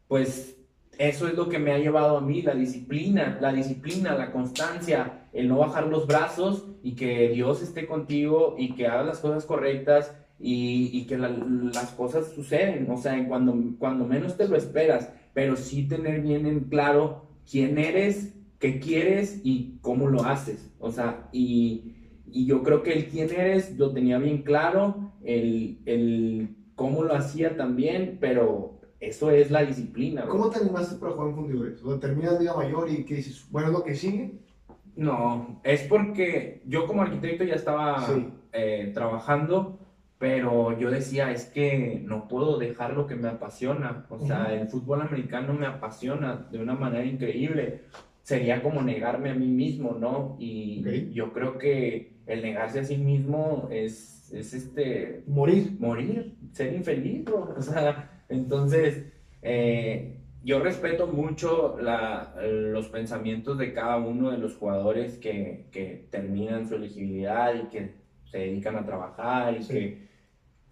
pues 0.07 0.57
eso 0.99 1.27
es 1.27 1.33
lo 1.33 1.49
que 1.49 1.57
me 1.57 1.71
ha 1.71 1.79
llevado 1.79 2.17
a 2.17 2.21
mí, 2.21 2.43
la 2.43 2.53
disciplina, 2.53 3.39
la 3.41 3.51
disciplina, 3.51 4.15
la 4.15 4.31
constancia, 4.31 5.27
el 5.33 5.47
no 5.47 5.57
bajar 5.57 5.88
los 5.88 6.05
brazos 6.05 6.67
y 6.83 6.95
que 6.95 7.29
Dios 7.29 7.63
esté 7.63 7.88
contigo 7.88 8.55
y 8.57 8.75
que 8.75 8.88
hagas 8.88 9.05
las 9.07 9.19
cosas 9.19 9.45
correctas 9.45 10.15
y, 10.39 10.89
y 10.93 11.06
que 11.08 11.17
la- 11.17 11.30
las 11.30 11.91
cosas 11.91 12.28
suceden, 12.34 12.89
o 12.91 12.97
sea, 12.97 13.28
cuando, 13.28 13.56
cuando 13.80 14.06
menos 14.06 14.38
te 14.38 14.47
lo 14.47 14.56
esperas, 14.56 15.12
pero 15.34 15.56
sí 15.56 15.88
tener 15.88 16.21
bien 16.21 16.45
en 16.45 16.62
claro 16.62 17.26
quién 17.50 17.78
eres, 17.78 18.34
qué 18.60 18.80
quieres 18.80 19.41
y 19.43 19.78
cómo 19.82 20.08
lo 20.08 20.23
haces, 20.23 20.73
o 20.80 20.91
sea, 20.91 21.28
y, 21.32 21.93
y 22.26 22.45
yo 22.45 22.63
creo 22.63 22.84
que 22.84 22.93
el 22.93 23.06
quién 23.08 23.30
eres 23.32 23.78
lo 23.78 23.91
tenía 23.93 24.17
bien 24.17 24.41
claro, 24.43 25.13
el, 25.23 25.80
el 25.86 26.56
cómo 26.76 27.04
lo 27.04 27.13
hacía 27.15 27.56
también, 27.58 28.17
pero 28.19 28.80
eso 29.00 29.30
es 29.32 29.52
la 29.52 29.63
disciplina. 29.63 30.23
bro. 30.23 30.32
¿Cómo 30.32 30.50
te 30.50 30.60
animaste 30.60 30.95
para 30.97 31.13
jugar 31.13 31.30
en 31.30 31.36
fundidores? 31.36 31.84
O 31.84 31.97
terminas 32.00 32.39
Liga 32.39 32.56
Mayor 32.56 32.89
y 32.89 33.04
¿qué 33.06 33.15
dices? 33.15 33.45
Bueno, 33.52 33.67
es 33.69 33.73
lo 33.73 33.84
que 33.84 33.95
sigue. 33.95 34.39
No, 34.95 35.62
es 35.63 35.82
porque 35.84 36.63
yo 36.65 36.88
como 36.88 37.04
arquitecto 37.04 37.43
ya 37.43 37.54
estaba 37.54 38.08
Sí. 38.08 38.28
eh, 38.54 38.91
trabajando, 38.95 39.80
pero 40.19 40.77
yo 40.80 40.89
decía, 40.89 41.32
es 41.32 41.45
que 41.45 42.01
no 42.03 42.27
puedo 42.27 42.58
dejar 42.58 42.93
lo 42.93 43.06
que 43.08 43.15
me 43.15 43.27
apasiona. 43.30 44.06
O 44.10 44.19
sea, 44.19 44.53
el 44.53 44.67
fútbol 44.67 45.01
americano 45.01 45.53
me 45.53 45.67
apasiona 45.67 46.47
de 46.51 46.60
una 46.60 46.73
manera 46.73 47.06
increíble. 47.06 47.82
Sería 48.23 48.62
como 48.63 48.82
negarme 48.82 49.30
a 49.30 49.36
mí 49.36 49.47
mismo, 49.47 49.95
¿no? 49.99 50.36
Y 50.39 51.12
yo 51.13 51.32
creo 51.34 51.58
que 51.58 52.17
el 52.25 52.41
negarse 52.41 52.80
a 52.80 52.84
sí 52.84 52.97
mismo 52.97 53.69
es, 53.71 54.32
es 54.34 54.53
este, 54.53 55.23
Morir. 55.27 55.77
morir, 55.80 56.36
ser 56.51 56.73
infeliz, 56.73 57.23
bro. 57.23 57.53
O 57.58 57.62
sea, 57.62 58.23
entonces, 58.27 59.06
eh, 59.43 60.17
yo 60.43 60.60
respeto 60.60 61.08
mucho 61.08 61.77
la- 61.82 62.34
los 62.41 62.88
pensamientos 62.89 63.58
de 63.58 63.73
cada 63.73 63.97
uno 63.97 64.32
de 64.32 64.38
los 64.39 64.56
jugadores 64.56 65.17
que, 65.19 65.67
que 65.71 66.08
terminan 66.10 66.67
su 66.67 66.75
elegibilidad 66.75 67.53
y 67.56 67.67
que 67.69 68.06
se 68.31 68.37
dedican 68.39 68.75
a 68.75 68.85
trabajar 68.85 69.55
y 69.57 69.63
Sí. 69.63 69.73
que 69.73 70.07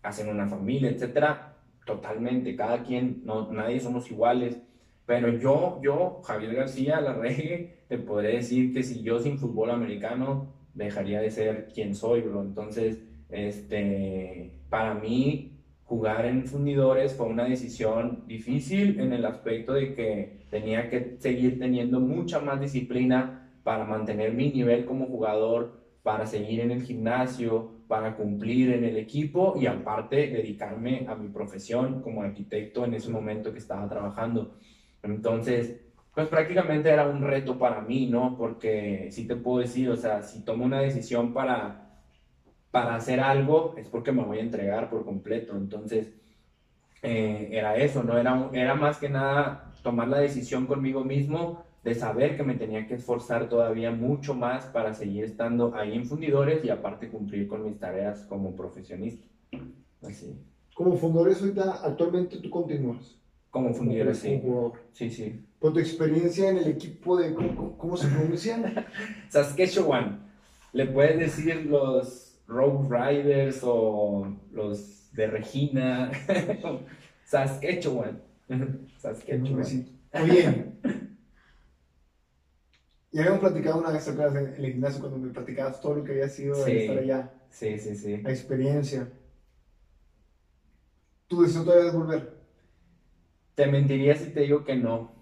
hacen 0.03 0.29
una 0.29 0.47
familia, 0.47 0.89
etcétera. 0.89 1.53
Totalmente, 1.85 2.55
cada 2.55 2.83
quien, 2.83 3.21
no, 3.25 3.51
nadie 3.51 3.79
somos 3.79 4.09
iguales. 4.11 4.61
Pero 5.05 5.29
yo, 5.37 5.79
yo, 5.83 6.21
Javier 6.23 6.55
García, 6.55 6.99
la 7.01 7.13
regue, 7.13 7.85
te 7.87 7.97
podré 7.99 8.37
decir 8.37 8.73
que 8.73 8.81
si 8.83 9.03
yo 9.03 9.19
sin 9.19 9.37
fútbol 9.37 9.69
americano 9.71 10.53
dejaría 10.73 11.21
de 11.21 11.29
ser 11.31 11.67
quien 11.73 11.93
soy, 11.95 12.21
bro. 12.21 12.41
Entonces, 12.41 13.03
este, 13.29 14.61
para 14.69 14.95
mí, 14.95 15.51
jugar 15.83 16.25
en 16.25 16.45
fundidores 16.47 17.13
fue 17.13 17.27
una 17.27 17.45
decisión 17.45 18.23
difícil 18.27 18.99
en 18.99 19.13
el 19.13 19.25
aspecto 19.25 19.73
de 19.73 19.93
que 19.93 20.45
tenía 20.49 20.89
que 20.89 21.17
seguir 21.19 21.59
teniendo 21.59 21.99
mucha 21.99 22.39
más 22.39 22.59
disciplina 22.59 23.51
para 23.63 23.85
mantener 23.85 24.33
mi 24.33 24.51
nivel 24.51 24.85
como 24.85 25.05
jugador, 25.05 25.74
para 26.05 26.27
seguir 26.27 26.59
en 26.59 26.69
el 26.69 26.83
gimnasio, 26.83 27.71
para 27.87 28.15
cumplir 28.15 28.71
en 28.73 28.83
el 28.83 28.95
equipo 28.95 29.55
y 29.59 29.65
aparte 29.65 30.27
dedicarme 30.27 31.07
a 31.09 31.15
mi 31.15 31.29
profesión 31.29 32.03
como 32.03 32.21
arquitecto 32.21 32.85
en 32.85 32.93
ese 32.93 33.09
momento 33.09 33.51
que 33.51 33.57
estaba 33.57 33.89
trabajando. 33.89 34.59
Entonces, 35.01 35.81
pues 36.13 36.27
prácticamente 36.27 36.91
era 36.91 37.07
un 37.07 37.23
reto 37.23 37.57
para 37.57 37.81
mí, 37.81 38.05
¿no? 38.05 38.37
Porque 38.37 39.07
sí 39.09 39.25
te 39.25 39.35
puedo 39.35 39.61
decir, 39.61 39.89
o 39.89 39.97
sea, 39.97 40.21
si 40.21 40.45
tomo 40.45 40.65
una 40.65 40.79
decisión 40.79 41.33
para, 41.33 42.03
para 42.69 42.93
hacer 42.93 43.19
algo, 43.19 43.73
es 43.75 43.87
porque 43.87 44.11
me 44.11 44.23
voy 44.23 44.37
a 44.37 44.41
entregar 44.41 44.91
por 44.91 45.05
completo. 45.05 45.57
Entonces, 45.57 46.13
eh, 47.01 47.49
era 47.51 47.77
eso, 47.77 48.03
¿no? 48.03 48.15
Era, 48.15 48.51
era 48.53 48.75
más 48.75 48.99
que 48.99 49.09
nada 49.09 49.73
tomar 49.81 50.07
la 50.07 50.19
decisión 50.19 50.67
conmigo 50.67 51.03
mismo 51.03 51.64
de 51.85 51.93
saber 51.95 52.35
que 52.35 52.43
me 52.43 52.55
tenía 52.55 52.87
que 52.87 52.95
esforzar 52.95 53.47
todavía 53.47 53.91
mucho 53.91 54.33
más 54.33 54.65
para 54.65 54.93
seguir 54.93 55.23
estando 55.23 55.73
ahí 55.75 55.93
en 55.93 56.05
fundidores 56.05 56.65
y 56.65 56.69
aparte 56.69 57.09
cumplir 57.09 57.47
con 57.47 57.63
mis 57.63 57.79
tareas 57.79 58.25
como 58.27 58.55
profesionista. 58.55 59.25
Así, 60.01 60.35
Como 60.73 60.97
fundadores 60.97 61.41
ahorita, 61.41 61.81
actualmente 61.83 62.37
tú 62.37 62.49
continúas. 62.49 63.15
como 63.51 63.73
fundidores, 63.73 64.17
sí. 64.17 64.41
Sí, 64.91 65.09
sí. 65.11 65.45
Con 65.59 65.73
tu 65.73 65.79
experiencia 65.79 66.49
en 66.49 66.57
el 66.57 66.67
equipo 66.67 67.15
de, 67.17 67.33
¿cómo, 67.33 67.77
cómo- 67.77 67.95
se 67.97 68.07
pronuncia? 68.07 68.85
Saskatchewan. 69.29 70.19
Le 70.73 70.87
puedes 70.87 71.19
decir 71.19 71.65
los 71.67 72.41
Road 72.47 72.89
Riders 72.89 73.61
o 73.63 74.27
los 74.51 75.09
de 75.13 75.27
Regina. 75.27 76.11
Saskatchewan. 77.25 78.19
Saskatchewan. 78.97 79.85
Oye, 80.13 80.65
ya 83.15 83.21
habíamos 83.21 83.39
platicado 83.41 83.78
una 83.80 83.91
vez. 83.91 84.08
En 84.08 84.36
el 84.47 84.71
gimnasio 84.71 84.99
cuando 84.99 85.17
me 85.17 85.30
platicabas 85.32 85.80
todo 85.80 85.93
lo 85.95 86.04
que 86.04 86.12
había 86.13 86.28
sido 86.30 86.65
Sí. 86.65 86.75
estar 86.75 86.97
allá, 86.97 87.32
Sí, 87.49 87.78
sí, 87.78 87.95
sí. 87.95 88.23
la 88.23 88.32
experiencia. 88.32 89.10
¿Tu 91.28 91.41
deseo 91.41 91.63
todavía 91.63 91.88
es 91.88 91.93
volver? 91.93 92.36
Te 93.56 93.67
mentiría 93.67 94.15
si 94.15 94.28
te 94.34 94.41
digo 94.41 94.63
que 94.65 94.75
no, 94.75 95.15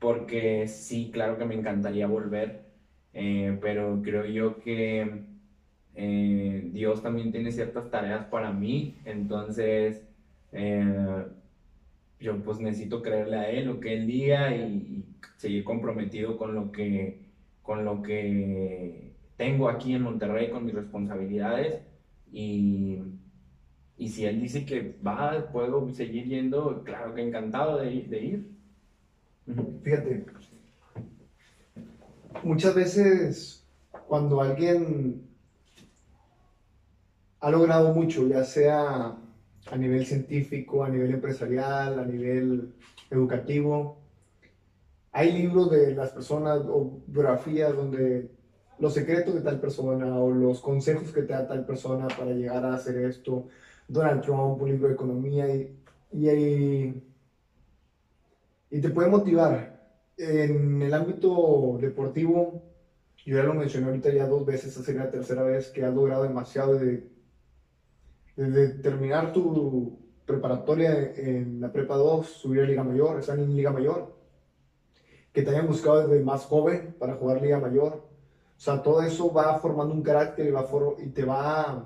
porque 0.00 0.66
sí, 0.68 1.10
claro 1.12 1.38
que 1.38 1.44
me 1.44 1.54
encantaría 1.54 2.06
volver, 2.06 2.72
eh, 3.12 3.58
pero 3.60 4.02
creo 4.02 4.24
yo 4.24 4.58
que 4.60 5.24
eh, 5.94 6.68
Dios 6.72 7.02
también 7.02 7.30
tiene 7.32 7.52
ciertas 7.52 7.90
tareas 7.90 8.24
para 8.26 8.52
mí, 8.52 9.00
entonces 9.04 10.04
eh, 10.52 11.26
yo 12.20 12.42
pues 12.42 12.58
necesito 12.60 13.02
creerle 13.02 13.36
a 13.36 13.50
Él 13.50 13.66
lo 13.66 13.80
que 13.80 13.94
Él 13.94 14.06
diga 14.06 14.54
y, 14.54 15.04
seguir 15.36 15.64
comprometido 15.64 16.36
con 16.36 16.54
lo 16.54 16.70
que, 16.70 17.18
con 17.62 17.82
lo 17.82 18.02
que 18.02 19.14
tengo 19.38 19.70
aquí 19.70 19.94
en 19.94 20.02
Monterrey, 20.02 20.50
con 20.50 20.64
mis 20.64 20.74
responsabilidades 20.74 21.82
y... 22.30 22.98
Y 23.96 24.08
si 24.08 24.24
él 24.24 24.40
dice 24.40 24.64
que 24.64 24.96
va, 25.06 25.52
puedo 25.52 25.90
seguir 25.90 26.24
yendo, 26.24 26.82
claro 26.84 27.14
que 27.14 27.20
encantado 27.20 27.76
de, 27.76 28.02
de 28.04 28.24
ir. 28.24 28.50
Fíjate, 29.82 30.24
muchas 32.42 32.74
veces 32.74 33.68
cuando 34.08 34.40
alguien 34.40 35.22
ha 37.40 37.50
logrado 37.50 37.92
mucho, 37.92 38.26
ya 38.26 38.44
sea 38.44 39.16
a 39.66 39.76
nivel 39.76 40.06
científico, 40.06 40.84
a 40.84 40.88
nivel 40.88 41.12
empresarial, 41.12 41.98
a 41.98 42.04
nivel 42.04 42.72
educativo, 43.10 44.00
hay 45.12 45.32
libros 45.32 45.70
de 45.70 45.94
las 45.94 46.10
personas 46.10 46.60
o 46.66 47.02
biografías 47.06 47.74
donde 47.74 48.30
los 48.78 48.94
secretos 48.94 49.34
de 49.34 49.40
tal 49.40 49.60
persona 49.60 50.18
o 50.18 50.30
los 50.30 50.60
consejos 50.60 51.12
que 51.12 51.22
te 51.22 51.32
da 51.32 51.46
tal 51.46 51.66
persona 51.66 52.08
para 52.08 52.32
llegar 52.32 52.64
a 52.64 52.74
hacer 52.74 52.96
esto. 53.04 53.48
Donald 53.88 54.22
Trump, 54.22 54.60
un 54.62 54.70
libro 54.70 54.88
de 54.88 54.94
economía 54.94 55.52
y, 55.52 55.76
y, 58.70 58.80
te 58.80 58.88
puede 58.90 59.08
motivar. 59.08 59.80
En 60.16 60.80
el 60.82 60.94
ámbito 60.94 61.78
deportivo, 61.80 62.62
yo 63.24 63.36
ya 63.36 63.42
lo 63.42 63.54
mencioné 63.54 63.86
ahorita 63.86 64.12
ya 64.12 64.26
dos 64.26 64.44
veces, 64.46 64.68
esta 64.68 64.82
sería 64.82 65.04
la 65.04 65.10
tercera 65.10 65.42
vez 65.42 65.68
que 65.70 65.84
has 65.84 65.94
logrado 65.94 66.22
demasiado 66.24 66.74
de, 66.74 67.08
de 68.48 68.68
terminar 68.80 69.32
tu 69.32 69.98
preparatoria 70.24 71.12
en 71.14 71.60
la 71.60 71.72
prepa 71.72 71.96
2, 71.96 72.26
subir 72.26 72.62
a 72.62 72.66
Liga 72.66 72.82
Mayor, 72.82 73.18
estar 73.18 73.38
en 73.38 73.54
Liga 73.54 73.70
Mayor, 73.70 74.14
que 75.32 75.42
te 75.42 75.50
hayan 75.50 75.66
buscado 75.66 76.06
desde 76.06 76.22
más 76.24 76.46
joven 76.46 76.96
para 76.98 77.16
jugar 77.16 77.40
Liga 77.42 77.58
Mayor, 77.58 77.94
o 77.94 78.62
sea, 78.62 78.82
todo 78.82 79.02
eso 79.02 79.32
va 79.32 79.58
formando 79.58 79.94
un 79.94 80.02
carácter 80.02 80.46
y, 80.46 80.50
va 80.50 80.66
y 80.98 81.08
te 81.08 81.24
va 81.24 81.84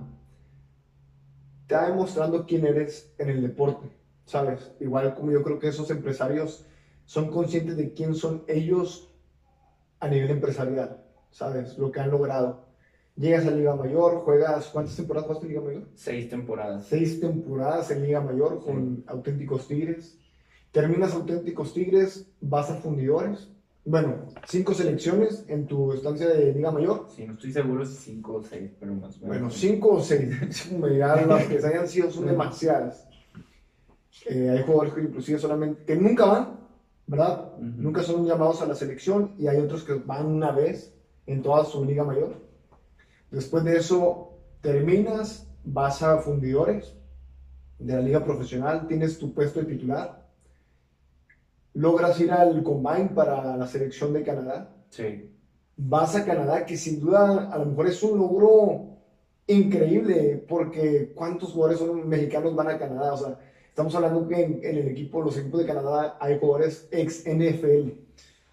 te 1.66 1.74
va 1.74 1.86
demostrando 1.86 2.44
quién 2.46 2.66
eres 2.66 3.14
en 3.18 3.30
el 3.30 3.40
deporte, 3.40 3.88
¿sabes? 4.26 4.72
Igual 4.80 5.14
como 5.14 5.30
yo 5.30 5.42
creo 5.42 5.58
que 5.58 5.68
esos 5.68 5.90
empresarios 5.90 6.66
son 7.04 7.30
conscientes 7.30 7.76
de 7.76 7.94
quién 7.94 8.14
son 8.14 8.44
ellos 8.48 9.08
a 10.00 10.08
nivel 10.08 10.30
empresarial, 10.30 11.02
¿sabes? 11.30 11.78
Lo 11.78 11.90
que 11.90 12.00
han 12.00 12.10
logrado. 12.10 12.63
Llegas 13.16 13.46
a 13.46 13.50
Liga 13.52 13.76
Mayor, 13.76 14.22
juegas, 14.24 14.66
¿cuántas 14.68 14.96
temporadas 14.96 15.26
jugaste 15.26 15.46
en 15.46 15.52
Liga 15.52 15.64
Mayor? 15.64 15.82
Seis 15.94 16.28
temporadas. 16.28 16.86
Seis 16.88 17.20
temporadas 17.20 17.90
en 17.92 18.02
Liga 18.02 18.20
Mayor 18.20 18.62
con 18.64 19.04
auténticos 19.06 19.68
Tigres. 19.68 20.18
Terminas 20.72 21.14
auténticos 21.14 21.72
Tigres, 21.72 22.26
vas 22.40 22.70
a 22.70 22.74
fundidores, 22.74 23.48
bueno, 23.86 24.28
cinco 24.46 24.72
selecciones 24.72 25.44
en 25.46 25.66
tu 25.66 25.92
estancia 25.92 26.26
de 26.26 26.52
Liga 26.52 26.70
Mayor. 26.70 27.06
Sí, 27.14 27.26
no 27.26 27.34
estoy 27.34 27.52
seguro 27.52 27.84
si 27.84 27.94
cinco 27.96 28.36
o 28.36 28.42
seis, 28.42 28.70
pero 28.80 28.94
más 28.94 29.16
o 29.16 29.20
menos. 29.20 29.28
Bueno, 29.28 29.50
cinco 29.50 29.88
o 29.96 30.00
seis. 30.00 30.30
las 31.28 31.46
que 31.46 31.58
hayan 31.58 31.86
sido 31.86 32.10
son 32.10 32.26
demasiadas. 32.26 33.06
Eh, 34.26 34.48
hay 34.48 34.62
jugadores 34.62 34.94
que 34.94 35.02
inclusive 35.02 35.38
solamente, 35.38 35.84
que 35.84 35.96
nunca 35.96 36.24
van, 36.24 36.60
¿verdad? 37.06 37.58
Nunca 37.58 38.02
son 38.02 38.24
llamados 38.24 38.62
a 38.62 38.66
la 38.66 38.74
selección 38.74 39.34
y 39.38 39.48
hay 39.48 39.58
otros 39.58 39.84
que 39.84 39.94
van 39.94 40.26
una 40.26 40.50
vez 40.50 40.94
en 41.26 41.42
toda 41.42 41.64
su 41.64 41.84
Liga 41.84 42.04
Mayor. 42.04 42.43
Después 43.34 43.64
de 43.64 43.76
eso, 43.76 44.38
terminas, 44.60 45.46
vas 45.64 46.02
a 46.02 46.18
fundidores 46.18 46.94
de 47.78 47.94
la 47.94 48.00
Liga 48.00 48.24
Profesional, 48.24 48.86
tienes 48.86 49.18
tu 49.18 49.34
puesto 49.34 49.60
de 49.60 49.66
titular 49.66 50.24
logras 51.74 52.18
ir 52.20 52.32
al 52.32 52.62
Combine 52.62 53.10
para 53.14 53.56
la 53.56 53.66
selección 53.66 54.12
de 54.12 54.22
Canadá. 54.22 54.74
Sí. 54.88 55.30
Vas 55.76 56.14
a 56.14 56.24
Canadá, 56.24 56.64
que 56.64 56.76
sin 56.76 57.00
duda 57.00 57.50
a 57.52 57.58
lo 57.58 57.66
mejor 57.66 57.88
es 57.88 58.02
un 58.02 58.18
logro 58.18 58.96
increíble, 59.46 60.42
porque 60.48 61.12
¿cuántos 61.14 61.52
jugadores 61.52 61.80
son 61.80 62.08
mexicanos 62.08 62.54
van 62.54 62.68
a 62.68 62.78
Canadá? 62.78 63.12
O 63.12 63.16
sea, 63.16 63.38
estamos 63.68 63.94
hablando 63.94 64.26
que 64.28 64.42
en, 64.42 64.64
el 64.64 64.88
equipo, 64.88 65.20
los 65.20 65.36
equipos 65.36 65.60
de 65.60 65.66
Canadá, 65.66 66.16
hay 66.20 66.38
jugadores 66.38 66.88
ex 66.92 67.24
NFL. 67.26 67.90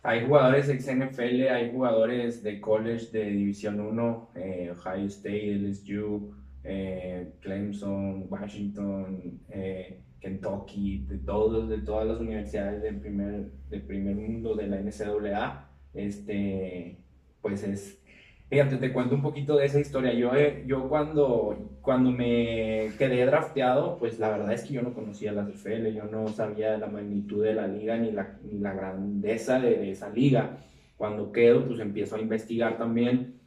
Hay 0.03 0.25
jugadores 0.25 0.67
ex 0.67 0.87
NFL, 0.87 1.47
hay 1.49 1.71
jugadores 1.71 2.41
de 2.41 2.59
college 2.59 3.11
de 3.11 3.25
División 3.25 3.79
1, 3.79 4.31
eh, 4.35 4.73
Ohio 4.75 5.05
State, 5.05 5.55
LSU, 5.55 6.33
eh, 6.63 7.33
Clemson, 7.39 8.25
Washington, 8.27 9.39
eh, 9.49 10.01
Kentucky, 10.19 11.05
de, 11.07 11.19
todos, 11.19 11.69
de 11.69 11.79
todas 11.79 12.07
las 12.07 12.19
universidades 12.19 12.81
del 12.81 12.99
primer, 12.99 13.51
del 13.69 13.81
primer 13.83 14.15
mundo 14.15 14.55
de 14.55 14.67
la 14.67 14.77
NCAA, 14.81 15.69
este, 15.93 16.97
pues 17.41 17.63
es, 17.63 18.00
fíjate, 18.51 18.75
te 18.75 18.91
cuento 18.91 19.15
un 19.15 19.21
poquito 19.21 19.55
de 19.55 19.65
esa 19.65 19.79
historia. 19.79 20.13
Yo, 20.13 20.35
eh, 20.35 20.65
yo 20.67 20.89
cuando, 20.89 21.57
cuando 21.81 22.11
me 22.11 22.89
quedé 22.97 23.25
drafteado, 23.25 23.97
pues 23.97 24.19
la 24.19 24.29
verdad 24.29 24.51
es 24.51 24.63
que 24.63 24.73
yo 24.73 24.81
no 24.81 24.93
conocía 24.93 25.31
la 25.31 25.45
CFL, 25.45 25.93
yo 25.93 26.03
no 26.03 26.27
sabía 26.27 26.77
la 26.77 26.87
magnitud 26.87 27.45
de 27.45 27.53
la 27.53 27.65
liga 27.65 27.95
ni 27.95 28.11
la, 28.11 28.37
ni 28.43 28.59
la 28.59 28.73
grandeza 28.73 29.57
de, 29.57 29.89
esa 29.89 30.09
liga. 30.09 30.57
Cuando 30.97 31.31
quedo, 31.31 31.65
pues 31.65 31.79
empiezo 31.79 32.17
a 32.17 32.19
investigar 32.19 32.77
también, 32.77 33.39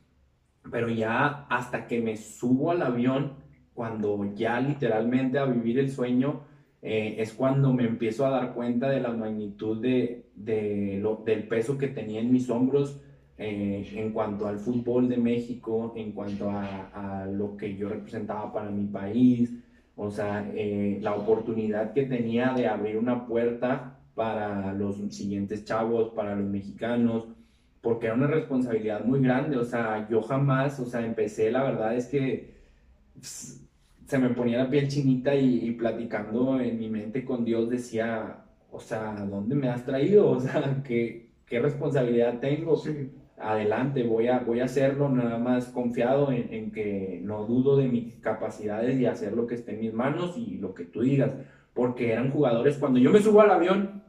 pero 0.71 0.89
ya 0.89 1.45
hasta 1.51 1.87
que 1.87 2.01
me 2.01 2.17
subo 2.17 2.71
al 2.71 2.81
avión, 2.81 3.35
cuando 3.75 4.33
ya 4.35 4.59
literalmente 4.59 5.39
a 5.39 5.45
vivir 5.45 5.79
el 5.81 5.91
sueño, 5.91 6.45
eh, 6.81 7.17
es 7.19 7.35
cuando 7.35 7.75
me 7.75 7.85
empiezo 7.85 8.25
a 8.25 8.31
dar 8.31 8.55
cuenta 8.55 8.89
de 8.89 9.01
la 9.01 9.11
magnitud 9.11 9.83
de, 9.83 10.31
del 10.35 11.47
peso 11.47 11.77
que 11.77 11.89
tenía 11.89 12.21
en 12.21 12.33
mis 12.33 12.49
hombros 12.49 13.03
eh, 13.39 13.91
en 13.95 14.13
cuanto 14.13 14.47
al 14.47 14.59
fútbol 14.59 15.09
de 15.09 15.17
México, 15.17 15.93
en 15.97 16.13
cuanto 16.13 16.51
a, 16.51 17.23
a, 17.23 17.27
lo 17.27 17.57
que 17.57 17.77
yo 17.77 17.89
representaba 17.89 18.53
para 18.53 18.71
mi 18.71 18.87
país, 18.87 19.53
o 19.97 20.11
sea, 20.11 20.49
eh, 20.55 20.99
la 21.03 21.15
oportunidad 21.15 21.93
que 21.93 22.05
tenía 22.05 22.53
de 22.53 22.67
abrir 22.67 22.97
una 22.97 23.27
puerta 23.27 23.99
para 24.15 24.73
los 24.73 24.97
siguientes 25.15 25.65
chavos, 25.65 26.13
para 26.15 26.37
los 26.37 26.49
mexicanos, 26.49 27.29
porque 27.81 28.07
era 28.07 28.15
una 28.15 28.27
responsabilidad 28.27 29.05
muy 29.05 29.21
grande, 29.21 29.57
o 29.57 29.65
sea, 29.65 30.09
yo 30.09 30.23
jamás, 30.23 30.81
o 30.81 30.87
sea, 30.87 31.05
empecé, 31.05 31.51
la 31.51 31.63
verdad 31.65 31.97
es 31.97 32.07
que 32.07 32.55
se 33.21 34.19
me 34.19 34.31
ponía 34.31 34.59
la 34.59 34.71
piel 34.71 34.89
chinita 34.89 35.35
y, 35.35 35.71
platicando 35.73 36.61
en 36.61 36.79
mi 36.79 36.89
mente 36.89 37.25
con 37.25 37.45
Dios 37.45 37.69
decía, 37.71 38.45
o 38.71 38.81
sea, 38.81 39.15
¿dónde 39.29 39.55
me 39.55 39.69
has 39.69 39.85
traído? 39.85 40.31
O 40.31 40.41
sea, 40.41 40.83
¿qué, 40.85 41.31
qué 41.47 41.61
responsabilidad 41.61 42.41
tengo? 42.41 42.77
Adelante, 43.37 44.05
voy 44.05 44.29
a, 44.29 44.39
voy 44.41 44.61
a 44.61 44.65
hacerlo 44.65 45.09
nada 45.09 45.39
más 45.39 45.67
confiado 45.67 46.31
en, 46.31 46.53
en, 46.53 46.71
que 46.71 47.21
no 47.25 47.45
dudo 47.45 47.77
de 47.77 47.89
mis 47.89 48.15
capacidades 48.17 48.99
y 48.99 49.07
hacer 49.07 49.33
lo 49.33 49.47
que 49.47 49.57
esté 49.57 49.75
en 49.75 49.81
mis 49.81 49.93
manos 49.93 50.37
y 50.39 50.59
lo 50.59 50.73
que 50.75 50.85
tú 50.85 51.03
digas. 51.03 51.33
Porque 51.73 52.13
eran 52.13 52.31
jugadores, 52.31 52.79
cuando 52.79 53.01
yo 53.01 53.11
me 53.11 53.21
subo 53.21 53.41
al 53.41 53.51
avión 53.51 54.03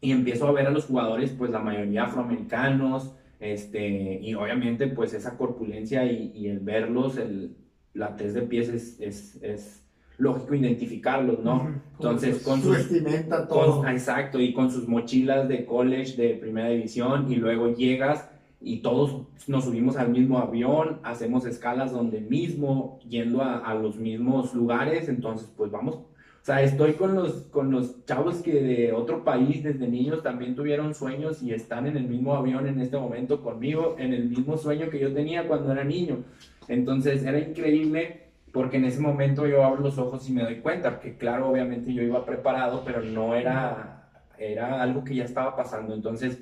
y 0.00 0.10
empiezo 0.10 0.48
a 0.48 0.52
ver 0.52 0.66
a 0.66 0.70
los 0.70 0.86
jugadores, 0.86 1.30
pues 1.30 1.50
la 1.50 1.60
mayoría 1.60 2.04
afroamericanos, 2.04 3.14
este, 3.38 4.18
y 4.20 4.34
obviamente 4.34 4.88
pues 4.88 5.14
esa 5.14 5.36
corpulencia 5.36 6.04
y, 6.04 6.32
y 6.34 6.48
el 6.48 6.58
verlos, 6.58 7.16
el, 7.16 7.56
la 7.94 8.16
test 8.16 8.34
de 8.34 8.42
pies 8.42 8.68
es, 8.68 9.00
es, 9.00 9.42
es 9.42 9.84
lógico 10.18 10.54
identificarlos, 10.54 11.40
¿no? 11.40 11.80
Entonces, 11.92 12.42
con 12.42 12.60
su 12.60 12.70
vestimenta, 12.70 13.46
todo. 13.48 13.86
exacto, 13.88 14.40
y 14.40 14.52
con 14.52 14.70
sus 14.70 14.88
mochilas 14.88 15.48
de 15.48 15.64
college 15.64 16.16
de 16.20 16.34
primera 16.34 16.68
división, 16.68 17.30
y 17.30 17.36
luego 17.36 17.74
llegas 17.74 18.30
y 18.64 18.78
todos 18.78 19.26
nos 19.46 19.64
subimos 19.64 19.96
al 19.96 20.10
mismo 20.10 20.38
avión, 20.38 20.98
hacemos 21.02 21.44
escalas 21.44 21.92
donde 21.92 22.20
mismo, 22.20 22.98
yendo 23.08 23.42
a, 23.42 23.58
a 23.58 23.74
los 23.74 23.96
mismos 23.96 24.54
lugares, 24.54 25.08
entonces, 25.08 25.50
pues 25.56 25.70
vamos. 25.70 25.96
O 26.44 26.46
sea, 26.46 26.60
estoy 26.62 26.92
con 26.92 27.14
los, 27.14 27.32
con 27.50 27.70
los 27.70 28.04
chavos 28.04 28.42
que 28.42 28.52
de 28.52 28.92
otro 28.92 29.24
país 29.24 29.62
desde 29.62 29.88
niños 29.88 30.22
también 30.22 30.54
tuvieron 30.54 30.94
sueños 30.94 31.42
y 31.42 31.52
están 31.52 31.86
en 31.86 31.96
el 31.96 32.06
mismo 32.06 32.34
avión 32.34 32.66
en 32.66 32.80
este 32.80 32.98
momento 32.98 33.42
conmigo, 33.42 33.96
en 33.98 34.12
el 34.12 34.28
mismo 34.28 34.58
sueño 34.58 34.90
que 34.90 34.98
yo 34.98 35.12
tenía 35.14 35.48
cuando 35.48 35.72
era 35.72 35.84
niño. 35.84 36.18
Entonces 36.68 37.24
era 37.24 37.38
increíble 37.38 38.24
porque 38.52 38.76
en 38.76 38.84
ese 38.84 39.00
momento 39.00 39.46
yo 39.46 39.64
abro 39.64 39.80
los 39.80 39.96
ojos 39.96 40.28
y 40.28 40.34
me 40.34 40.42
doy 40.42 40.56
cuenta 40.56 41.00
que 41.00 41.16
claro, 41.16 41.48
obviamente 41.48 41.94
yo 41.94 42.02
iba 42.02 42.26
preparado, 42.26 42.82
pero 42.84 43.00
no 43.02 43.34
era, 43.34 44.10
era 44.38 44.82
algo 44.82 45.02
que 45.02 45.14
ya 45.14 45.24
estaba 45.24 45.56
pasando. 45.56 45.94
Entonces 45.94 46.38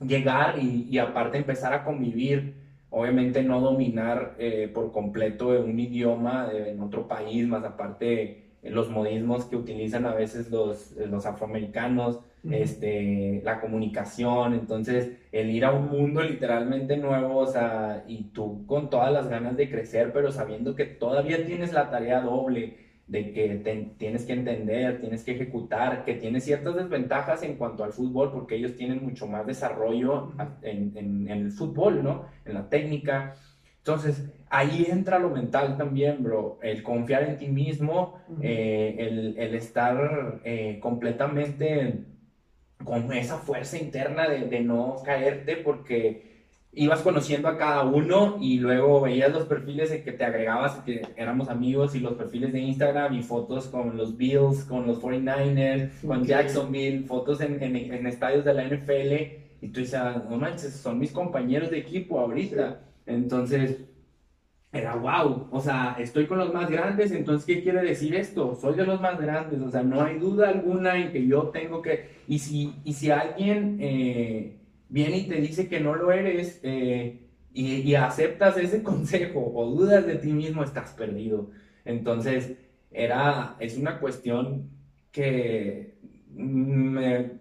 llegar 0.00 0.58
y, 0.58 0.98
aparte 0.98 1.38
empezar 1.38 1.72
a 1.72 1.84
convivir, 1.84 2.54
obviamente 2.90 3.42
no 3.42 3.60
dominar 3.60 4.34
eh, 4.38 4.70
por 4.72 4.92
completo 4.92 5.48
un 5.48 5.78
idioma 5.78 6.50
en 6.52 6.80
otro 6.80 7.06
país, 7.06 7.46
más 7.46 7.64
aparte 7.64 8.50
los 8.62 8.90
modismos 8.90 9.46
que 9.46 9.56
utilizan 9.56 10.04
a 10.06 10.14
veces 10.14 10.50
los, 10.50 10.92
los 10.92 11.24
afroamericanos, 11.24 12.20
este, 12.50 13.42
la 13.44 13.60
comunicación, 13.60 14.54
entonces 14.54 15.12
el 15.30 15.50
ir 15.50 15.64
a 15.64 15.72
un 15.72 15.88
mundo 15.88 16.22
literalmente 16.22 16.96
nuevo, 16.96 17.38
o 17.38 17.46
sea, 17.46 18.04
y 18.06 18.24
tú 18.32 18.66
con 18.66 18.88
todas 18.88 19.12
las 19.12 19.28
ganas 19.28 19.56
de 19.56 19.68
crecer, 19.68 20.12
pero 20.12 20.32
sabiendo 20.32 20.74
que 20.74 20.86
todavía 20.86 21.44
tienes 21.44 21.72
la 21.72 21.90
tarea 21.90 22.20
doble, 22.20 22.76
de 23.10 23.32
que 23.32 23.92
tienes 23.98 24.24
que 24.24 24.32
entender, 24.32 25.00
tienes 25.00 25.24
que 25.24 25.32
ejecutar, 25.32 26.04
que 26.04 26.14
tienes 26.14 26.44
ciertas 26.44 26.76
desventajas 26.76 27.42
en 27.42 27.56
cuanto 27.56 27.82
al 27.82 27.92
fútbol, 27.92 28.30
porque 28.30 28.54
ellos 28.54 28.76
tienen 28.76 29.02
mucho 29.02 29.26
más 29.26 29.44
desarrollo 29.44 30.32
en, 30.62 30.92
en, 30.96 31.28
en 31.28 31.28
el 31.28 31.50
fútbol, 31.50 32.04
¿no? 32.04 32.26
En 32.44 32.54
la 32.54 32.68
técnica. 32.68 33.34
Entonces, 33.78 34.30
ahí 34.48 34.86
entra 34.88 35.18
lo 35.18 35.30
mental 35.30 35.76
también, 35.76 36.22
bro. 36.22 36.60
El 36.62 36.84
confiar 36.84 37.24
en 37.24 37.36
ti 37.36 37.48
mismo, 37.48 38.20
eh, 38.42 38.94
el, 38.98 39.36
el, 39.36 39.56
estar 39.56 40.40
eh, 40.44 40.78
completamente 40.80 42.04
con 42.84 43.12
esa 43.12 43.38
fuerza 43.38 43.76
interna 43.76 44.28
de, 44.28 44.46
de, 44.46 44.60
no 44.60 45.02
caerte, 45.04 45.56
porque 45.56 46.29
ibas 46.72 47.02
conociendo 47.02 47.48
a 47.48 47.58
cada 47.58 47.84
uno 47.84 48.36
y 48.40 48.58
luego 48.58 49.00
veías 49.00 49.32
los 49.32 49.44
perfiles 49.44 49.90
en 49.90 50.04
que 50.04 50.12
te 50.12 50.24
agregabas, 50.24 50.76
que 50.84 51.02
éramos 51.16 51.48
amigos 51.48 51.94
y 51.96 52.00
los 52.00 52.14
perfiles 52.14 52.52
de 52.52 52.60
Instagram 52.60 53.14
y 53.14 53.22
fotos 53.22 53.66
con 53.66 53.96
los 53.96 54.16
Bills, 54.16 54.64
con 54.64 54.86
los 54.86 55.00
49ers, 55.00 55.90
con 56.06 56.24
Jacksonville, 56.24 57.06
fotos 57.06 57.40
en, 57.40 57.60
en, 57.62 58.06
estadios 58.06 58.44
de 58.44 58.54
la 58.54 58.64
NFL 58.64 59.12
y 59.62 59.68
tú 59.68 59.80
dices, 59.80 60.00
no 60.28 60.36
manches, 60.36 60.74
son 60.74 60.98
mis 60.98 61.10
compañeros 61.10 61.70
de 61.70 61.78
equipo 61.78 62.20
ahorita. 62.20 62.80
Entonces, 63.04 63.78
era 64.72 64.94
wow, 64.94 65.48
o 65.50 65.60
sea, 65.60 65.96
estoy 65.98 66.26
con 66.26 66.38
los 66.38 66.54
más 66.54 66.70
grandes, 66.70 67.10
entonces, 67.10 67.44
¿qué 67.44 67.60
quiere 67.64 67.82
decir 67.82 68.14
esto? 68.14 68.54
Soy 68.54 68.76
de 68.76 68.86
los 68.86 69.00
más 69.00 69.20
grandes, 69.20 69.60
o 69.60 69.68
sea, 69.68 69.82
no 69.82 70.00
hay 70.00 70.20
duda 70.20 70.48
alguna 70.48 70.96
en 70.96 71.10
que 71.10 71.26
yo 71.26 71.48
tengo 71.48 71.82
que, 71.82 72.10
y 72.28 72.38
si, 72.38 72.74
y 72.84 72.92
si 72.92 73.10
alguien... 73.10 73.78
Eh, 73.80 74.59
viene 74.90 75.18
y 75.18 75.28
te 75.28 75.40
dice 75.40 75.68
que 75.68 75.80
no 75.80 75.94
lo 75.94 76.12
eres 76.12 76.60
eh, 76.62 77.20
y, 77.54 77.94
aceptas 77.94 78.56
ese 78.58 78.82
consejo 78.84 79.52
o 79.54 79.66
dudas 79.70 80.06
de 80.06 80.16
ti 80.16 80.32
mismo, 80.32 80.62
estás 80.62 80.90
perdido. 80.92 81.50
Entonces, 81.84 82.56
era, 82.90 83.56
es 83.60 83.78
una 83.78 83.98
cuestión 83.98 84.68
que 85.12 85.94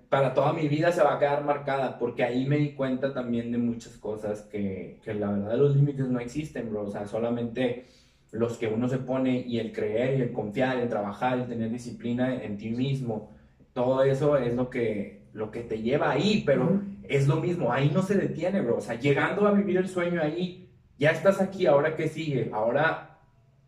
para 0.10 0.34
toda 0.34 0.54
mi 0.54 0.68
vida 0.68 0.92
se 0.92 1.04
va 1.04 1.16
a 1.16 1.20
quedar 1.20 1.44
marcada, 1.44 2.00
porque 2.00 2.24
ahí 2.24 2.46
me 2.48 2.58
di 2.58 2.72
cuenta 2.72 3.14
también 3.14 3.52
de 3.52 3.60
muchas 3.60 3.98
cosas 3.98 4.42
que, 4.44 5.00
que 5.04 5.14
la 5.14 5.32
verdad 5.32 5.58
los 5.58 5.76
límites 5.76 6.08
no 6.08 6.20
existen, 6.20 6.70
bro. 6.72 6.84
O 6.84 6.92
sea, 6.92 7.06
solamente 7.06 7.86
los 8.32 8.58
que 8.58 8.68
uno 8.68 8.88
se 8.88 8.98
pone 9.00 9.44
y 9.48 9.60
el 9.60 9.72
creer 9.72 10.20
y 10.20 10.22
el 10.24 10.32
confiar, 10.32 10.80
el 10.80 10.90
trabajar, 10.90 11.40
el 11.40 11.48
tener 11.48 11.72
disciplina 11.72 12.44
en 12.44 12.58
ti 12.58 12.70
mismo, 12.70 13.32
todo 13.74 14.04
eso 14.04 14.38
es 14.38 14.56
lo 14.56 14.70
que, 14.70 15.22
lo 15.34 15.52
que 15.52 15.62
te 15.62 15.82
lleva 15.82 16.12
ahí, 16.12 16.44
pero 16.46 16.82
es 17.10 17.28
lo 17.28 17.38
mismo, 17.38 17.74
ahí 17.74 17.92
no 17.94 18.04
se 18.04 18.16
detiene, 18.16 18.62
bro. 18.62 18.78
O 18.78 18.82
sea, 18.82 18.96
llegando 18.96 19.48
a 19.48 19.52
vivir 19.52 19.78
el 19.78 19.90
sueño 19.90 20.22
ahí, 20.22 20.70
ya 20.98 21.12
estás 21.12 21.42
aquí, 21.42 21.66
ahora 21.66 21.96
qué 21.96 22.08
sigue, 22.08 22.50
ahora 22.54 23.18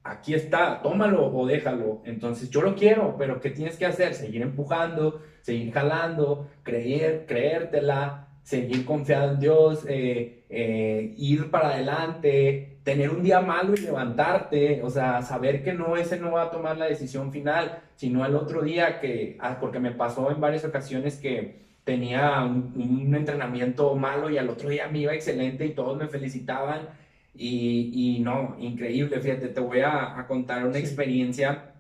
aquí 0.04 0.34
está, 0.34 0.82
tómalo 0.82 1.34
o 1.34 1.46
déjalo. 1.46 2.02
Entonces 2.06 2.50
yo 2.50 2.62
lo 2.62 2.76
quiero, 2.76 3.16
pero 3.18 3.40
¿qué 3.40 3.50
tienes 3.50 3.78
que 3.78 3.86
hacer? 3.86 4.14
Seguir 4.14 4.42
empujando, 4.44 5.22
seguir 5.42 5.74
jalando, 5.74 6.50
creer, 6.64 7.26
creértela, 7.28 8.28
seguir 8.44 8.86
confiado 8.86 9.34
en 9.34 9.40
Dios, 9.40 9.86
eh, 9.88 10.46
eh, 10.50 11.14
ir 11.18 11.50
para 11.50 11.70
adelante, 11.70 12.80
tener 12.84 13.10
un 13.10 13.24
día 13.24 13.42
malo 13.42 13.74
y 13.74 13.82
levantarte, 13.82 14.82
o 14.84 14.90
sea, 14.90 15.22
saber 15.22 15.64
que 15.64 15.74
no 15.74 15.98
ese 15.98 16.20
no 16.20 16.32
va 16.32 16.44
a 16.44 16.52
tomar 16.52 16.78
la 16.78 16.86
decisión 16.86 17.32
final, 17.32 17.80
sino 17.96 18.26
el 18.26 18.36
otro 18.36 18.62
día 18.62 19.00
que, 19.00 19.38
ah, 19.40 19.58
porque 19.60 19.80
me 19.80 19.92
pasó 19.92 20.32
en 20.32 20.42
varias 20.42 20.66
ocasiones 20.66 21.18
que 21.18 21.71
tenía 21.84 22.44
un, 22.44 23.14
entrenamiento 23.16 23.96
malo 23.96 24.30
y 24.30 24.38
al 24.38 24.50
otro 24.50 24.70
día 24.70 24.88
me 24.88 25.00
iba 25.00 25.14
excelente 25.14 25.66
y 25.66 25.74
todos 25.74 25.98
me 25.98 26.08
felicitaban. 26.08 26.90
Y, 27.34 27.92
y 27.94 28.20
no, 28.20 28.58
increíble, 28.60 29.20
fíjate, 29.20 29.50
te 29.50 29.62
voy 29.62 29.80
a, 29.82 30.26
contar 30.28 30.66
una 30.66 30.80
experiencia, 30.80 31.74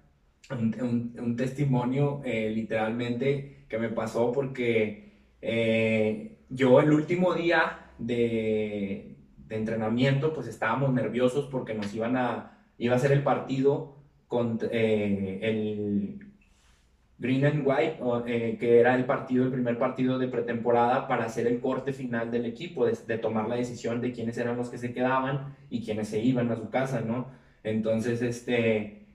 un, 0.49 1.35
testimonio 1.37 2.21
eh, 2.25 2.49
literalmente 2.49 3.65
que 3.69 3.77
me 3.77 3.89
pasó 3.89 4.31
porque 4.31 5.11
eh, 5.41 6.37
yo 6.49 6.81
el 6.81 6.91
último 6.91 7.33
día 7.33 7.91
de, 7.97 9.15
de, 9.37 9.55
entrenamiento 9.55 10.33
pues 10.33 10.47
estábamos 10.47 10.93
nerviosos 10.93 11.47
porque 11.49 11.73
nos 11.73 11.93
iban 11.93 12.17
a, 12.17 12.57
iba 12.77 12.95
a 12.95 12.99
ser 12.99 13.11
el 13.13 13.23
partido 13.23 13.97
con 14.27 14.59
eh, 14.71 15.39
el 15.41 16.30
Green 17.21 17.45
and 17.45 17.67
White, 17.67 17.99
eh, 18.25 18.57
que 18.59 18.79
era 18.79 18.95
el 18.95 19.05
partido, 19.05 19.45
el 19.45 19.51
primer 19.51 19.77
partido 19.77 20.17
de 20.17 20.27
pretemporada 20.27 21.07
para 21.07 21.25
hacer 21.25 21.45
el 21.45 21.59
corte 21.59 21.93
final 21.93 22.31
del 22.31 22.47
equipo, 22.47 22.87
de, 22.87 23.17
tomar 23.19 23.47
la 23.47 23.57
decisión 23.57 24.01
de 24.01 24.11
quiénes 24.11 24.39
eran 24.39 24.57
los 24.57 24.69
que 24.69 24.79
se 24.79 24.91
quedaban 24.91 25.55
y 25.69 25.83
quiénes 25.83 26.07
se 26.07 26.19
iban 26.19 26.49
a 26.49 26.55
su 26.55 26.71
casa, 26.71 27.01
¿no? 27.01 27.27
Entonces, 27.63 28.23
este, 28.23 29.05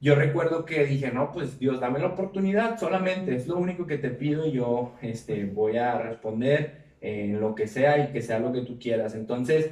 yo 0.00 0.16
recuerdo 0.16 0.64
que 0.64 0.84
dije, 0.86 1.12
no, 1.12 1.30
pues 1.30 1.60
Dios, 1.60 1.78
dame 1.78 2.00
la 2.00 2.08
oportunidad, 2.08 2.80
solamente 2.80 3.36
es 3.36 3.46
lo 3.46 3.58
único 3.58 3.86
que 3.86 3.98
te 3.98 4.10
pido 4.10 4.44
y 4.44 4.52
yo, 4.52 4.94
este, 5.00 5.44
voy 5.44 5.76
a 5.76 5.96
responder 5.98 6.82
en 7.00 7.40
lo 7.40 7.54
que 7.54 7.68
sea 7.68 7.96
y 7.98 8.12
que 8.12 8.22
sea 8.22 8.40
lo 8.40 8.52
que 8.52 8.62
tú 8.62 8.76
quieras. 8.80 9.14
Entonces, 9.14 9.70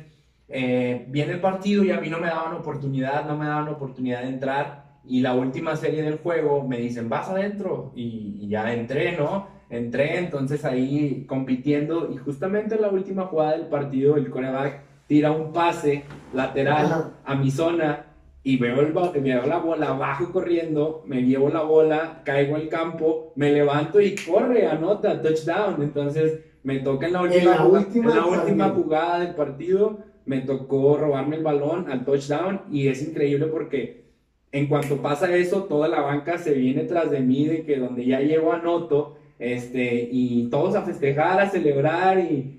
eh, 0.49 1.07
viene 1.09 1.33
el 1.33 1.41
partido 1.41 1.83
y 1.83 1.91
a 1.91 2.01
mí 2.01 2.09
no 2.09 2.21
me 2.21 2.29
daban 2.29 2.55
oportunidad, 2.55 3.27
no 3.27 3.37
me 3.37 3.47
daban 3.47 3.67
oportunidad 3.69 4.23
de 4.23 4.29
entrar 4.29 4.90
y 5.05 5.21
la 5.21 5.35
última 5.35 5.77
serie 5.77 6.03
del 6.03 6.19
juego 6.19 6.67
me 6.67 6.79
dicen, 6.79 7.09
vas 7.09 7.29
adentro. 7.29 7.93
Y, 7.95 8.49
ya 8.49 8.73
entré, 8.73 9.17
¿no? 9.17 9.47
Entré 9.69 10.19
entonces 10.19 10.65
ahí 10.65 11.25
compitiendo 11.29 12.11
y 12.13 12.17
justamente 12.17 12.75
en 12.75 12.83
la 12.83 12.89
última 12.89 13.27
jugada 13.27 13.53
del 13.53 13.67
partido 13.67 14.17
el 14.17 14.29
coreback 14.29 14.83
tira 15.07 15.31
un 15.31 15.53
pase 15.53 16.05
lateral 16.35 17.13
a 17.25 17.35
mi 17.37 17.51
zona 17.51 18.07
y 18.43 18.57
veo, 18.57 18.81
el, 18.81 18.93
veo 18.93 19.47
la 19.47 19.59
bola, 19.59 19.93
bajo 19.93 20.33
corriendo, 20.33 21.05
me 21.07 21.23
llevo 21.23 21.51
la 21.51 21.63
bola, 21.63 22.23
caigo 22.25 22.57
al 22.57 22.69
campo, 22.69 23.33
me 23.37 23.53
levanto 23.53 24.01
y 24.01 24.15
corre, 24.15 24.67
anota, 24.67 25.21
touchdown. 25.21 25.83
Entonces 25.83 26.41
me 26.63 26.79
toca 26.81 27.07
en 27.07 27.13
la 27.13 27.23
última, 27.23 27.67
última, 27.67 28.11
en 28.11 28.17
la 28.17 28.27
última 28.27 28.69
jugada 28.71 29.21
del 29.21 29.35
partido, 29.35 29.99
me 30.25 30.41
tocó 30.41 30.97
robarme 30.97 31.37
el 31.37 31.43
balón 31.43 31.91
al 31.91 32.05
touchdown 32.05 32.63
y 32.71 32.89
es 32.89 33.03
increíble 33.03 33.47
porque 33.47 34.10
en 34.53 34.67
cuanto 34.67 35.01
pasa 35.01 35.35
eso, 35.37 35.65
toda 35.65 35.89
la 35.89 36.01
banca 36.01 36.39
se 36.39 36.55
viene 36.55 36.85
tras 36.85 37.11
de 37.11 37.21
mí, 37.21 37.47
de 37.47 37.63
que 37.63 37.77
donde 37.77 38.05
ya 38.05 38.21
llego 38.21 38.53
anoto, 38.53 39.17
este, 39.39 40.09
y 40.11 40.49
todos 40.51 40.75
a 40.75 40.83
festejar, 40.83 41.41
a 41.41 41.49
celebrar, 41.49 42.19
y, 42.19 42.57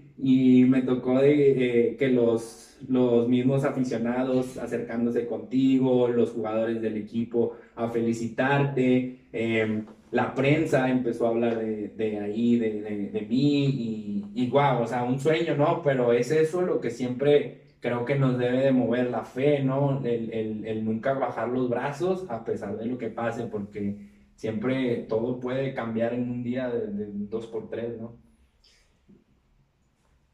me 0.68 0.84
tocó 0.84 1.20
de, 1.20 1.90
eh, 1.90 1.96
que 1.98 2.08
los, 2.10 2.78
los 2.88 3.28
mismos 3.28 3.64
aficionados 3.66 4.58
acercándose 4.58 5.26
contigo, 5.26 6.08
los 6.08 6.32
jugadores 6.32 6.82
del 6.82 6.98
equipo 6.98 7.58
a 7.76 7.90
felicitarte, 7.90 9.20
em, 9.34 9.86
la 10.12 10.36
prensa 10.36 10.90
empezó 10.90 11.26
a 11.26 11.30
hablar 11.30 11.58
de, 11.60 12.20
ahí, 12.20 12.58
de, 12.58 13.26
mí, 13.30 13.66
y, 13.66 14.26
y 14.36 14.48
wow, 14.50 14.82
o 14.84 14.88
sea, 14.88 15.04
un 15.04 15.20
sueño, 15.20 15.56
¿no? 15.56 15.82
Pero 15.84 16.14
es 16.14 16.32
eso 16.32 16.62
lo 16.62 16.80
que 16.80 16.90
siempre 16.92 17.62
creo 17.82 18.06
que 18.06 18.16
nos 18.16 18.38
debe 18.38 18.60
de 18.60 18.72
mover 18.72 19.10
la 19.10 19.24
fe, 19.24 19.64
¿no? 19.64 20.02
El, 20.06 20.86
nunca 20.86 21.14
bajar 21.14 21.50
los 21.50 21.70
brazos 21.70 22.26
a 22.30 22.44
pesar 22.46 22.78
de 22.78 22.86
lo 22.86 22.98
que 22.98 23.10
pase, 23.10 23.46
porque 23.48 23.98
siempre 24.36 24.98
todo 25.10 25.40
puede 25.40 25.74
cambiar 25.74 26.14
en 26.14 26.30
un 26.30 26.44
día 26.44 26.70
de, 26.70 27.08
dos 27.30 27.48
por 27.48 27.70
tres, 27.70 27.98
¿no? 28.00 28.18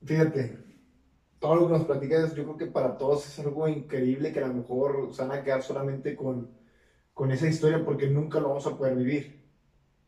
Fíjate, 0.03 0.57
todo 1.39 1.55
lo 1.55 1.67
que 1.67 1.73
nos 1.73 1.85
platicas, 1.85 2.35
yo 2.35 2.43
creo 2.43 2.57
que 2.57 2.65
para 2.67 2.97
todos 2.97 3.25
es 3.27 3.39
algo 3.39 3.67
increíble 3.67 4.31
que 4.31 4.39
a 4.39 4.47
lo 4.47 4.53
mejor 4.53 5.13
se 5.13 5.23
van 5.23 5.39
a 5.39 5.43
quedar 5.43 5.61
solamente 5.61 6.15
con, 6.15 6.51
con 7.13 7.31
esa 7.31 7.47
historia 7.47 7.83
porque 7.83 8.07
nunca 8.07 8.39
lo 8.39 8.49
vamos 8.49 8.67
a 8.67 8.77
poder 8.77 8.95
vivir. 8.95 9.47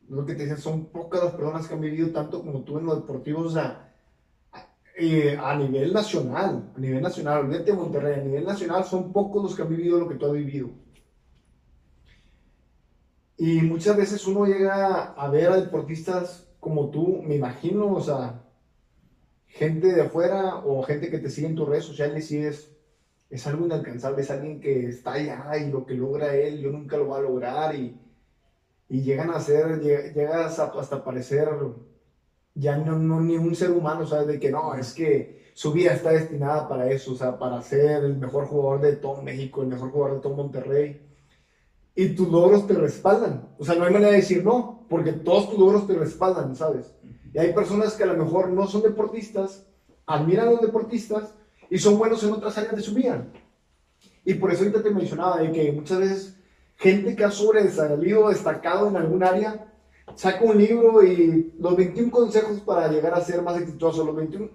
Lo 0.10 0.26
que 0.26 0.34
te 0.34 0.44
dicen, 0.44 0.58
son 0.58 0.92
pocas 0.92 1.24
las 1.24 1.34
personas 1.34 1.68
que 1.68 1.74
han 1.74 1.82
vivido 1.82 2.12
tanto 2.12 2.42
como 2.44 2.64
tú 2.64 2.78
en 2.78 2.86
lo 2.86 2.96
deportivo, 2.96 3.42
o 3.42 3.50
sea, 3.50 3.89
a 5.40 5.56
nivel 5.56 5.94
nacional, 5.94 6.72
a 6.76 6.80
nivel 6.80 7.02
nacional, 7.02 7.46
olvídate 7.46 7.74
Monterrey, 7.74 8.20
a 8.20 8.24
nivel 8.24 8.46
nacional 8.46 8.84
son 8.84 9.14
pocos 9.14 9.44
los 9.44 9.56
que 9.56 9.62
han 9.62 9.70
vivido 9.70 10.00
lo 10.00 10.10
que 10.10 10.16
tú 10.16 10.26
has 10.26 10.34
vivido. 10.34 10.70
Y 13.38 13.62
muchas 13.62 13.96
veces 13.96 14.28
uno 14.28 14.46
llega 14.46 15.14
a 15.14 15.30
ver 15.30 15.52
a 15.52 15.56
deportistas 15.62 16.50
como 16.60 16.90
tú, 16.90 17.22
me 17.24 17.36
imagino, 17.36 17.94
o 17.94 18.02
sea, 18.02 18.44
gente 19.48 19.94
de 19.94 20.02
afuera 20.02 20.58
o 20.58 20.84
gente 20.84 21.10
que 21.10 21.20
te 21.20 21.30
sigue 21.30 21.48
en 21.48 21.56
tus 21.56 21.68
redes 21.70 21.86
sociales 21.86 22.30
y 22.32 22.40
es, 22.40 22.76
es 23.30 23.48
algo 23.48 23.66
inalcanzable, 23.66 24.22
es 24.22 24.32
alguien 24.32 24.60
que 24.60 24.88
está 24.90 25.14
allá 25.14 25.58
y 25.58 25.72
lo 25.72 25.86
que 25.86 25.94
logra 25.96 26.36
él, 26.36 26.60
yo 26.60 26.72
nunca 26.72 26.98
lo 26.98 27.06
voy 27.06 27.20
a 27.20 27.22
lograr 27.22 27.76
y, 27.76 27.98
y 28.90 29.02
llegan 29.02 29.32
a 29.32 29.40
ser, 29.40 29.82
llegas 29.82 30.60
hasta 30.60 31.04
parecer 31.04 31.48
ya 32.60 32.78
no, 32.78 32.98
no 32.98 33.22
ni 33.22 33.38
un 33.38 33.56
ser 33.56 33.72
humano 33.72 34.06
sabe 34.06 34.34
de 34.34 34.40
que 34.40 34.52
no, 34.52 34.76
es 34.76 34.94
que 34.94 35.40
su 35.54 35.72
vida 35.72 35.94
está 35.94 36.12
destinada 36.12 36.68
para 36.68 36.90
eso, 36.92 37.14
o 37.14 37.16
sea, 37.16 37.38
para 37.38 37.62
ser 37.62 38.04
el 38.04 38.18
mejor 38.18 38.46
jugador 38.46 38.82
de 38.82 38.96
todo 38.96 39.22
México, 39.22 39.62
el 39.62 39.68
mejor 39.68 39.92
jugador 39.92 40.16
de 40.16 40.22
todo 40.22 40.36
Monterrey. 40.36 41.02
Y 41.96 42.10
tus 42.10 42.30
logros 42.30 42.66
te 42.66 42.74
respaldan. 42.74 43.50
O 43.58 43.66
sea, 43.66 43.76
no 43.76 43.84
hay 43.84 43.92
manera 43.92 44.12
de 44.12 44.18
decir 44.18 44.44
no, 44.44 44.86
porque 44.90 45.12
todos 45.12 45.50
tus 45.50 45.60
logros 45.60 45.86
te 45.86 45.96
respaldan, 45.96 46.56
¿sabes? 46.56 46.94
Y 47.34 47.40
hay 47.40 47.54
personas 47.54 47.94
que 47.94 48.04
a 48.04 48.08
lo 48.08 48.24
mejor 48.24 48.50
no 48.50 48.68
son 48.68 48.84
deportistas, 48.84 49.66
admiran 50.06 50.48
a 50.48 50.52
los 50.52 50.62
deportistas 50.62 51.34
y 51.70 51.78
son 51.78 51.98
buenos 51.98 52.24
en 52.24 52.32
otras 52.32 52.58
áreas 52.58 52.76
de 52.76 52.82
su 52.82 52.94
vida. 52.94 53.28
Y 54.24 54.36
por 54.36 54.52
eso 54.52 54.64
ahorita 54.64 54.82
te 54.82 54.92
mencionaba 54.92 55.40
de 55.42 55.52
que 55.52 55.72
muchas 55.72 56.00
veces 56.00 56.38
gente 56.78 57.16
que 57.16 57.26
ha 57.26 57.32
sobresalido, 57.32 58.30
destacado 58.30 58.88
en 58.88 58.96
algún 58.96 59.24
área, 59.24 59.69
saca 60.16 60.44
un 60.44 60.58
libro 60.58 61.04
y 61.04 61.54
los 61.60 61.76
21 61.76 62.12
consejos 62.12 62.60
para 62.62 62.92
llegar 62.92 63.14
a 63.14 63.22
ser 63.22 63.42
más 63.42 63.60
exitoso, 63.60 64.06
los 64.06 64.16
21. 64.16 64.50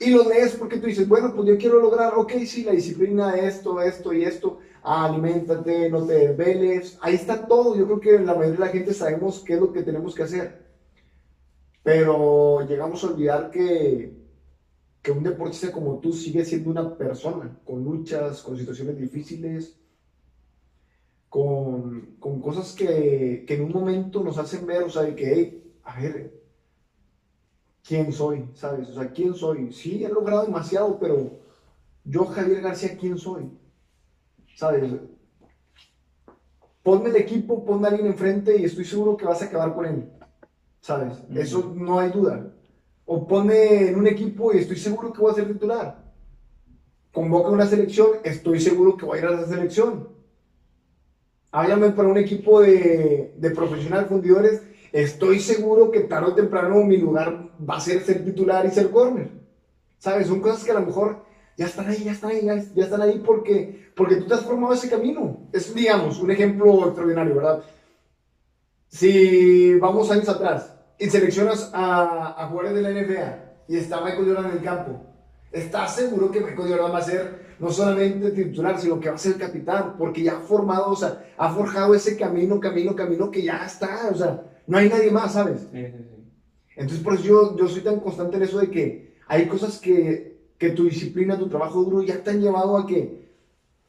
Y 0.00 0.10
lo 0.10 0.28
lees 0.28 0.56
porque 0.56 0.78
tú 0.78 0.86
dices, 0.86 1.08
bueno, 1.08 1.32
pues 1.34 1.48
yo 1.48 1.56
quiero 1.56 1.80
lograr, 1.80 2.14
ok, 2.16 2.32
sí, 2.46 2.64
la 2.64 2.72
disciplina, 2.72 3.36
esto, 3.36 3.80
esto 3.80 4.12
y 4.12 4.24
esto, 4.24 4.58
ah, 4.82 5.06
alimentate, 5.06 5.88
no 5.88 6.04
te 6.04 6.28
desveles, 6.28 6.98
ahí 7.00 7.14
está 7.14 7.46
todo, 7.46 7.76
yo 7.76 7.86
creo 7.86 8.00
que 8.00 8.18
la 8.18 8.34
mayoría 8.34 8.52
de 8.52 8.66
la 8.66 8.68
gente 8.68 8.92
sabemos 8.92 9.42
qué 9.44 9.54
es 9.54 9.60
lo 9.60 9.72
que 9.72 9.82
tenemos 9.82 10.14
que 10.14 10.24
hacer, 10.24 10.66
pero 11.82 12.66
llegamos 12.66 13.02
a 13.04 13.06
olvidar 13.06 13.50
que 13.50 14.24
que 15.04 15.12
un 15.12 15.22
deportista 15.22 15.70
como 15.70 15.98
tú 15.98 16.14
sigue 16.14 16.46
siendo 16.46 16.70
una 16.70 16.96
persona, 16.96 17.60
con 17.62 17.84
luchas, 17.84 18.40
con 18.40 18.56
situaciones 18.56 18.98
difíciles, 18.98 19.78
con, 21.34 22.14
con 22.20 22.40
cosas 22.40 22.72
que, 22.74 23.44
que, 23.44 23.54
en 23.54 23.62
un 23.62 23.72
momento 23.72 24.22
nos 24.22 24.38
hacen 24.38 24.64
ver, 24.66 24.84
o 24.84 24.88
sea, 24.88 25.02
de 25.02 25.16
que, 25.16 25.34
hey, 25.34 25.72
a 25.82 26.00
ver, 26.00 26.40
¿quién 27.82 28.12
soy? 28.12 28.48
¿Sabes? 28.54 28.90
O 28.90 28.94
sea, 28.94 29.10
¿quién 29.10 29.34
soy? 29.34 29.72
Sí, 29.72 30.04
he 30.04 30.08
logrado 30.08 30.44
demasiado, 30.44 30.96
pero 31.00 31.40
yo, 32.04 32.24
Javier 32.26 32.60
García, 32.60 32.96
¿quién 32.96 33.18
soy? 33.18 33.50
¿Sabes? 34.54 34.92
Ponme 36.84 37.08
el 37.08 37.16
equipo, 37.16 37.64
ponme 37.64 37.88
a 37.88 37.90
alguien 37.90 38.06
enfrente 38.06 38.56
y 38.56 38.66
estoy 38.66 38.84
seguro 38.84 39.16
que 39.16 39.24
vas 39.24 39.42
a 39.42 39.46
acabar 39.46 39.74
con 39.74 39.86
él. 39.86 40.08
¿Sabes? 40.80 41.18
Eso 41.34 41.74
no 41.74 41.98
hay 41.98 42.12
duda. 42.12 42.54
O 43.06 43.26
ponme 43.26 43.88
en 43.88 43.98
un 43.98 44.06
equipo 44.06 44.54
y 44.54 44.58
estoy 44.58 44.76
seguro 44.76 45.12
que 45.12 45.20
voy 45.20 45.32
a 45.32 45.34
ser 45.34 45.52
titular. 45.52 46.00
Convoca 47.12 47.50
una 47.50 47.66
selección, 47.66 48.10
estoy 48.22 48.60
seguro 48.60 48.96
que 48.96 49.04
voy 49.04 49.18
a 49.18 49.22
ir 49.22 49.26
a 49.26 49.34
esa 49.34 49.48
selección. 49.48 50.13
Háblame 51.54 51.90
para 51.90 52.08
un 52.08 52.18
equipo 52.18 52.62
de, 52.62 53.32
de 53.36 53.50
profesionales 53.50 54.08
fundidores, 54.08 54.60
estoy 54.90 55.38
seguro 55.38 55.92
que 55.92 56.00
tarde 56.00 56.32
o 56.32 56.34
temprano 56.34 56.82
mi 56.82 56.96
lugar 56.96 57.48
va 57.60 57.76
a 57.76 57.80
ser 57.80 58.02
ser 58.02 58.24
titular 58.24 58.66
y 58.66 58.72
ser 58.72 58.90
corner. 58.90 59.28
¿Sabes? 59.98 60.26
Son 60.26 60.40
cosas 60.40 60.64
que 60.64 60.72
a 60.72 60.80
lo 60.80 60.84
mejor 60.84 61.24
ya 61.56 61.66
están 61.66 61.86
ahí, 61.86 62.02
ya 62.02 62.10
están 62.10 62.30
ahí, 62.32 62.44
ya, 62.44 62.82
están 62.82 63.02
ahí 63.02 63.22
porque, 63.24 63.92
porque 63.94 64.16
tú 64.16 64.26
te 64.26 64.34
has 64.34 64.40
formado 64.40 64.74
ese 64.74 64.90
camino. 64.90 65.46
Es, 65.52 65.72
digamos, 65.72 66.18
un 66.18 66.32
ejemplo 66.32 66.86
extraordinario, 66.86 67.36
¿verdad? 67.36 67.62
Si 68.88 69.78
vamos 69.78 70.10
años 70.10 70.28
atrás 70.28 70.74
y 70.98 71.08
seleccionas 71.08 71.70
a, 71.72 72.34
a 72.36 72.48
jugadores 72.48 72.74
de 72.74 72.82
la 72.82 72.90
NBA 72.90 73.64
y 73.68 73.76
está 73.76 74.00
Michael 74.00 74.26
Jordan 74.26 74.46
en 74.46 74.56
el 74.56 74.64
campo, 74.64 75.00
¿estás 75.52 75.94
seguro 75.94 76.32
que 76.32 76.40
Michael 76.40 76.68
Jordan 76.68 76.92
va 76.92 76.98
a 76.98 77.02
ser 77.02 77.43
no 77.58 77.70
solamente 77.70 78.30
titular, 78.30 78.80
sino 78.80 79.00
que 79.00 79.08
va 79.08 79.14
a 79.14 79.18
ser 79.18 79.36
capitán? 79.36 79.94
Porque 79.98 80.22
ya 80.22 80.38
ha 80.38 80.40
formado, 80.40 80.90
o 80.90 80.96
sea, 80.96 81.24
ha 81.36 81.52
forjado 81.52 81.94
ese 81.94 82.16
camino, 82.16 82.60
camino, 82.60 82.94
camino 82.94 83.30
que 83.30 83.42
ya 83.42 83.64
está, 83.64 84.08
o 84.10 84.14
sea, 84.14 84.42
no 84.66 84.78
hay 84.78 84.88
nadie 84.88 85.10
más, 85.10 85.32
¿sabes? 85.32 85.66
Entonces, 86.76 87.04
por 87.04 87.14
eso 87.14 87.24
yo, 87.24 87.56
yo 87.56 87.68
soy 87.68 87.82
tan 87.82 88.00
constante 88.00 88.36
en 88.36 88.42
eso 88.42 88.58
de 88.58 88.70
que 88.70 89.14
hay 89.28 89.46
cosas 89.46 89.78
que 89.78 90.34
que 90.58 90.70
tu 90.70 90.84
disciplina, 90.84 91.38
tu 91.38 91.48
trabajo 91.48 91.82
duro 91.82 92.02
ya 92.02 92.22
te 92.22 92.30
han 92.30 92.40
llevado 92.40 92.78
a 92.78 92.86
que 92.86 93.24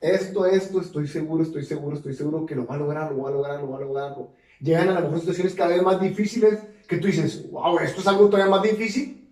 esto, 0.01 0.45
esto, 0.45 0.81
estoy 0.81 1.07
seguro, 1.07 1.43
estoy 1.43 1.63
seguro, 1.63 1.95
estoy 1.95 2.13
seguro 2.13 2.45
que 2.45 2.55
lo 2.55 2.65
va 2.65 2.75
a 2.75 2.77
lograr, 2.77 3.11
lo 3.11 3.23
va 3.23 3.29
a 3.29 3.33
lograr, 3.33 3.61
lo 3.61 3.69
va 3.69 3.77
a 3.77 3.81
lograr. 3.81 4.15
Llegan 4.59 4.89
a 4.89 4.99
lo 4.99 5.01
mejor 5.01 5.19
situaciones 5.19 5.55
cada 5.55 5.71
vez 5.71 5.81
más 5.81 6.01
difíciles 6.01 6.59
que 6.87 6.97
tú 6.97 7.07
dices, 7.07 7.49
wow, 7.49 7.79
esto 7.79 8.01
es 8.01 8.07
algo 8.07 8.29
todavía 8.29 8.51
más 8.51 8.61
difícil, 8.61 9.31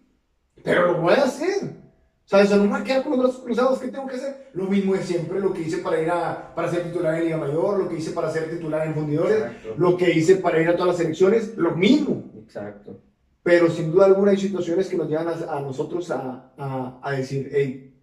pero 0.64 0.94
lo 0.94 1.02
voy 1.02 1.14
a 1.14 1.24
hacer. 1.24 1.83
¿Sabes? 2.26 2.52
O 2.52 2.58
no 2.58 2.64
me 2.64 2.70
voy 2.70 2.82
a 2.82 2.84
quedar 2.84 3.04
con 3.04 3.12
los 3.12 3.22
brazos 3.22 3.42
cruzados, 3.44 3.80
¿qué 3.80 3.90
tengo 3.90 4.08
que 4.08 4.16
hacer? 4.16 4.50
Lo 4.54 4.66
mismo 4.66 4.96
es 4.96 5.06
siempre, 5.06 5.40
lo 5.40 5.54
que 5.54 5.62
hice 5.62 5.80
para 5.80 6.02
ir 6.02 6.10
a, 6.10 6.54
para 6.56 6.70
ser 6.70 6.84
titular 6.84 7.16
en 7.16 7.26
Liga 7.26 7.38
Mayor, 7.38 7.80
lo 7.80 7.90
que 7.90 7.98
hice 7.98 8.12
para 8.12 8.32
ser 8.32 8.50
titular 8.50 8.88
en 8.88 8.96
Fundidores, 8.96 9.44
lo 9.78 9.98
que 9.98 10.12
hice 10.12 10.38
para 10.38 10.62
ir 10.62 10.70
a 10.70 10.74
todas 10.74 10.88
las 10.88 10.98
selecciones, 10.98 11.58
lo 11.58 11.76
mismo. 11.76 12.32
Exacto. 12.44 13.02
Pero 13.44 13.70
sin 13.70 13.92
duda 13.92 14.06
alguna 14.06 14.32
hay 14.32 14.38
situaciones 14.38 14.88
que 14.88 14.96
nos 14.96 15.10
llevan 15.10 15.28
a, 15.28 15.60
nosotros 15.60 16.10
a, 16.12 16.54
a, 16.58 17.00
a, 17.04 17.12
decir, 17.12 17.50
hey, 17.52 17.94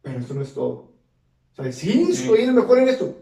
pero 0.00 0.20
esto 0.20 0.34
no 0.34 0.42
es 0.42 0.54
todo. 0.54 0.92
Sea, 1.56 1.72
sí, 1.72 2.14
soy 2.14 2.42
el 2.42 2.52
mejor 2.52 2.78
en 2.78 2.88
esto, 2.88 3.12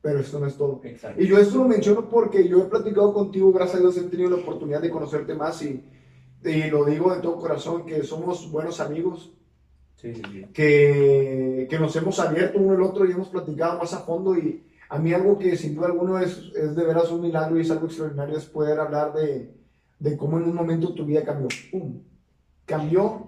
pero 0.00 0.20
esto 0.20 0.40
no 0.40 0.46
es 0.46 0.56
todo. 0.56 0.80
Y 1.18 1.26
yo 1.26 1.38
esto 1.38 1.58
lo 1.58 1.68
menciono 1.68 2.08
porque 2.08 2.48
yo 2.48 2.62
he 2.62 2.64
platicado 2.64 3.12
contigo, 3.12 3.52
gracias 3.52 3.76
a 3.76 3.80
Dios 3.80 3.98
he 3.98 4.04
tenido 4.04 4.30
la 4.30 4.36
oportunidad 4.36 4.80
de 4.80 4.88
conocerte 4.88 5.34
más 5.34 5.60
y, 5.62 5.84
y 6.44 6.70
lo 6.70 6.86
digo 6.86 7.14
de 7.14 7.20
todo 7.20 7.36
corazón, 7.36 7.84
que 7.84 8.02
somos 8.02 8.50
buenos 8.50 8.80
amigos, 8.80 9.32
sí, 10.00 10.14
sí, 10.14 10.22
sí. 10.30 10.46
Que, 10.52 11.66
que, 11.68 11.78
nos 11.78 11.94
hemos 11.96 12.18
abierto 12.18 12.58
uno 12.58 12.74
el 12.74 12.82
otro 12.82 13.06
y 13.06 13.12
hemos 13.12 13.28
platicado 13.28 13.78
más 13.78 13.92
a 13.92 14.00
fondo 14.00 14.36
y 14.36 14.62
a 14.88 14.98
mí 14.98 15.12
algo 15.12 15.38
que 15.38 15.56
sin 15.56 15.74
duda 15.74 15.86
alguna 15.86 16.22
es, 16.22 16.50
es 16.54 16.74
de 16.74 16.84
veras 16.84 17.10
un 17.10 17.22
milagro 17.22 17.58
y 17.58 17.62
es 17.62 17.70
algo 17.70 17.86
extraordinario 17.86 18.36
es 18.36 18.44
poder 18.46 18.80
hablar 18.80 19.12
de 19.12 19.60
de 20.00 20.16
cómo 20.16 20.38
en 20.38 20.44
un 20.44 20.54
momento 20.54 20.92
tu 20.94 21.04
vida 21.04 21.22
cambió. 21.22 21.48
¡Pum! 21.70 22.02
Cambió 22.64 23.26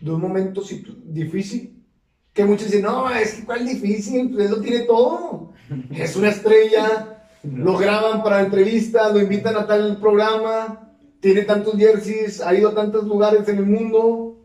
de 0.00 0.10
un 0.10 0.20
momento 0.20 0.62
difícil, 1.04 1.84
que 2.32 2.44
muchos 2.44 2.66
dicen, 2.66 2.82
no, 2.82 3.08
es 3.10 3.34
que 3.34 3.44
cuál 3.44 3.66
difícil, 3.66 4.30
pues 4.30 4.46
él 4.46 4.50
lo 4.50 4.60
tiene 4.60 4.80
todo. 4.80 5.52
Es 5.90 6.16
una 6.16 6.28
estrella, 6.28 7.28
lo 7.42 7.76
graban 7.76 8.22
para 8.22 8.42
entrevistas, 8.42 9.12
lo 9.12 9.20
invitan 9.20 9.56
a 9.56 9.66
tal 9.66 9.98
programa, 9.98 10.92
tiene 11.20 11.42
tantos 11.42 11.76
jerseys, 11.76 12.40
ha 12.40 12.54
ido 12.54 12.68
a 12.70 12.74
tantos 12.74 13.04
lugares 13.04 13.48
en 13.48 13.58
el 13.58 13.66
mundo. 13.66 14.35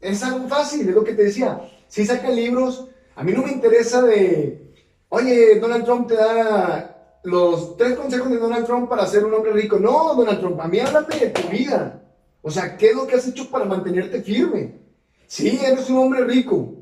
Es 0.00 0.22
algo 0.22 0.48
fácil, 0.48 0.88
es 0.88 0.94
lo 0.94 1.04
que 1.04 1.14
te 1.14 1.24
decía. 1.24 1.60
Si 1.88 2.06
sacan 2.06 2.34
libros, 2.34 2.86
a 3.16 3.22
mí 3.22 3.32
no 3.32 3.42
me 3.42 3.52
interesa 3.52 4.02
de, 4.02 4.72
oye, 5.08 5.58
Donald 5.60 5.84
Trump 5.84 6.08
te 6.08 6.14
da 6.14 7.18
los 7.22 7.76
tres 7.76 7.94
consejos 7.94 8.30
de 8.30 8.38
Donald 8.38 8.64
Trump 8.64 8.88
para 8.88 9.06
ser 9.06 9.24
un 9.24 9.34
hombre 9.34 9.52
rico. 9.52 9.78
No, 9.78 10.14
Donald 10.14 10.40
Trump, 10.40 10.60
a 10.60 10.68
mí 10.68 10.80
háblame 10.80 11.16
de 11.18 11.26
tu 11.28 11.48
vida. 11.48 12.02
O 12.42 12.50
sea, 12.50 12.76
¿qué 12.76 12.90
es 12.90 12.96
lo 12.96 13.06
que 13.06 13.16
has 13.16 13.28
hecho 13.28 13.50
para 13.50 13.66
mantenerte 13.66 14.22
firme? 14.22 14.80
Sí, 15.26 15.60
eres 15.62 15.90
un 15.90 15.98
hombre 15.98 16.24
rico, 16.24 16.74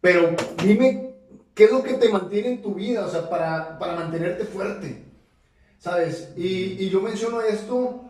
pero 0.00 0.34
dime 0.62 1.14
qué 1.54 1.64
es 1.64 1.72
lo 1.72 1.82
que 1.82 1.94
te 1.94 2.08
mantiene 2.08 2.48
en 2.48 2.62
tu 2.62 2.74
vida, 2.74 3.06
o 3.06 3.10
sea, 3.10 3.30
para, 3.30 3.78
para 3.78 3.94
mantenerte 3.94 4.44
fuerte. 4.44 5.04
¿Sabes? 5.78 6.30
Y, 6.36 6.84
y, 6.84 6.90
yo 6.90 7.00
menciono 7.00 7.40
esto, 7.40 8.02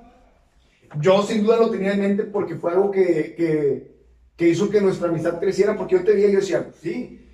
yo 1.00 1.22
sin 1.22 1.44
duda 1.44 1.58
lo 1.58 1.70
tenía 1.70 1.92
en 1.92 2.00
mente 2.00 2.24
porque 2.24 2.56
fue 2.56 2.72
algo 2.72 2.90
que, 2.90 3.34
que, 3.36 3.97
que 4.38 4.48
hizo 4.48 4.70
que 4.70 4.80
nuestra 4.80 5.08
amistad 5.08 5.40
creciera, 5.40 5.76
porque 5.76 5.96
yo 5.96 6.04
te 6.04 6.14
veía 6.14 6.28
y 6.28 6.32
yo 6.32 6.38
decía, 6.38 6.70
sí, 6.80 7.26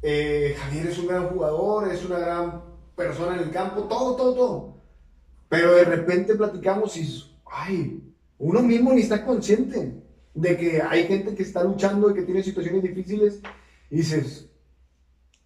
eh, 0.00 0.54
Javier 0.56 0.86
es 0.86 0.98
un 1.00 1.08
gran 1.08 1.26
jugador, 1.26 1.92
es 1.92 2.04
una 2.04 2.20
gran 2.20 2.62
persona 2.94 3.34
en 3.34 3.42
el 3.42 3.50
campo, 3.50 3.82
todo, 3.88 4.14
todo, 4.14 4.34
todo. 4.34 4.76
Pero 5.48 5.74
de 5.74 5.84
repente 5.84 6.36
platicamos 6.36 6.96
y, 6.96 7.34
ay, 7.46 8.00
uno 8.38 8.62
mismo 8.62 8.92
ni 8.92 9.00
está 9.00 9.26
consciente 9.26 9.92
de 10.34 10.56
que 10.56 10.80
hay 10.80 11.08
gente 11.08 11.34
que 11.34 11.42
está 11.42 11.64
luchando 11.64 12.08
y 12.08 12.14
que 12.14 12.22
tiene 12.22 12.44
situaciones 12.44 12.84
difíciles 12.84 13.40
y 13.90 13.96
dices, 13.96 14.48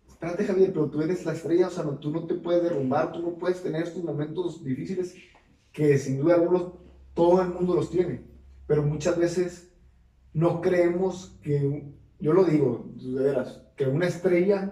espérate 0.07 0.45
Javier, 0.45 0.71
pero 0.75 0.91
tú 0.91 1.01
eres 1.01 1.25
la 1.25 1.33
estrella, 1.33 1.69
o 1.69 1.71
sea, 1.71 1.83
no, 1.83 1.99
tú 1.99 2.11
no 2.11 2.27
te 2.27 2.35
puedes 2.35 2.63
derrumbar, 2.63 3.13
tú 3.13 3.23
no 3.23 3.39
puedes 3.39 3.63
tener 3.63 3.85
estos 3.85 4.05
momentos 4.05 4.63
difíciles 4.63 5.15
que 5.73 5.97
sin 5.97 6.19
duda 6.19 6.35
algunos 6.35 6.75
todo 7.15 7.41
el 7.41 7.49
mundo 7.49 7.75
los 7.75 7.91
tiene, 7.91 8.21
pero 8.67 8.83
muchas 8.83 9.17
veces 9.17 9.66
no 10.37 10.61
creemos 10.61 11.35
que, 11.43 11.83
yo 12.21 12.35
lo 12.35 12.45
digo, 12.45 12.91
de 12.97 13.23
veras, 13.23 13.63
que 13.75 13.87
una 13.87 14.07
estrella 14.07 14.71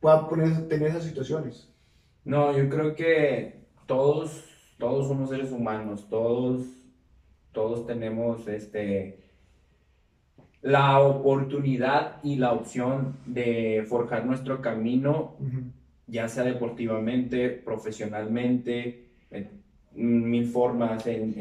pueda 0.00 0.26
poner, 0.26 0.68
tener 0.68 0.88
esas 0.88 1.04
situaciones. 1.04 1.68
No, 2.24 2.56
yo 2.56 2.66
creo 2.70 2.94
que 2.94 3.60
todos, 3.84 4.42
todos 4.78 5.08
somos 5.08 5.28
seres 5.28 5.52
humanos, 5.52 6.06
todos, 6.08 6.62
todos 7.52 7.86
tenemos 7.86 8.48
este, 8.48 9.18
la 10.62 11.00
oportunidad 11.00 12.16
y 12.22 12.36
la 12.36 12.52
opción 12.52 13.18
de 13.26 13.84
forjar 13.86 14.24
nuestro 14.24 14.62
camino, 14.62 15.36
ya 16.06 16.26
sea 16.26 16.44
deportivamente, 16.44 17.50
profesionalmente, 17.50 19.08
en 19.30 20.30
mil 20.30 20.46
formas, 20.46 21.06
en, 21.06 21.34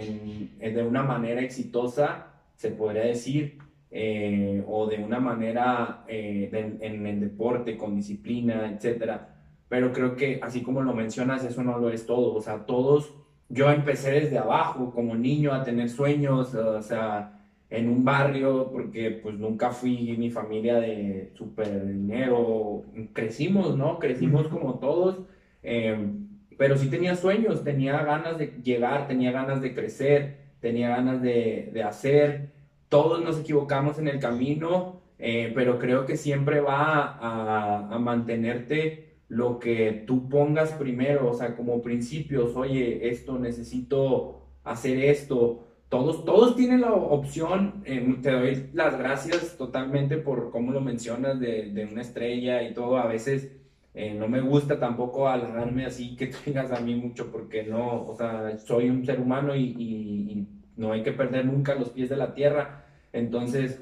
de 0.60 0.84
una 0.84 1.04
manera 1.04 1.40
exitosa, 1.40 2.31
se 2.62 2.70
podría 2.70 3.06
decir, 3.06 3.58
eh, 3.90 4.64
o 4.68 4.86
de 4.86 5.04
una 5.04 5.20
manera 5.20 6.06
eh, 6.08 6.78
en, 6.80 7.08
el 7.08 7.20
deporte, 7.20 7.76
con 7.76 7.96
disciplina, 7.96 8.72
etcétera. 8.72 9.36
Pero 9.68 9.92
creo 9.92 10.16
que 10.16 10.40
así 10.44 10.62
como 10.62 10.82
lo 10.84 10.94
mencionas, 10.94 11.44
eso 11.44 11.64
no 11.64 11.80
lo 11.80 11.90
es 11.90 12.06
todo, 12.06 12.36
o 12.36 12.42
sea, 12.42 12.68
todos, 12.68 13.16
yo 13.50 13.72
empecé 13.72 14.12
desde 14.12 14.38
abajo 14.38 14.92
como 14.92 15.16
niño 15.16 15.54
a 15.54 15.64
tener 15.64 15.90
sueños, 15.90 16.54
o 16.54 16.82
sea, 16.84 17.40
en 17.72 17.90
un 17.90 18.06
barrio, 18.06 18.70
porque 18.72 19.10
pues 19.10 19.36
nunca 19.40 19.72
fui 19.72 20.16
mi 20.18 20.30
familia 20.30 20.80
de 20.80 21.32
súper 21.34 21.88
dinero, 21.88 22.84
crecimos, 23.14 23.76
¿no? 23.76 23.98
Crecimos 23.98 24.48
como 24.50 24.76
todos, 24.76 25.22
em, 25.64 26.28
pero 26.58 26.78
sí 26.78 26.90
tenía 26.92 27.16
sueños, 27.16 27.64
tenía 27.64 28.04
ganas 28.04 28.38
de 28.38 28.54
llegar, 28.64 29.08
tenía 29.08 29.32
ganas 29.32 29.62
de 29.62 29.74
crecer, 29.74 30.42
tenía 30.62 30.90
ganas 30.90 31.22
de, 31.22 31.70
de 31.74 31.84
hacer, 31.84 32.52
todos 32.92 33.24
nos 33.24 33.40
equivocamos 33.40 34.00
en 34.00 34.10
el 34.10 34.20
camino, 34.20 35.02
eh, 35.18 35.52
pero 35.56 35.80
creo 35.80 36.06
que 36.06 36.18
siempre 36.18 36.60
va 36.60 37.18
a, 37.22 37.98
mantenerte 38.00 39.20
lo 39.30 39.60
que 39.60 40.04
tú 40.06 40.28
pongas 40.28 40.74
primero, 40.74 41.30
o 41.30 41.34
sea, 41.34 41.56
como 41.56 41.82
principios, 41.82 42.56
oye, 42.56 43.08
esto 43.10 43.40
necesito 43.40 44.42
hacer 44.66 44.98
esto. 44.98 45.68
Todos, 45.88 46.26
todos 46.26 46.56
tienen 46.56 46.82
la 46.82 46.92
opción, 46.94 47.84
eh, 47.86 48.18
te 48.22 48.32
doy 48.32 48.70
las 48.74 48.98
gracias 48.98 49.56
totalmente 49.58 50.18
por 50.18 50.52
cómo 50.52 50.72
lo 50.72 50.82
mencionas 50.82 51.40
de, 51.40 51.88
una 51.90 52.02
estrella 52.02 52.64
y 52.64 52.74
todo. 52.74 52.98
A 52.98 53.08
veces 53.08 53.52
eh, 53.94 54.14
no 54.14 54.28
me 54.28 54.42
gusta 54.42 54.80
tampoco 54.80 55.28
alargarme 55.28 55.86
así 55.86 56.16
que 56.16 56.28
tengas 56.46 56.72
a 56.72 56.80
mí 56.80 56.96
mucho 56.96 57.32
porque 57.32 57.64
no, 57.64 58.04
o 58.04 58.16
sea, 58.16 58.58
soy 58.60 58.90
un 58.90 59.06
ser 59.06 59.20
humano 59.20 59.56
y, 59.56 59.76
y 59.78 60.48
no 60.78 60.92
hay 60.94 61.04
que 61.04 61.12
perder 61.12 61.46
nunca 61.46 61.76
los 61.76 61.90
pies 61.90 62.10
de 62.10 62.18
la 62.18 62.34
tierra. 62.34 62.86
Entonces, 63.14 63.82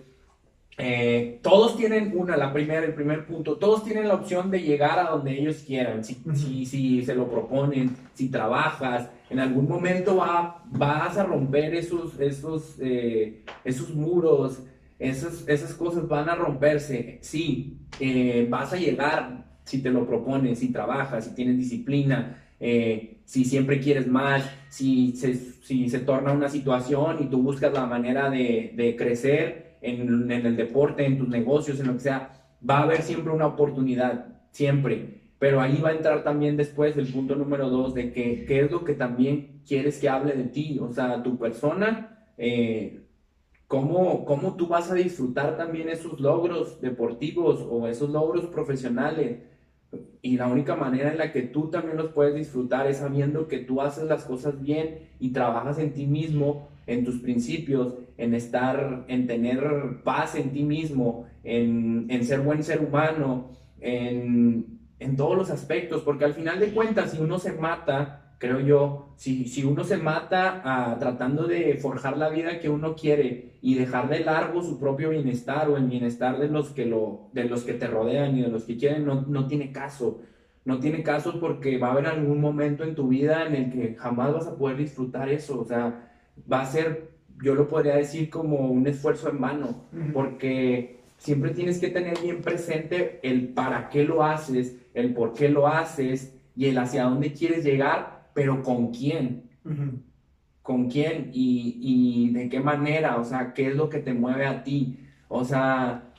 eh, 0.81 1.39
todos 1.43 1.75
tienen 1.75 2.13
una, 2.15 2.37
la 2.37 2.53
primera, 2.53 2.85
el 2.85 2.93
primer 2.93 3.25
punto, 3.25 3.57
todos 3.57 3.83
tienen 3.83 4.07
la 4.07 4.13
opción 4.13 4.49
de 4.49 4.61
llegar 4.61 4.97
a 4.97 5.09
donde 5.09 5.37
ellos 5.37 5.63
quieran, 5.67 6.05
si, 6.05 6.21
si, 6.33 6.65
si 6.65 7.03
se 7.03 7.15
lo 7.15 7.29
proponen, 7.29 7.97
si 8.13 8.29
trabajas, 8.29 9.09
en 9.29 9.39
algún 9.39 9.67
momento 9.67 10.15
va, 10.15 10.63
vas 10.67 11.17
a 11.17 11.25
romper 11.25 11.75
esos, 11.75 12.17
esos, 12.21 12.77
eh, 12.79 13.43
esos 13.65 13.93
muros, 13.93 14.63
esas, 14.99 15.45
esas 15.49 15.73
cosas 15.73 16.07
van 16.07 16.29
a 16.29 16.35
romperse, 16.35 17.19
sí, 17.21 17.77
eh, 17.99 18.47
vas 18.49 18.71
a 18.71 18.77
llegar 18.77 19.48
si 19.69 19.81
te 19.81 19.89
lo 19.89 20.05
propones, 20.07 20.59
si 20.59 20.71
trabajas, 20.71 21.25
si 21.25 21.35
tienes 21.35 21.57
disciplina, 21.57 22.37
si 22.59 23.45
siempre 23.45 23.79
quieres 23.79 24.07
más, 24.07 24.49
si 24.69 25.13
se, 25.13 25.35
si 25.35 25.89
se 25.89 25.99
torna 25.99 26.33
una 26.33 26.49
situación 26.49 27.17
y 27.21 27.25
tú 27.27 27.41
buscas 27.41 27.71
la 27.71 27.85
manera 27.85 28.29
de, 28.29 28.73
de 28.75 28.95
crecer 28.95 29.69
en, 29.81 30.31
el 30.31 30.55
deporte, 30.55 31.05
en 31.05 31.17
tus 31.17 31.27
negocios, 31.27 31.79
en 31.79 31.87
lo 31.87 31.93
que 31.93 31.99
sea, 31.99 32.33
va 32.67 32.79
a 32.79 32.83
haber 32.83 33.01
siempre 33.01 33.33
una 33.33 33.47
oportunidad, 33.47 34.43
siempre. 34.51 35.21
Pero 35.39 35.61
ahí 35.61 35.79
va 35.81 35.89
a 35.89 35.93
entrar 35.93 36.23
también 36.23 36.57
después 36.57 36.97
el 36.97 37.07
punto 37.07 37.35
número 37.35 37.69
dos 37.69 37.93
de 37.93 38.11
que 38.11 38.45
qué 38.45 38.61
es 38.61 38.71
lo 38.71 38.83
que 38.83 38.93
también 38.93 39.61
quieres 39.65 39.99
que 39.99 40.09
hable 40.09 40.33
de 40.33 40.45
ti, 40.45 40.79
o 40.81 40.91
sea, 40.91 41.23
tu 41.23 41.37
persona, 41.37 42.25
eh, 42.37 43.05
cómo, 43.67 44.25
cómo 44.25 44.55
tú 44.55 44.67
vas 44.67 44.91
a 44.91 44.95
disfrutar 44.95 45.55
también 45.55 45.89
esos 45.89 46.19
logros 46.19 46.81
deportivos 46.81 47.65
o 47.69 47.87
esos 47.87 48.09
logros 48.09 48.47
profesionales. 48.47 49.43
Y 50.21 50.37
la 50.37 50.47
única 50.47 50.75
manera 50.75 51.11
en 51.11 51.17
la 51.17 51.31
que 51.31 51.43
tú 51.43 51.69
también 51.69 51.97
los 51.97 52.11
puedes 52.11 52.35
disfrutar 52.35 52.87
es 52.87 52.97
sabiendo 52.97 53.47
que 53.47 53.59
tú 53.59 53.81
haces 53.81 54.03
las 54.03 54.25
cosas 54.25 54.61
bien 54.61 54.99
y 55.19 55.29
trabajas 55.29 55.79
en 55.79 55.93
ti 55.93 56.05
mismo 56.05 56.67
en 56.89 57.05
tus 57.05 57.19
principios, 57.19 57.93
en 58.17 58.33
estar, 58.33 59.05
en 59.07 59.27
tener 59.27 60.01
paz 60.03 60.35
en 60.35 60.51
ti 60.51 60.63
mismo, 60.63 61.27
en, 61.43 62.07
en 62.09 62.25
ser 62.25 62.41
buen 62.41 62.63
ser 62.63 62.81
humano, 62.81 63.51
en, 63.79 64.79
en, 64.99 65.15
todos 65.15 65.37
los 65.37 65.51
aspectos, 65.51 66.01
porque 66.01 66.25
al 66.25 66.33
final 66.33 66.59
de 66.59 66.73
cuentas, 66.73 67.11
si 67.11 67.21
uno 67.21 67.37
se 67.37 67.53
mata, 67.53 68.28
creo 68.39 68.61
yo, 68.61 69.09
si, 69.17 69.47
si 69.47 69.65
uno 69.65 69.83
se 69.83 69.97
mata 69.97 70.61
a, 70.63 70.97
tratando 70.97 71.45
de 71.45 71.75
forjar 71.75 72.17
la 72.17 72.29
vida 72.29 72.59
que 72.59 72.69
uno 72.69 72.95
quiere 72.95 73.57
y 73.61 73.75
dejar 73.75 74.09
de 74.09 74.21
largo 74.21 74.63
su 74.63 74.79
propio 74.79 75.09
bienestar 75.09 75.69
o 75.69 75.77
el 75.77 75.87
bienestar 75.87 76.39
de 76.39 76.47
los 76.47 76.69
que, 76.69 76.85
lo, 76.85 77.29
de 77.33 77.43
los 77.43 77.63
que 77.63 77.73
te 77.73 77.87
rodean 77.87 78.37
y 78.37 78.41
de 78.41 78.47
los 78.47 78.63
que 78.63 78.77
quieren, 78.77 79.05
no, 79.05 79.21
no 79.27 79.45
tiene 79.45 79.71
caso. 79.71 80.21
No 80.63 80.79
tiene 80.79 81.03
caso 81.03 81.39
porque 81.39 81.77
va 81.77 81.89
a 81.89 81.91
haber 81.91 82.07
algún 82.07 82.39
momento 82.39 82.83
en 82.83 82.95
tu 82.95 83.09
vida 83.09 83.45
en 83.45 83.55
el 83.55 83.71
que 83.71 83.95
jamás 83.95 84.33
vas 84.33 84.47
a 84.47 84.57
poder 84.57 84.77
disfrutar 84.77 85.27
eso. 85.29 85.59
O 85.59 85.65
sea, 85.65 86.09
va 86.51 86.61
a 86.61 86.65
ser, 86.65 87.11
yo 87.41 87.55
lo 87.55 87.67
podría 87.67 87.95
decir 87.95 88.29
como 88.29 88.69
un 88.69 88.87
esfuerzo 88.87 89.29
en 89.29 89.41
vano, 89.41 89.85
porque 90.13 90.99
siempre 91.17 91.51
tienes 91.51 91.79
que 91.79 91.89
tener 91.89 92.19
bien 92.21 92.41
presente 92.41 93.19
el 93.23 93.49
para 93.49 93.89
qué 93.89 94.03
lo 94.05 94.23
haces, 94.23 94.77
el 94.93 95.13
por 95.13 95.33
qué 95.33 95.49
lo 95.49 95.67
haces 95.67 96.37
y 96.55 96.67
el 96.67 96.77
hacia 96.77 97.03
dónde 97.03 97.33
quieres 97.33 97.63
llegar, 97.63 98.18
pero 98.39 98.63
con 98.63 98.93
quién. 98.93 99.49
¿Con 100.61 100.89
quién 100.89 101.29
y, 101.33 101.75
y 101.81 102.29
de 102.31 102.47
qué 102.47 102.61
manera? 102.61 103.17
O 103.17 103.25
sea, 103.25 103.53
¿qué 103.53 103.67
es 103.67 103.75
lo 103.75 103.89
que 103.89 103.99
te 103.99 104.13
mueve 104.13 104.45
a 104.45 104.63
ti? 104.63 104.97
O 105.27 105.43
sea, 105.43 106.13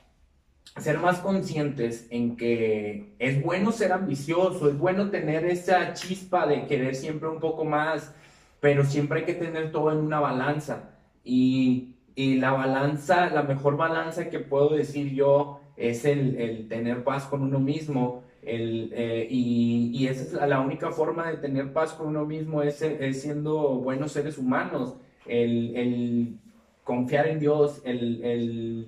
ser 0.77 0.99
más 0.99 1.17
conscientes 1.17 2.05
en 2.11 2.37
que 2.37 3.15
es 3.17 3.41
bueno 3.41 3.71
ser 3.71 3.91
ambicioso, 3.91 4.69
es 4.69 4.77
bueno 4.77 5.09
tener 5.09 5.45
esa 5.45 5.93
chispa 5.93 6.45
de 6.45 6.67
querer 6.67 6.93
siempre 6.93 7.27
un 7.27 7.39
poco 7.39 7.65
más, 7.65 8.13
pero 8.59 8.85
siempre 8.85 9.21
hay 9.21 9.25
que 9.25 9.33
tener 9.33 9.71
todo 9.71 9.91
en 9.91 9.97
una 9.97 10.19
balanza. 10.19 10.91
Y, 11.23 11.95
y 12.13 12.35
la 12.35 12.51
balanza, 12.51 13.31
la 13.31 13.41
mejor 13.41 13.77
balanza 13.77 14.29
que 14.29 14.37
puedo 14.37 14.75
decir 14.75 15.11
yo 15.15 15.59
es 15.75 16.05
el, 16.05 16.35
el 16.35 16.67
tener 16.67 17.03
paz 17.03 17.23
con 17.25 17.41
uno 17.41 17.59
mismo. 17.59 18.25
El, 18.41 18.91
eh, 18.93 19.27
y, 19.29 19.91
y, 19.93 20.07
esa 20.07 20.23
es 20.23 20.49
la, 20.49 20.61
única 20.61 20.91
forma 20.91 21.29
de 21.29 21.37
tener 21.37 21.73
paz 21.73 21.93
con 21.93 22.07
uno 22.07 22.25
mismo, 22.25 22.63
es, 22.63 22.81
es 22.81 23.21
siendo 23.21 23.75
buenos 23.75 24.11
seres 24.11 24.37
humanos. 24.37 24.95
El, 25.27 25.75
el 25.75 26.39
confiar 26.83 27.27
en 27.27 27.39
Dios, 27.39 27.81
el, 27.85 28.23
el, 28.23 28.87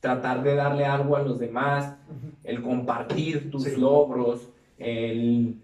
tratar 0.00 0.42
de 0.42 0.54
darle 0.54 0.84
algo 0.84 1.16
a 1.16 1.22
los 1.22 1.38
demás, 1.38 1.96
el 2.44 2.62
compartir 2.62 3.50
tus 3.50 3.76
logros, 3.78 4.50
el 4.78 5.62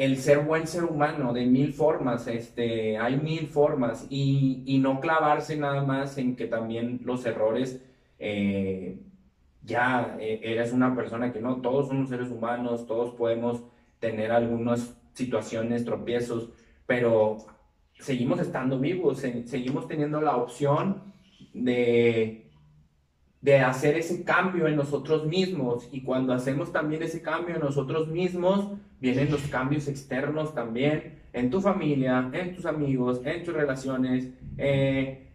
el 0.00 0.16
ser 0.16 0.38
buen 0.38 0.66
ser 0.66 0.84
humano 0.84 1.34
de 1.34 1.44
mil 1.44 1.74
formas, 1.74 2.26
este, 2.26 2.96
hay 2.96 3.18
mil 3.18 3.48
formas. 3.48 4.06
Y, 4.08 4.62
y 4.64 4.78
no 4.78 4.98
clavarse 4.98 5.58
nada 5.58 5.84
más 5.84 6.16
en 6.16 6.36
que 6.36 6.46
también 6.46 7.00
los 7.04 7.26
errores, 7.26 7.82
eh, 8.18 8.98
ya 9.62 10.16
eh, 10.20 10.40
eres 10.42 10.72
una 10.72 10.94
persona 10.94 11.32
que 11.32 11.40
no, 11.40 11.60
todos 11.60 11.88
somos 11.88 12.08
seres 12.08 12.30
humanos, 12.30 12.86
todos 12.86 13.14
podemos 13.14 13.62
tener 13.98 14.32
algunas 14.32 14.96
situaciones, 15.12 15.84
tropiezos, 15.84 16.50
pero 16.86 17.38
seguimos 17.98 18.40
estando 18.40 18.78
vivos, 18.78 19.18
seguimos 19.18 19.86
teniendo 19.86 20.20
la 20.20 20.36
opción 20.36 21.12
de 21.52 22.50
de 23.40 23.58
hacer 23.58 23.96
ese 23.96 24.22
cambio 24.22 24.66
en 24.66 24.76
nosotros 24.76 25.26
mismos. 25.26 25.88
Y 25.92 26.02
cuando 26.02 26.32
hacemos 26.32 26.72
también 26.72 27.02
ese 27.02 27.22
cambio 27.22 27.54
en 27.54 27.62
nosotros 27.62 28.08
mismos, 28.08 28.72
vienen 29.00 29.30
los 29.30 29.42
cambios 29.42 29.88
externos 29.88 30.54
también 30.54 31.20
en 31.32 31.50
tu 31.50 31.60
familia, 31.60 32.30
en 32.32 32.54
tus 32.54 32.66
amigos, 32.66 33.20
en 33.24 33.44
tus 33.44 33.54
relaciones, 33.54 34.28
eh, 34.58 35.29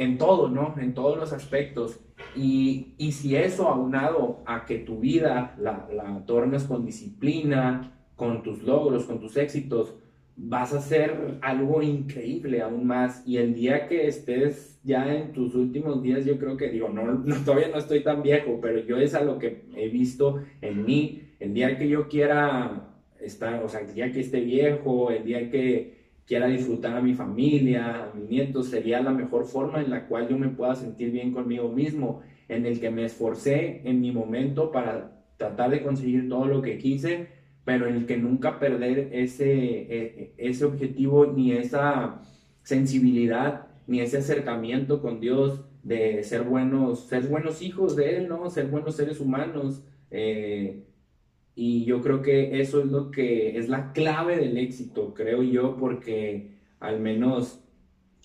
en 0.00 0.16
todo, 0.16 0.48
¿no? 0.48 0.74
En 0.80 0.94
todos 0.94 1.18
los 1.18 1.34
aspectos. 1.34 2.00
Y, 2.34 2.94
y, 2.96 3.12
si 3.12 3.36
eso 3.36 3.68
aunado 3.68 4.42
a 4.46 4.64
que 4.64 4.78
tu 4.78 4.98
vida 4.98 5.54
la, 5.58 5.86
la 5.92 6.24
tornes 6.24 6.64
con 6.64 6.86
disciplina, 6.86 7.92
con 8.16 8.42
tus 8.42 8.62
logros, 8.62 9.04
con 9.04 9.20
tus 9.20 9.36
éxitos, 9.36 9.94
vas 10.36 10.72
a 10.72 10.78
hacer 10.78 11.38
algo 11.42 11.82
increíble 11.82 12.62
aún 12.62 12.86
más. 12.86 13.22
Y 13.26 13.36
el 13.36 13.52
día 13.54 13.88
que 13.88 14.06
estés 14.06 14.80
ya 14.84 15.14
en 15.14 15.32
tus 15.32 15.54
últimos 15.54 16.02
días, 16.02 16.24
yo 16.24 16.38
creo 16.38 16.56
que 16.56 16.70
digo, 16.70 16.88
no, 16.88 17.22
todavía 17.44 17.68
no 17.68 17.76
estoy 17.76 18.02
tan 18.02 18.22
viejo, 18.22 18.58
pero 18.62 18.78
yo 18.80 18.96
es 18.96 19.14
a 19.14 19.22
lo 19.22 19.38
que 19.38 19.66
he 19.76 19.88
visto 19.90 20.42
en 20.62 20.86
mí. 20.86 21.24
El 21.40 21.52
día 21.52 21.76
que 21.76 21.88
yo 21.90 22.08
quiera 22.08 22.88
estar, 23.20 23.62
o 23.62 23.68
sea, 23.68 23.80
el 23.80 23.92
día 23.92 24.10
que 24.10 24.20
esté 24.20 24.40
viejo, 24.40 25.10
el 25.10 25.24
día 25.24 25.50
que 25.50 25.99
quiera 26.30 26.46
disfrutar 26.46 26.96
a 26.96 27.00
mi 27.00 27.14
familia, 27.14 28.04
a 28.04 28.14
mis 28.14 28.28
nietos, 28.28 28.68
sería 28.68 29.00
la 29.00 29.10
mejor 29.10 29.46
forma 29.46 29.80
en 29.80 29.90
la 29.90 30.06
cual 30.06 30.28
yo 30.28 30.38
me 30.38 30.48
pueda 30.48 30.76
sentir 30.76 31.10
bien 31.10 31.32
conmigo 31.32 31.68
mismo, 31.68 32.20
en 32.48 32.66
el 32.66 32.78
que 32.78 32.88
me 32.88 33.04
esforcé 33.04 33.82
en 33.84 34.00
mi 34.00 34.12
momento 34.12 34.70
para 34.70 35.24
tratar 35.36 35.70
de 35.70 35.82
conseguir 35.82 36.28
todo 36.28 36.46
lo 36.46 36.62
que 36.62 36.78
quise 36.78 37.40
pero 37.64 37.88
el 37.88 38.06
que 38.06 38.16
nunca 38.16 38.58
perder 38.60 39.10
ese, 39.12 39.52
e, 39.52 40.34
ese 40.38 40.64
objetivo 40.64 41.26
ni 41.26 41.52
esa 41.52 42.20
sensibilidad 42.62 43.66
ni 43.86 44.00
ese 44.00 44.18
acercamiento 44.18 45.02
con 45.02 45.18
Dios 45.18 45.64
de 45.82 46.22
ser 46.22 46.42
buenos, 46.42 47.08
ser 47.08 47.26
buenos 47.26 47.60
hijos 47.60 47.96
de 47.96 48.18
Él, 48.18 48.28
¿no? 48.28 48.48
Ser 48.50 48.68
buenos 48.68 48.94
seres 48.94 49.18
humanos. 49.18 49.82
Eh, 50.12 50.84
y 51.54 51.84
yo 51.84 52.00
creo 52.00 52.22
que 52.22 52.60
eso 52.60 52.80
es 52.80 52.86
lo 52.86 53.10
que 53.10 53.58
es 53.58 53.68
la 53.68 53.92
clave 53.92 54.36
del 54.36 54.56
éxito, 54.56 55.14
creo 55.14 55.42
yo, 55.42 55.76
porque 55.76 56.50
al 56.80 57.00
menos 57.00 57.60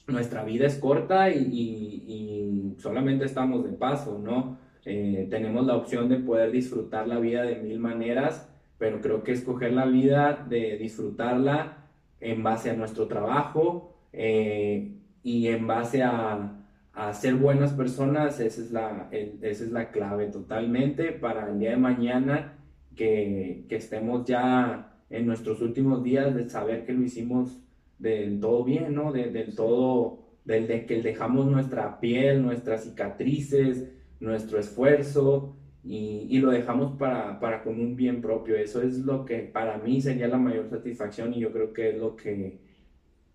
nuestra 0.07 0.43
vida 0.43 0.67
es 0.67 0.77
corta 0.77 1.29
y, 1.29 2.75
solamente 2.77 3.25
estamos 3.25 3.63
de 3.63 3.71
paso, 3.71 4.19
¿no? 4.19 4.57
Eh, 4.85 5.27
tenemos 5.29 5.65
la 5.65 5.75
opción 5.77 6.09
de 6.09 6.17
poder 6.17 6.51
disfrutar 6.51 7.07
la 7.07 7.19
vida 7.19 7.43
de 7.43 7.55
mil 7.55 7.79
maneras 7.79 8.49
pero 8.77 9.01
creo 9.01 9.23
que 9.23 9.31
escoger 9.31 9.73
la 9.73 9.85
vida, 9.85 10.45
de 10.49 10.77
disfrutarla 10.77 11.77
en 12.19 12.43
base 12.43 12.69
a 12.69 12.73
nuestro 12.73 13.07
trabajo 13.07 13.95
eh, 14.11 14.91
y 15.23 15.47
en 15.47 15.67
base 15.67 16.03
a, 16.03 16.51
a, 16.93 17.13
ser 17.13 17.35
buenas 17.35 17.73
personas, 17.73 18.39
esa 18.39 18.61
es, 18.61 18.71
la, 18.71 19.07
esa 19.11 19.63
es 19.63 19.71
la 19.71 19.91
clave 19.91 20.27
totalmente 20.27 21.11
para 21.11 21.49
el 21.49 21.59
día 21.59 21.71
de 21.71 21.77
mañana 21.77 22.53
que, 22.95 23.65
que 23.69 23.75
estemos 23.75 24.25
ya 24.25 24.93
en 25.09 25.25
nuestros 25.25 25.61
últimos 25.61 26.03
días 26.03 26.33
de 26.35 26.49
saber 26.49 26.85
que 26.85 26.93
lo 26.93 27.03
hicimos 27.03 27.61
del 27.99 28.39
todo 28.39 28.63
bien, 28.63 28.93
¿no? 28.95 29.11
De, 29.11 29.31
del 29.31 29.55
todo, 29.55 30.19
del 30.43 30.67
de 30.67 30.85
que 30.85 31.01
dejamos 31.01 31.45
nuestra 31.47 31.99
piel, 31.99 32.41
nuestras 32.41 32.83
cicatrices, 32.83 33.91
nuestro 34.19 34.59
esfuerzo, 34.59 35.55
y, 35.83 36.39
lo 36.39 36.49
dejamos 36.49 36.97
para, 36.97 37.39
para, 37.39 37.63
con 37.63 37.79
un 37.79 37.95
bien 37.95 38.19
propio. 38.21 38.55
Eso 38.55 38.81
es 38.81 38.99
lo 38.99 39.23
que 39.23 39.39
para 39.39 39.77
mí 39.77 40.01
sería 40.01 40.27
la 40.27 40.37
mayor 40.37 40.67
satisfacción 40.69 41.33
y 41.33 41.39
yo 41.39 41.51
creo 41.51 41.73
que 41.73 41.89
es 41.91 41.97
lo 41.97 42.15
que 42.15 42.57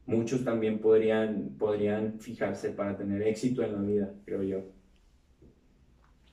muchos 0.06 0.44
también 0.44 0.80
podrían, 0.80 1.54
podrían 1.58 2.18
fijarse 2.18 2.70
para 2.70 2.96
tener 2.96 3.22
éxito 3.22 3.62
en 3.62 3.72
la 3.72 3.82
vida, 3.82 4.14
creo 4.24 4.42
yo. 4.42 4.79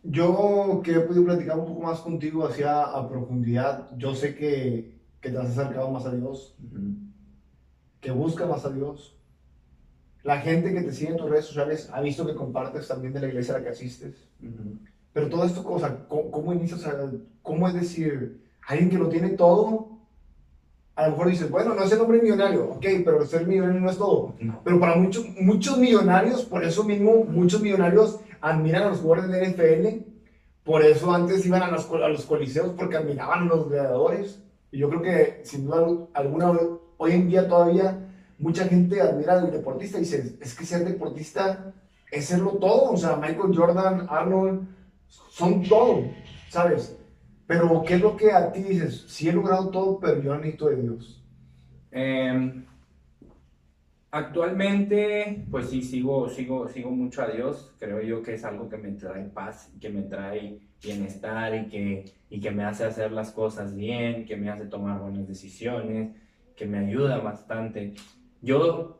Yo 0.10 0.82
que 0.86 0.93
he 0.93 0.99
podido 1.01 1.26
platicar 1.26 1.60
un 1.60 1.66
poco 1.66 1.82
más 1.82 1.99
contigo 1.99 2.45
hacia 2.45 2.82
a 2.82 3.10
profundidad, 3.10 3.89
yo 3.97 4.16
sé 4.16 4.36
que, 4.36 5.01
que 5.20 5.30
te 5.30 5.38
has 5.38 5.49
acercado 5.49 5.91
más 5.91 6.05
a 6.05 6.16
Dios, 6.16 6.55
que 7.99 8.12
buscas 8.12 8.47
más 8.47 8.64
a 8.64 8.70
Dios. 8.70 9.20
la 10.24 10.39
gente 10.39 10.74
que 10.74 10.82
te 10.82 10.93
sigue 10.93 11.12
en 11.12 11.18
tus 11.18 11.30
redes 11.30 11.45
sociales 11.45 11.89
ha 11.91 11.99
visto 11.99 12.26
que 12.26 12.36
compartes 12.36 12.88
también 12.88 13.14
de 13.14 13.20
la 13.20 13.28
iglesia 13.28 13.55
a 13.55 13.58
la 13.58 13.66
que 13.66 13.72
asistes. 13.72 14.30
Pero 15.12 15.28
todo 15.28 15.43
esto, 15.43 15.68
o 15.68 15.80
sea, 15.80 16.08
¿cómo, 16.08 16.32
cómo 16.32 16.53
inicias? 16.53 16.80
O 16.80 16.84
sea, 16.84 17.12
¿cómo 17.41 17.68
es 17.68 17.74
decir, 17.74 18.45
alguien 18.66 18.89
que 18.89 18.97
lo 18.97 19.10
tiene 19.10 19.30
todo, 19.32 19.97
a 20.98 21.04
lo 21.04 21.12
mejor 21.12 21.30
dices, 21.30 21.52
bueno, 21.52 21.76
no 21.76 21.84
es 21.84 21.91
el 21.91 22.02
hombre 22.02 22.20
millonario, 22.20 22.72
ok, 22.72 22.86
pero 23.06 23.24
ser 23.24 23.45
millonario 23.45 23.80
no 23.80 23.91
es 23.91 23.98
todo. 24.00 24.34
Pero 24.64 24.80
para 24.80 24.95
muchos, 24.95 25.28
muchos 25.39 25.78
millonarios, 25.78 26.43
por 26.43 26.64
eso 26.64 26.84
mismo, 26.84 27.24
muchos 27.24 27.62
millonarios 27.62 28.20
admiran 28.41 28.82
a 28.82 28.89
los 28.89 29.02
jugadores 29.02 29.30
de 29.30 29.48
NFL, 29.48 30.04
por 30.64 30.84
eso 30.84 31.14
antes 31.14 31.45
iban 31.45 31.62
a 31.62 31.70
los, 31.70 31.88
a 31.91 32.08
los 32.10 32.26
coliseos 32.26 32.74
porque 32.76 32.98
admiraban 32.98 33.43
a 33.43 33.45
los 33.45 33.70
gladiadores. 33.70 34.41
Y 34.72 34.80
yo 34.80 34.89
creo 34.89 35.02
que, 35.04 35.41
sin 35.43 35.66
duda 35.66 36.08
alguna, 36.16 36.52
hoy 36.98 37.12
en 37.12 37.30
día 37.30 37.48
todavía 37.48 38.00
mucha 38.39 38.68
gente 38.68 39.00
admira 39.00 39.34
al 39.34 39.52
deportista 39.52 40.00
y 40.00 40.02
dice, 40.02 40.36
es 40.41 40.56
que 40.56 40.66
ser 40.66 40.84
deportista 40.84 41.76
es 42.12 42.26
serlo 42.26 42.54
todo. 42.54 42.93
O 42.93 42.98
sea, 42.98 43.18
Michael 43.18 43.56
Jordan, 43.56 44.08
Arnold, 44.10 44.68
son 45.30 45.62
todo, 45.62 46.06
¿sabes? 46.50 46.97
Pero, 47.48 47.84
¿qué 47.88 47.95
es 47.95 48.02
lo 48.02 48.18
que 48.18 48.32
a 48.32 48.52
ti 48.52 48.62
dices? 48.62 49.06
Sí 49.08 49.30
he 49.30 49.34
logrado 49.34 49.70
todo, 49.70 50.00
pero 50.00 50.22
yo 50.22 50.36
necesito 50.36 50.68
de 50.68 50.82
Dios. 50.82 51.24
Em, 51.91 52.66
actualmente, 54.12 55.45
pues 55.50 55.70
sí, 55.70 55.82
sigo, 55.82 56.30
sigo, 56.30 56.68
sigo 56.68 56.91
mucho 56.91 57.22
a 57.22 57.28
Dios. 57.28 57.74
Creo 57.80 58.02
yo 58.02 58.22
que 58.22 58.34
es 58.34 58.43
algo 58.43 58.68
que 58.68 58.78
me 58.78 58.91
trae 58.91 59.24
paz, 59.26 59.72
que 59.80 59.89
me 59.89 60.04
trae 60.04 60.60
bienestar 60.84 61.56
y 61.56 61.70
que, 61.70 62.06
y 62.30 62.39
que 62.41 62.52
me 62.52 62.66
hace 62.66 62.84
hacer 62.84 63.14
las 63.14 63.32
cosas 63.32 63.74
bien, 63.76 64.26
que 64.26 64.36
me 64.36 64.50
hace 64.50 64.66
tomar 64.66 65.00
buenas 65.00 65.26
decisiones, 65.26 66.16
que 66.56 66.66
me 66.66 66.80
ayuda 66.80 67.20
bastante. 67.20 67.93
Yo 68.41 69.00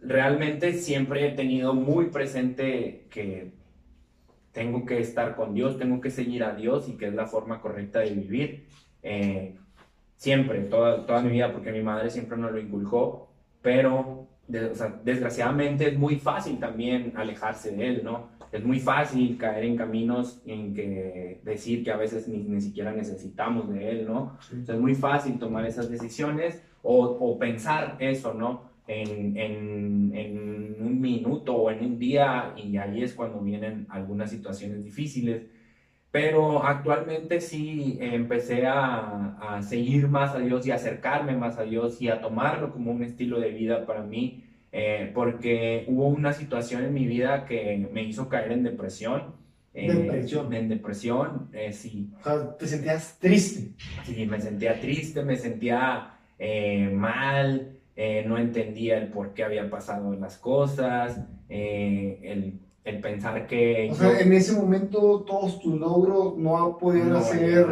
realmente 0.00 0.74
siempre 0.74 1.26
he 1.26 1.32
tenido 1.32 1.74
muy 1.74 2.06
presente 2.06 3.06
que 3.10 3.55
tengo 4.56 4.86
que 4.86 4.98
estar 4.98 5.36
con 5.36 5.52
Dios, 5.52 5.78
tengo 5.78 6.00
que 6.00 6.10
seguir 6.10 6.42
a 6.42 6.54
Dios 6.54 6.88
y 6.88 6.92
que 6.92 7.08
es 7.08 7.14
la 7.14 7.26
forma 7.26 7.60
correcta 7.60 8.00
de 8.00 8.10
vivir. 8.12 8.66
Eh, 9.02 9.54
siempre, 10.16 10.60
toda, 10.60 11.04
toda 11.04 11.20
mi 11.20 11.28
vida, 11.28 11.52
porque 11.52 11.70
mi 11.72 11.82
madre 11.82 12.08
siempre 12.08 12.38
nos 12.38 12.52
lo 12.52 12.58
inculcó, 12.58 13.28
pero 13.60 14.28
desgraciadamente 14.48 15.86
es 15.88 15.98
muy 15.98 16.16
fácil 16.16 16.58
también 16.58 17.12
alejarse 17.16 17.76
de 17.76 17.86
Él, 17.86 18.00
¿no? 18.02 18.30
Es 18.50 18.64
muy 18.64 18.80
fácil 18.80 19.36
caer 19.36 19.64
en 19.64 19.76
caminos 19.76 20.40
en 20.46 20.72
que 20.72 21.42
decir 21.44 21.84
que 21.84 21.90
a 21.90 21.98
veces 21.98 22.26
ni, 22.26 22.38
ni 22.38 22.62
siquiera 22.62 22.92
necesitamos 22.92 23.68
de 23.68 23.90
Él, 23.90 24.06
¿no? 24.06 24.38
es 24.50 24.78
muy 24.78 24.94
fácil 24.94 25.38
tomar 25.38 25.66
esas 25.66 25.90
decisiones 25.90 26.62
o, 26.82 27.04
o 27.04 27.38
pensar 27.38 27.96
eso, 27.98 28.32
¿no? 28.32 28.70
en, 28.88 29.36
en, 29.36 30.76
un 30.80 30.85
minuto 31.06 31.54
o 31.54 31.70
en 31.70 31.84
un 31.84 31.98
día 31.98 32.54
y 32.56 32.76
ahí 32.76 33.02
es 33.02 33.14
cuando 33.14 33.40
vienen 33.40 33.86
algunas 33.88 34.30
situaciones 34.30 34.82
difíciles. 34.84 35.42
Pero 36.10 36.64
actualmente 36.64 37.40
sí 37.40 37.98
empecé 38.00 38.66
a, 38.66 39.36
a, 39.38 39.62
seguir 39.62 40.08
más 40.08 40.34
a 40.34 40.38
Dios 40.38 40.66
y 40.66 40.70
acercarme 40.70 41.36
más 41.36 41.58
a 41.58 41.62
Dios 41.62 42.00
y 42.00 42.08
a 42.08 42.20
tomarlo 42.20 42.72
como 42.72 42.90
un 42.90 43.02
estilo 43.02 43.38
de 43.38 43.50
vida 43.50 43.84
para 43.84 44.02
mí, 44.02 44.44
eh, 44.72 45.10
porque 45.14 45.84
hubo 45.88 46.06
una 46.06 46.32
situación 46.32 46.84
en 46.84 46.94
mi 46.94 47.06
vida 47.06 47.44
que 47.44 47.88
me 47.92 48.02
hizo 48.02 48.28
caer 48.28 48.52
en 48.52 48.62
depresión. 48.62 49.34
Eh, 49.74 49.92
depresión. 49.92 50.52
En 50.54 50.68
depresión, 50.68 51.48
eh, 51.52 51.72
sí. 51.72 52.10
O 52.20 52.24
sea, 52.24 52.56
te 52.56 52.66
sentías 52.66 53.18
triste. 53.18 53.72
Sí, 54.04 54.26
me 54.26 54.40
sentía 54.40 54.80
triste, 54.80 55.22
me 55.22 55.36
sentía 55.36 56.12
mal, 56.92 57.75
eh, 57.96 58.24
no 58.26 58.36
entendía 58.36 58.98
el 58.98 59.08
por 59.08 59.32
qué 59.32 59.42
habían 59.42 59.70
pasado 59.70 60.14
las 60.14 60.36
cosas, 60.36 61.18
eh, 61.48 62.20
el, 62.22 62.60
el, 62.84 63.00
pensar 63.00 63.46
que... 63.46 63.88
O 63.90 63.94
sea, 63.94 64.20
en 64.20 64.32
ese 64.32 64.52
momento 64.52 65.24
todos 65.26 65.60
tus 65.60 65.78
logros 65.80 66.36
no 66.36 66.76
podían 66.78 67.16
hacer 67.16 67.66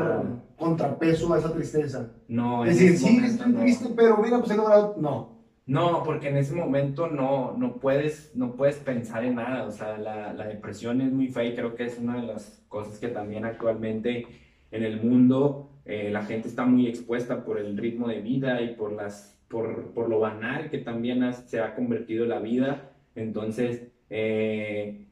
contrapeso 0.57 1.33
a 1.35 1.39
esa 1.39 1.53
tristeza. 1.53 2.11
No, 2.27 2.65
es 2.65 2.79
decir, 2.79 2.97
sí, 2.97 3.21
estoy 3.25 3.53
triste, 3.53 3.91
pero 3.95 4.17
mira, 4.19 4.39
pues 4.39 4.51
he 4.51 4.57
logrado... 4.57 4.97
No. 4.99 5.35
No, 5.67 6.03
porque 6.03 6.29
en 6.29 6.37
ese 6.37 6.55
momento 6.55 7.07
no, 7.07 7.57
no, 7.57 7.77
puedes, 7.77 8.33
no 8.35 8.55
puedes 8.55 8.77
pensar 8.77 9.25
en 9.25 9.37
nada, 9.37 9.65
o 9.65 9.71
sea, 9.71 9.97
la, 9.97 10.35
la 10.35 10.47
depresión 10.47 11.01
es 11.01 11.11
muy 11.11 11.29
fea 11.29 11.45
y 11.45 11.55
creo 11.55 11.75
que 11.75 11.85
es 11.85 11.99
una 11.99 12.17
de 12.17 12.27
las 12.27 12.63
cosas 12.69 12.99
que 12.99 13.09
también 13.09 13.47
actualmente 13.47 14.27
en 14.71 14.83
el 14.83 15.03
mundo 15.03 15.71
eh, 15.87 16.11
la 16.11 16.25
gente 16.25 16.49
está 16.49 16.65
muy 16.65 16.87
expuesta 16.87 17.45
por 17.45 17.59
el 17.59 17.77
ritmo 17.77 18.09
de 18.09 18.21
vida 18.21 18.61
y 18.63 18.75
por 18.75 18.93
las 18.93 19.34
por, 19.55 20.09
lo 20.09 20.21
banal 20.21 20.71
que 20.71 20.79
también 20.79 21.33
se 21.33 21.61
ha 21.61 21.75
convertido 21.75 22.27
la 22.27 22.41
vida. 22.41 22.91
Entonces, 23.15 23.89
eh, 24.11 25.07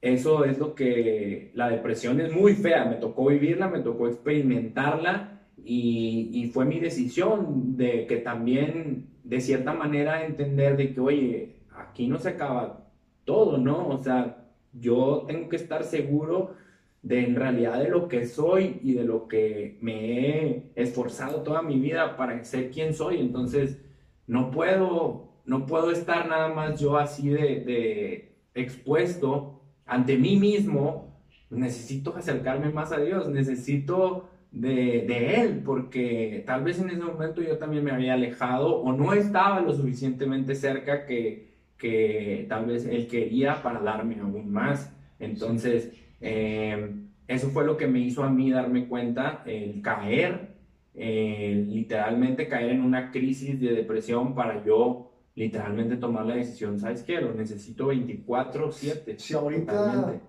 eso 0.00 0.44
es 0.44 0.58
lo 0.58 0.74
que 0.74 1.50
la 1.54 1.70
depresión 1.70 2.20
es 2.20 2.32
muy 2.34 2.54
fea. 2.54 2.84
Me 2.84 2.96
tocó 2.96 3.26
vivirla, 3.26 3.68
me 3.68 3.80
tocó 3.80 4.08
experimentarla 4.08 5.40
y, 5.64 6.30
y, 6.32 6.46
fue 6.48 6.64
mi 6.64 6.78
decisión 6.80 7.76
de 7.76 8.06
que 8.06 8.18
también, 8.18 9.08
de 9.24 9.40
cierta 9.40 9.72
manera, 9.72 10.24
entender 10.24 10.76
de 10.76 10.94
que, 10.94 11.00
oye, 11.00 11.56
aquí 11.76 12.06
no 12.06 12.18
se 12.18 12.30
acaba 12.30 12.86
todo, 13.24 13.58
¿no? 13.58 13.88
O 13.88 13.98
sea, 13.98 14.48
yo 14.72 15.24
tengo 15.26 15.48
que 15.48 15.56
estar 15.56 15.84
seguro 15.84 16.54
de 17.02 17.24
en 17.24 17.36
realidad 17.36 17.78
de 17.78 17.88
lo 17.88 18.08
que 18.08 18.26
soy 18.26 18.78
y 18.82 18.92
de 18.92 19.04
lo 19.04 19.26
que 19.26 19.78
me 19.80 20.28
he 20.28 20.72
esforzado 20.74 21.42
toda 21.42 21.62
mi 21.62 21.78
vida 21.78 22.16
para 22.16 22.44
ser 22.44 22.70
quien 22.70 22.92
soy. 22.94 23.20
Entonces, 23.20 23.80
no 24.26 24.50
puedo, 24.50 25.32
no 25.46 25.66
puedo 25.66 25.90
estar 25.90 26.28
nada 26.28 26.52
más 26.52 26.78
yo 26.78 26.98
así 26.98 27.30
de, 27.30 28.36
expuesto 28.54 29.62
ante 29.86 30.18
mí 30.18 30.36
mismo. 30.36 31.22
Necesito 31.50 32.14
acercarme 32.16 32.70
más 32.70 32.92
a 32.92 33.00
Dios, 33.00 33.28
necesito 33.28 34.28
de, 34.52 35.04
de, 35.06 35.40
Él, 35.40 35.62
porque 35.64 36.44
tal 36.46 36.62
vez 36.62 36.78
en 36.78 36.90
ese 36.90 37.02
momento 37.02 37.42
yo 37.42 37.58
también 37.58 37.82
me 37.82 37.90
había 37.90 38.14
alejado 38.14 38.76
o 38.76 38.92
no 38.92 39.14
estaba 39.14 39.60
lo 39.60 39.72
suficientemente 39.72 40.54
cerca 40.54 41.06
que, 41.06 41.54
que 41.76 42.46
tal 42.48 42.66
vez 42.66 42.86
Él 42.86 43.08
quería 43.08 43.62
para 43.62 43.80
darme 43.80 44.20
aún 44.20 44.52
más. 44.52 44.94
Entonces, 45.18 45.92
eh, 46.20 46.94
eso 47.26 47.50
fue 47.50 47.64
lo 47.64 47.76
que 47.76 47.86
me 47.86 48.00
hizo 48.00 48.22
a 48.22 48.30
mí 48.30 48.50
darme 48.50 48.88
cuenta, 48.88 49.42
el 49.46 49.80
caer, 49.82 50.56
literalmente 50.94 52.48
caer 52.48 52.70
en 52.70 52.82
una 52.82 53.10
crisis 53.10 53.60
de 53.60 53.72
depresión 53.72 54.34
para 54.34 54.64
yo 54.64 55.10
literalmente 55.34 55.96
tomar 55.96 56.26
la 56.26 56.34
decisión, 56.34 56.78
¿sabes 56.78 57.02
qué? 57.02 57.20
Lo 57.20 57.32
necesito 57.32 57.86
24/7. 57.86 59.18
Si 59.18 59.34
ahorita 59.34 60.20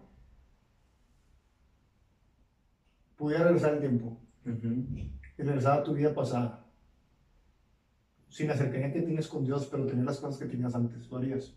pudiera 3.18 3.44
regresar 3.46 3.74
el 3.74 3.80
tiempo 3.80 4.18
y 4.46 5.44
regresar 5.44 5.80
a 5.80 5.84
tu 5.84 5.94
vida 5.94 6.14
pasada, 6.14 6.66
sin 8.30 8.48
la 8.48 8.56
cercanía 8.56 8.94
que 8.94 9.02
tienes 9.02 9.28
con 9.28 9.44
Dios, 9.44 9.68
pero 9.70 9.86
tener 9.86 10.06
las 10.06 10.20
cosas 10.20 10.40
que 10.40 10.46
tenías 10.46 10.74
antes, 10.74 11.10
¿lo 11.10 11.18
harías? 11.18 11.54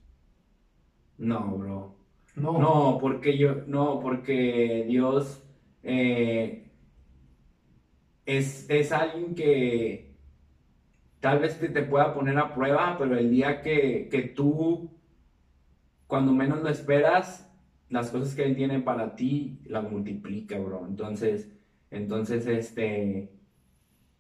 No, 1.18 1.56
bro. 1.56 1.94
No. 2.36 2.58
no, 2.58 2.98
porque 3.00 3.38
yo, 3.38 3.62
no, 3.66 4.00
porque 4.00 4.84
Dios 4.88 5.42
eh, 5.84 6.68
es, 8.26 8.68
es, 8.68 8.90
alguien 8.90 9.34
que 9.34 10.16
tal 11.20 11.38
vez 11.38 11.58
te, 11.60 11.68
te, 11.68 11.82
pueda 11.82 12.12
poner 12.12 12.36
a 12.38 12.52
prueba, 12.52 12.96
pero 12.98 13.16
el 13.16 13.30
día 13.30 13.62
que, 13.62 14.08
que 14.10 14.22
tú, 14.22 14.90
cuando 16.08 16.32
menos 16.32 16.62
lo 16.62 16.68
esperas, 16.68 17.52
las 17.88 18.10
cosas 18.10 18.34
que 18.34 18.44
Él 18.44 18.56
tiene 18.56 18.80
para 18.80 19.14
ti 19.14 19.60
las 19.66 19.88
multiplica, 19.88 20.58
bro. 20.58 20.86
Entonces, 20.88 21.52
entonces, 21.90 22.46
este, 22.48 23.30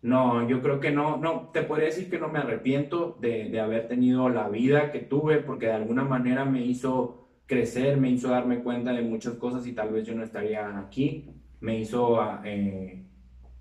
no, 0.02 0.48
yo 0.48 0.62
creo 0.62 0.78
que 0.78 0.92
no, 0.92 1.16
no, 1.16 1.50
te 1.52 1.62
podría 1.62 1.86
decir 1.86 2.08
que 2.08 2.18
no 2.20 2.28
me 2.28 2.38
arrepiento 2.38 3.16
de, 3.20 3.48
de 3.48 3.60
haber 3.60 3.88
tenido 3.88 4.28
la 4.28 4.48
vida 4.48 4.92
que 4.92 5.00
tuve, 5.00 5.38
porque 5.38 5.66
de 5.66 5.72
alguna 5.72 6.04
manera 6.04 6.44
me 6.44 6.64
hizo 6.64 7.23
crecer, 7.46 7.96
me 7.96 8.10
hizo 8.10 8.28
darme 8.28 8.62
cuenta 8.62 8.92
de 8.92 9.02
muchas 9.02 9.34
cosas 9.34 9.66
y 9.66 9.72
tal 9.72 9.90
vez 9.90 10.06
yo 10.06 10.14
no 10.14 10.22
estaría 10.22 10.78
aquí, 10.78 11.30
me 11.60 11.78
hizo 11.78 12.20
ah, 12.20 12.42
eh, 12.44 13.02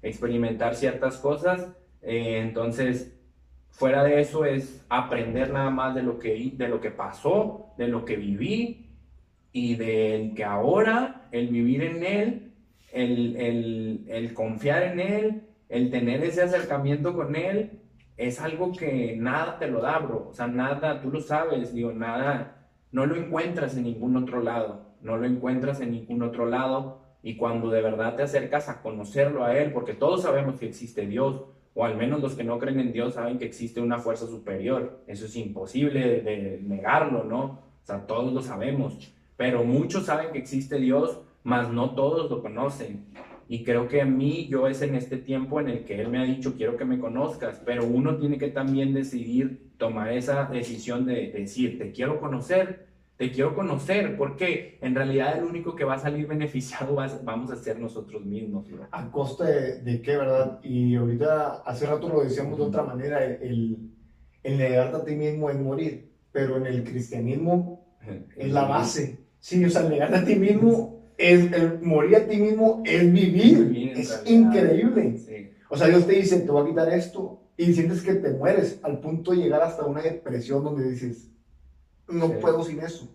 experimentar 0.02 0.76
ciertas 0.76 1.18
cosas, 1.18 1.70
eh, 2.02 2.40
entonces 2.42 3.18
fuera 3.70 4.04
de 4.04 4.22
eso 4.22 4.46
es 4.46 4.86
aprender 4.90 5.52
nada 5.52 5.70
más 5.70 5.96
de 5.96 6.04
lo 6.04 6.20
que, 6.20 6.52
de 6.56 6.68
lo 6.68 6.80
que 6.80 6.92
pasó, 6.92 7.74
de 7.78 7.88
lo 7.88 8.06
que 8.06 8.16
viví 8.16 8.90
y 9.52 9.76
del 9.76 10.34
que 10.36 10.44
ahora, 10.44 11.28
el 11.32 11.48
vivir 11.48 11.84
en 11.84 12.04
él, 12.04 12.54
el, 12.92 13.36
el, 13.36 14.06
el 14.08 14.34
confiar 14.34 14.84
en 14.84 15.00
él, 15.00 15.42
el 15.70 15.90
tener 15.90 16.24
ese 16.24 16.44
acercamiento 16.44 17.16
con 17.16 17.36
él, 17.36 17.80
es 18.18 18.40
algo 18.40 18.72
que 18.72 19.16
nada 19.18 19.58
te 19.58 19.68
lo 19.68 19.82
da, 19.82 19.98
bro. 20.00 20.28
O 20.30 20.34
sea, 20.34 20.48
nada, 20.48 21.02
tú 21.02 21.10
lo 21.10 21.20
sabes, 21.20 21.74
digo, 21.74 21.92
nada, 21.92 22.63
no 22.94 23.06
lo 23.06 23.18
encuentras 23.18 23.76
en 23.76 23.84
ningún 23.84 24.16
otro 24.16 24.42
lado, 24.42 24.86
no 25.02 25.18
lo 25.18 25.26
encuentras 25.26 25.82
en 25.82 25.92
ningún 25.92 26.22
otro 26.22 26.46
lado 26.46 27.02
y 27.22 27.36
cuando 27.36 27.70
de 27.70 27.82
verdad 27.82 28.16
te 28.16 28.24
acercas 28.24 28.70
a 28.70 28.82
conocerlo 28.82 29.44
a 29.44 29.58
Él, 29.58 29.74
porque 29.74 29.94
todos 29.94 30.22
sabemos 30.22 30.60
que 30.60 30.68
existe 30.68 31.06
Dios, 31.08 31.44
o 31.74 31.86
al 31.86 31.98
menos 31.98 32.22
los 32.22 32.36
que 32.36 32.44
no 32.44 32.60
creen 32.60 32.80
en 32.80 32.94
Dios 32.94 33.16
saben 33.16 33.40
que 33.40 33.46
existe 33.46 33.82
una 33.82 33.98
fuerza 33.98 34.28
superior. 34.28 35.04
Eso 35.08 35.26
es 35.26 35.36
imposible 35.36 36.22
de 36.22 36.60
negarlo, 36.64 37.24
¿no? 37.24 37.44
O 37.44 37.86
sea, 37.86 38.06
todos 38.06 38.32
lo 38.32 38.42
sabemos, 38.42 39.12
pero 39.36 39.64
muchos 39.64 40.06
saben 40.06 40.32
que 40.32 40.38
existe 40.38 40.78
Dios, 40.78 41.20
mas 41.44 41.72
no 41.72 41.96
todos 41.96 42.30
lo 42.30 42.42
conocen. 42.42 43.06
Y 43.50 43.64
creo 43.64 43.88
que 43.88 44.02
a 44.02 44.06
mí, 44.06 44.48
yo 44.48 44.68
es 44.68 44.82
en 44.82 44.96
este 44.96 45.18
tiempo 45.18 45.60
en 45.60 45.68
el 45.68 45.84
que 45.84 46.00
Él 46.00 46.10
me 46.10 46.20
ha 46.20 46.24
dicho, 46.24 46.56
quiero 46.56 46.78
que 46.78 46.86
me 46.86 47.00
conozcas, 47.00 47.62
pero 47.66 47.86
uno 47.86 48.18
tiene 48.18 48.38
que 48.38 48.50
también 48.50 48.94
decidir, 48.94 49.63
tomar 49.84 50.14
esa 50.14 50.46
decisión 50.46 51.06
de, 51.06 51.30
decir, 51.34 51.78
te 51.78 51.92
quiero 51.92 52.22
conocer, 52.22 52.88
te 53.18 53.34
quiero 53.34 53.54
conocer, 53.54 54.16
porque 54.16 54.78
en 54.82 54.96
realidad 54.96 55.38
el 55.38 55.44
único 55.44 55.76
que 55.76 55.84
va 55.84 55.96
a 55.96 56.00
salir 56.00 56.26
beneficiado 56.26 56.96
vamos 57.24 57.52
a 57.52 57.58
ser 57.58 57.78
nosotros 57.78 58.24
mismos. 58.24 58.66
¿A 58.92 59.12
costa 59.12 59.44
de, 59.44 60.02
qué, 60.02 60.16
verdad? 60.16 60.62
Y 60.64 60.96
ahorita, 60.96 61.64
hace 61.66 61.86
rato 61.86 62.08
lo 62.08 62.24
decíamos 62.24 62.58
de 62.60 62.64
otra 62.64 62.84
manera, 62.84 63.26
el, 63.26 63.78
el 64.42 64.58
negarte 64.58 64.96
a 64.96 65.04
ti 65.04 65.16
mismo 65.16 65.50
es 65.50 65.60
morir, 65.60 66.14
pero 66.32 66.56
en 66.56 66.66
el 66.66 66.86
cristianismo 66.86 67.86
es 68.38 68.54
la 68.54 68.64
base. 68.64 69.20
Sí, 69.42 69.66
o 69.66 69.70
sea, 69.70 69.84
negarte 69.84 70.16
a 70.16 70.24
ti 70.24 70.36
mismo 70.36 71.12
es 71.18 71.52
el 71.52 71.82
morir 71.82 72.16
a 72.16 72.26
ti 72.26 72.38
mismo, 72.38 72.82
es 72.86 73.12
vivir. 73.12 73.92
es 73.98 74.24
increíble. 74.28 75.52
O 75.70 75.76
sea, 75.76 75.88
Dios 75.88 76.08
te 76.08 76.14
dice, 76.14 76.40
te 76.40 76.52
voy 76.52 76.64
a 76.64 76.70
quitar 76.70 76.94
esto 76.94 77.43
y 77.58 77.74
sientes 77.74 78.02
que 78.02 78.16
te 78.16 78.32
mueres 78.32 78.80
al 78.84 79.00
punto 79.00 79.32
de 79.32 79.38
llegar 79.38 79.62
hasta 79.62 79.86
una 79.86 80.02
depresión 80.02 80.64
donde 80.64 80.90
dices, 80.90 81.30
no 82.08 82.32
puedo 82.40 82.64
sin 82.64 82.80
eso. 82.80 83.10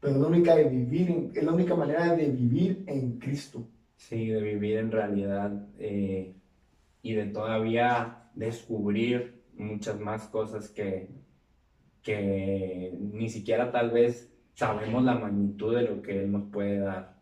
Pero 0.00 0.14
es 0.14 0.20
la 0.20 0.28
única 0.28 0.56
de 0.56 0.64
vivir, 0.64 1.30
es 1.34 1.44
la 1.44 1.52
única 1.52 1.74
manera 1.74 2.14
de 2.14 2.28
vivir 2.28 2.84
en 2.86 3.18
Cristo. 3.18 3.66
Sí, 3.96 4.28
de 4.28 4.40
vivir 4.40 4.78
en 4.78 4.90
realidad 4.90 5.68
eh, 5.78 6.32
y 7.02 7.12
de 7.12 7.26
todavía 7.26 8.30
descubrir 8.34 9.42
muchas 9.58 10.00
más 10.00 10.26
cosas 10.28 10.70
que, 10.70 11.08
que 12.02 12.96
ni 12.98 13.28
siquiera 13.28 13.70
tal 13.70 13.90
vez 13.90 14.32
sabemos 14.54 15.04
la 15.04 15.14
magnitud 15.14 15.76
de 15.76 15.82
lo 15.82 16.00
que 16.00 16.22
Él 16.22 16.32
nos 16.32 16.50
puede 16.50 16.78
dar, 16.78 17.18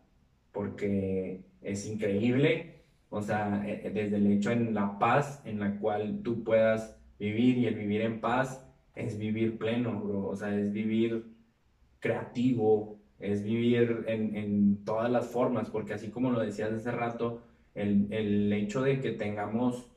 porque 0.53 1.41
es 1.61 1.85
increíble, 1.85 2.78
o 3.09 3.21
sea, 3.21 3.61
eh, 3.65 3.81
eh, 3.83 3.89
desde 3.91 4.17
el 4.17 4.27
hecho 4.27 4.51
en 4.51 4.73
la 4.73 4.97
paz 4.99 5.41
en 5.45 5.59
la 5.59 5.77
cual 5.79 6.21
tú 6.23 6.43
puedas 6.43 6.95
vivir 7.19 7.57
y 7.57 7.65
el 7.67 7.75
vivir 7.75 8.01
en 8.01 8.19
paz 8.21 8.65
es 8.95 9.17
vivir 9.17 9.57
pleno, 9.57 10.03
o 10.03 10.35
sea, 10.35 10.55
es 10.57 10.71
vivir 10.71 11.25
creativo, 11.99 12.99
es 13.19 13.41
vivir 13.43 14.03
en, 14.07 14.35
en 14.35 14.83
todas 14.85 15.09
las 15.09 15.27
formas, 15.27 15.69
porque 15.69 15.93
así 15.93 16.09
como 16.09 16.29
lo 16.31 16.39
decías 16.39 16.71
hace 16.71 16.91
rato, 16.91 17.41
el, 17.73 18.07
el 18.11 18.51
hecho 18.53 18.81
de 18.81 18.99
que 18.99 19.11
tengamos, 19.11 19.89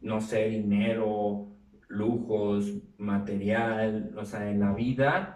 no 0.00 0.20
sé, 0.20 0.48
dinero, 0.48 1.48
lujos, 1.88 2.72
material, 2.98 4.12
o 4.16 4.24
sea, 4.24 4.48
en 4.50 4.60
la 4.60 4.72
vida, 4.72 5.35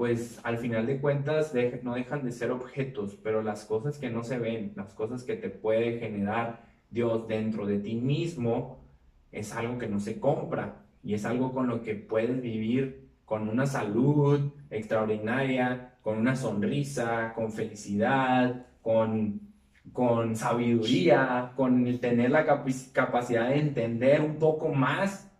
pues 0.00 0.40
al 0.44 0.56
final 0.56 0.86
de 0.86 0.98
cuentas 0.98 1.52
no 1.82 1.94
dejan 1.94 2.24
de 2.24 2.32
ser 2.32 2.52
objetos, 2.52 3.18
pero 3.22 3.42
las 3.42 3.66
cosas 3.66 3.98
que 3.98 4.08
no 4.08 4.24
se 4.24 4.38
ven, 4.38 4.72
las 4.74 4.94
cosas 4.94 5.24
que 5.24 5.36
te 5.36 5.50
puede 5.50 5.98
generar 5.98 6.64
Dios 6.88 7.28
dentro 7.28 7.66
de 7.66 7.80
ti 7.80 7.96
mismo, 7.96 8.82
es 9.30 9.54
algo 9.54 9.76
que 9.76 9.88
no 9.88 10.00
se 10.00 10.18
compra. 10.18 10.86
Y 11.02 11.12
es 11.12 11.26
algo 11.26 11.52
con 11.52 11.68
lo 11.68 11.82
que 11.82 11.96
puedes 11.96 12.40
vivir 12.40 13.10
con 13.26 13.46
una 13.46 13.66
salud 13.66 14.54
extraordinaria, 14.70 15.98
con 16.00 16.16
una 16.16 16.34
sonrisa, 16.34 17.34
con 17.34 17.52
felicidad, 17.52 18.68
con, 18.80 19.52
con 19.92 20.34
sabiduría, 20.34 21.52
con 21.56 21.86
el 21.86 22.00
tener 22.00 22.30
la 22.30 22.46
capacidad 22.94 23.50
de 23.50 23.58
entender 23.58 24.22
un 24.22 24.36
poco 24.36 24.70
más 24.70 25.30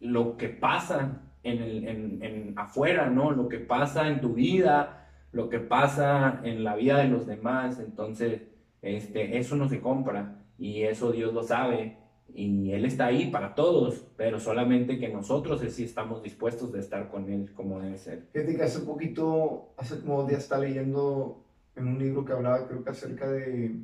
lo 0.00 0.36
que 0.36 0.50
pasa 0.50 1.22
en, 1.46 1.62
el, 1.62 1.88
en, 1.88 2.22
en 2.22 2.52
afuera, 2.56 3.08
¿no? 3.08 3.30
Lo 3.30 3.48
que 3.48 3.58
pasa 3.58 4.08
en 4.08 4.20
tu 4.20 4.34
vida, 4.34 5.08
lo 5.32 5.48
que 5.48 5.60
pasa 5.60 6.40
en 6.44 6.64
la 6.64 6.74
vida 6.74 6.98
de 6.98 7.08
los 7.08 7.26
demás. 7.26 7.78
Entonces, 7.78 8.42
este, 8.82 9.38
eso 9.38 9.56
no 9.56 9.68
se 9.68 9.80
compra 9.80 10.42
y 10.58 10.82
eso 10.82 11.12
Dios 11.12 11.32
lo 11.32 11.42
sabe 11.42 11.98
y 12.34 12.72
Él 12.72 12.84
está 12.84 13.06
ahí 13.06 13.30
para 13.30 13.54
todos, 13.54 14.06
pero 14.16 14.40
solamente 14.40 14.98
que 14.98 15.08
nosotros 15.08 15.60
sí 15.70 15.84
estamos 15.84 16.22
dispuestos 16.22 16.72
de 16.72 16.80
estar 16.80 17.08
con 17.08 17.30
Él 17.30 17.52
como 17.54 17.80
debe 17.80 17.98
ser. 17.98 18.28
Fíjate 18.32 18.56
que 18.56 18.62
hace 18.62 18.80
poquito, 18.80 19.72
hace 19.76 20.00
como 20.00 20.24
días 20.24 20.42
está 20.42 20.58
leyendo 20.58 21.44
en 21.76 21.88
un 21.88 21.98
libro 21.98 22.24
que 22.24 22.32
hablaba 22.32 22.66
creo 22.66 22.82
que 22.82 22.90
acerca 22.90 23.30
de, 23.30 23.76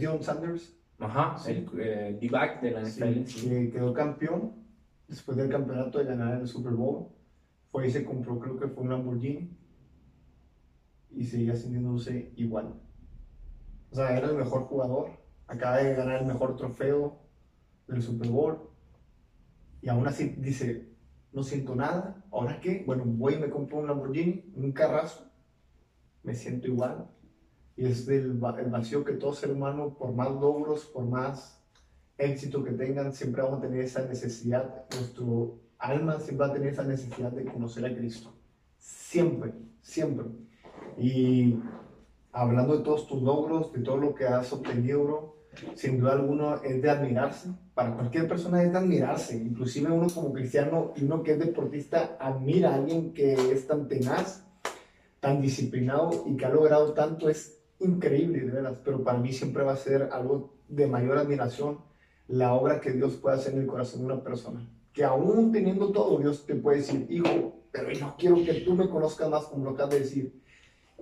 John 0.00 0.22
Sanders. 0.22 0.74
Ajá, 0.98 1.36
el 1.50 1.68
eh, 1.78 2.16
D-back 2.18 2.62
de 2.62 2.70
la 2.70 2.80
NFL. 2.80 3.24
que 3.24 3.70
quedó 3.70 3.92
campeón 3.92 4.65
después 5.08 5.36
del 5.36 5.48
campeonato 5.48 5.98
de 5.98 6.04
ganar 6.04 6.38
el 6.40 6.46
Super 6.46 6.72
Bowl, 6.72 7.08
fue 7.70 7.86
y 7.86 7.90
se 7.90 8.04
compró, 8.04 8.38
creo 8.38 8.58
que 8.58 8.68
fue 8.68 8.84
un 8.84 8.90
Lamborghini, 8.90 9.56
y 11.10 11.24
seguía 11.24 11.54
sintiéndose 11.54 12.32
igual. 12.36 12.80
O 13.90 13.94
sea, 13.94 14.16
era 14.16 14.28
el 14.28 14.36
mejor 14.36 14.62
jugador, 14.62 15.10
acaba 15.46 15.78
de 15.78 15.94
ganar 15.94 16.20
el 16.20 16.26
mejor 16.26 16.56
trofeo 16.56 17.20
del 17.86 18.02
Super 18.02 18.28
Bowl, 18.28 18.70
y 19.80 19.88
aún 19.88 20.06
así 20.06 20.34
dice, 20.38 20.96
no 21.32 21.42
siento 21.42 21.74
nada, 21.74 22.24
¿ahora 22.30 22.60
qué? 22.60 22.82
Bueno, 22.86 23.04
voy 23.06 23.34
y 23.34 23.38
me 23.38 23.50
compro 23.50 23.78
un 23.78 23.86
Lamborghini, 23.86 24.52
un 24.54 24.72
carrazo, 24.72 25.30
me 26.22 26.34
siento 26.34 26.66
igual. 26.66 27.08
Y 27.76 27.84
es 27.84 28.08
el, 28.08 28.40
el 28.58 28.70
vacío 28.70 29.04
que 29.04 29.12
todo 29.12 29.34
ser 29.34 29.50
humano, 29.50 29.96
por 29.98 30.12
más 30.14 30.30
logros, 30.30 30.86
por 30.86 31.04
más 31.04 31.62
éxito 32.18 32.64
que 32.64 32.72
tengan, 32.72 33.12
siempre 33.12 33.42
vamos 33.42 33.58
a 33.58 33.62
tener 33.62 33.80
esa 33.80 34.04
necesidad, 34.04 34.86
nuestro 34.90 35.58
alma 35.78 36.18
siempre 36.18 36.46
va 36.46 36.52
a 36.52 36.54
tener 36.54 36.72
esa 36.72 36.84
necesidad 36.84 37.30
de 37.32 37.44
conocer 37.44 37.84
a 37.84 37.94
Cristo. 37.94 38.32
Siempre, 38.78 39.52
siempre. 39.82 40.26
Y 40.98 41.58
hablando 42.32 42.78
de 42.78 42.84
todos 42.84 43.06
tus 43.06 43.22
logros, 43.22 43.72
de 43.72 43.80
todo 43.80 43.98
lo 43.98 44.14
que 44.14 44.26
has 44.26 44.52
obtenido, 44.52 45.04
bro, 45.04 45.36
sin 45.74 46.00
duda 46.00 46.12
alguna 46.12 46.60
es 46.64 46.80
de 46.82 46.90
admirarse. 46.90 47.50
Para 47.74 47.94
cualquier 47.94 48.28
persona 48.28 48.62
es 48.62 48.72
de 48.72 48.78
admirarse. 48.78 49.36
Inclusive 49.36 49.90
uno 49.90 50.06
como 50.08 50.32
cristiano 50.32 50.92
y 50.96 51.04
uno 51.04 51.22
que 51.22 51.32
es 51.32 51.38
deportista 51.38 52.16
admira 52.18 52.70
a 52.70 52.74
alguien 52.76 53.12
que 53.12 53.34
es 53.34 53.66
tan 53.66 53.88
tenaz, 53.88 54.44
tan 55.20 55.40
disciplinado 55.40 56.24
y 56.26 56.36
que 56.36 56.46
ha 56.46 56.50
logrado 56.50 56.92
tanto. 56.92 57.28
Es 57.28 57.58
increíble, 57.80 58.40
de 58.40 58.52
veras. 58.52 58.78
Pero 58.84 59.02
para 59.02 59.18
mí 59.18 59.32
siempre 59.32 59.62
va 59.62 59.72
a 59.72 59.76
ser 59.76 60.08
algo 60.12 60.54
de 60.68 60.86
mayor 60.86 61.18
admiración 61.18 61.78
la 62.28 62.54
obra 62.54 62.80
que 62.80 62.92
Dios 62.92 63.14
puede 63.14 63.36
hacer 63.36 63.54
en 63.54 63.60
el 63.60 63.66
corazón 63.66 64.00
de 64.00 64.06
una 64.06 64.22
persona. 64.22 64.66
Que 64.92 65.04
aún 65.04 65.52
teniendo 65.52 65.90
todo, 65.90 66.18
Dios 66.18 66.44
te 66.46 66.54
puede 66.54 66.78
decir, 66.78 67.06
hijo, 67.10 67.54
pero 67.70 67.92
yo 67.92 68.14
quiero 68.18 68.36
que 68.36 68.54
tú 68.54 68.74
me 68.74 68.88
conozcas 68.88 69.28
más, 69.28 69.44
como 69.44 69.64
lo 69.64 69.70
acabas 69.70 69.94
de 69.94 70.00
decir. 70.00 70.32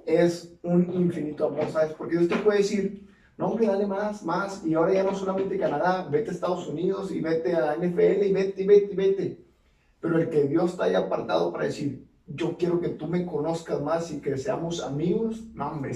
Es 0.05 0.53
un 0.63 0.93
infinito 0.93 1.47
amor, 1.47 1.69
¿sabes? 1.71 1.93
Porque 1.95 2.19
Dios 2.19 2.29
te 2.29 2.37
puede 2.37 2.59
decir, 2.59 3.09
no, 3.37 3.47
hombre, 3.47 3.67
dale 3.67 3.87
más, 3.87 4.23
más, 4.25 4.65
y 4.65 4.75
ahora 4.75 4.93
ya 4.93 5.03
no 5.03 5.15
solamente 5.15 5.59
Canadá, 5.59 6.07
vete 6.11 6.31
a 6.31 6.35
Estados 6.35 6.69
Unidos 6.69 7.11
y 7.11 7.21
vete 7.21 7.55
a 7.55 7.77
NFL 7.77 8.25
y 8.25 8.33
vete, 8.33 8.63
y 8.63 8.67
vete, 8.67 8.93
y 8.93 8.97
vete. 8.97 9.45
Pero 10.01 10.19
el 10.19 10.29
que 10.29 10.45
Dios 10.45 10.77
te 10.77 10.85
haya 10.85 10.99
apartado 10.99 11.53
para 11.53 11.65
decir, 11.65 12.05
yo 12.27 12.57
quiero 12.57 12.81
que 12.81 12.91
tú 12.91 13.07
me 13.07 13.25
conozcas 13.27 13.81
más 13.81 14.11
y 14.11 14.21
que 14.21 14.37
seamos 14.37 14.83
amigos, 14.83 15.43
no, 15.55 15.69
hombre, 15.69 15.93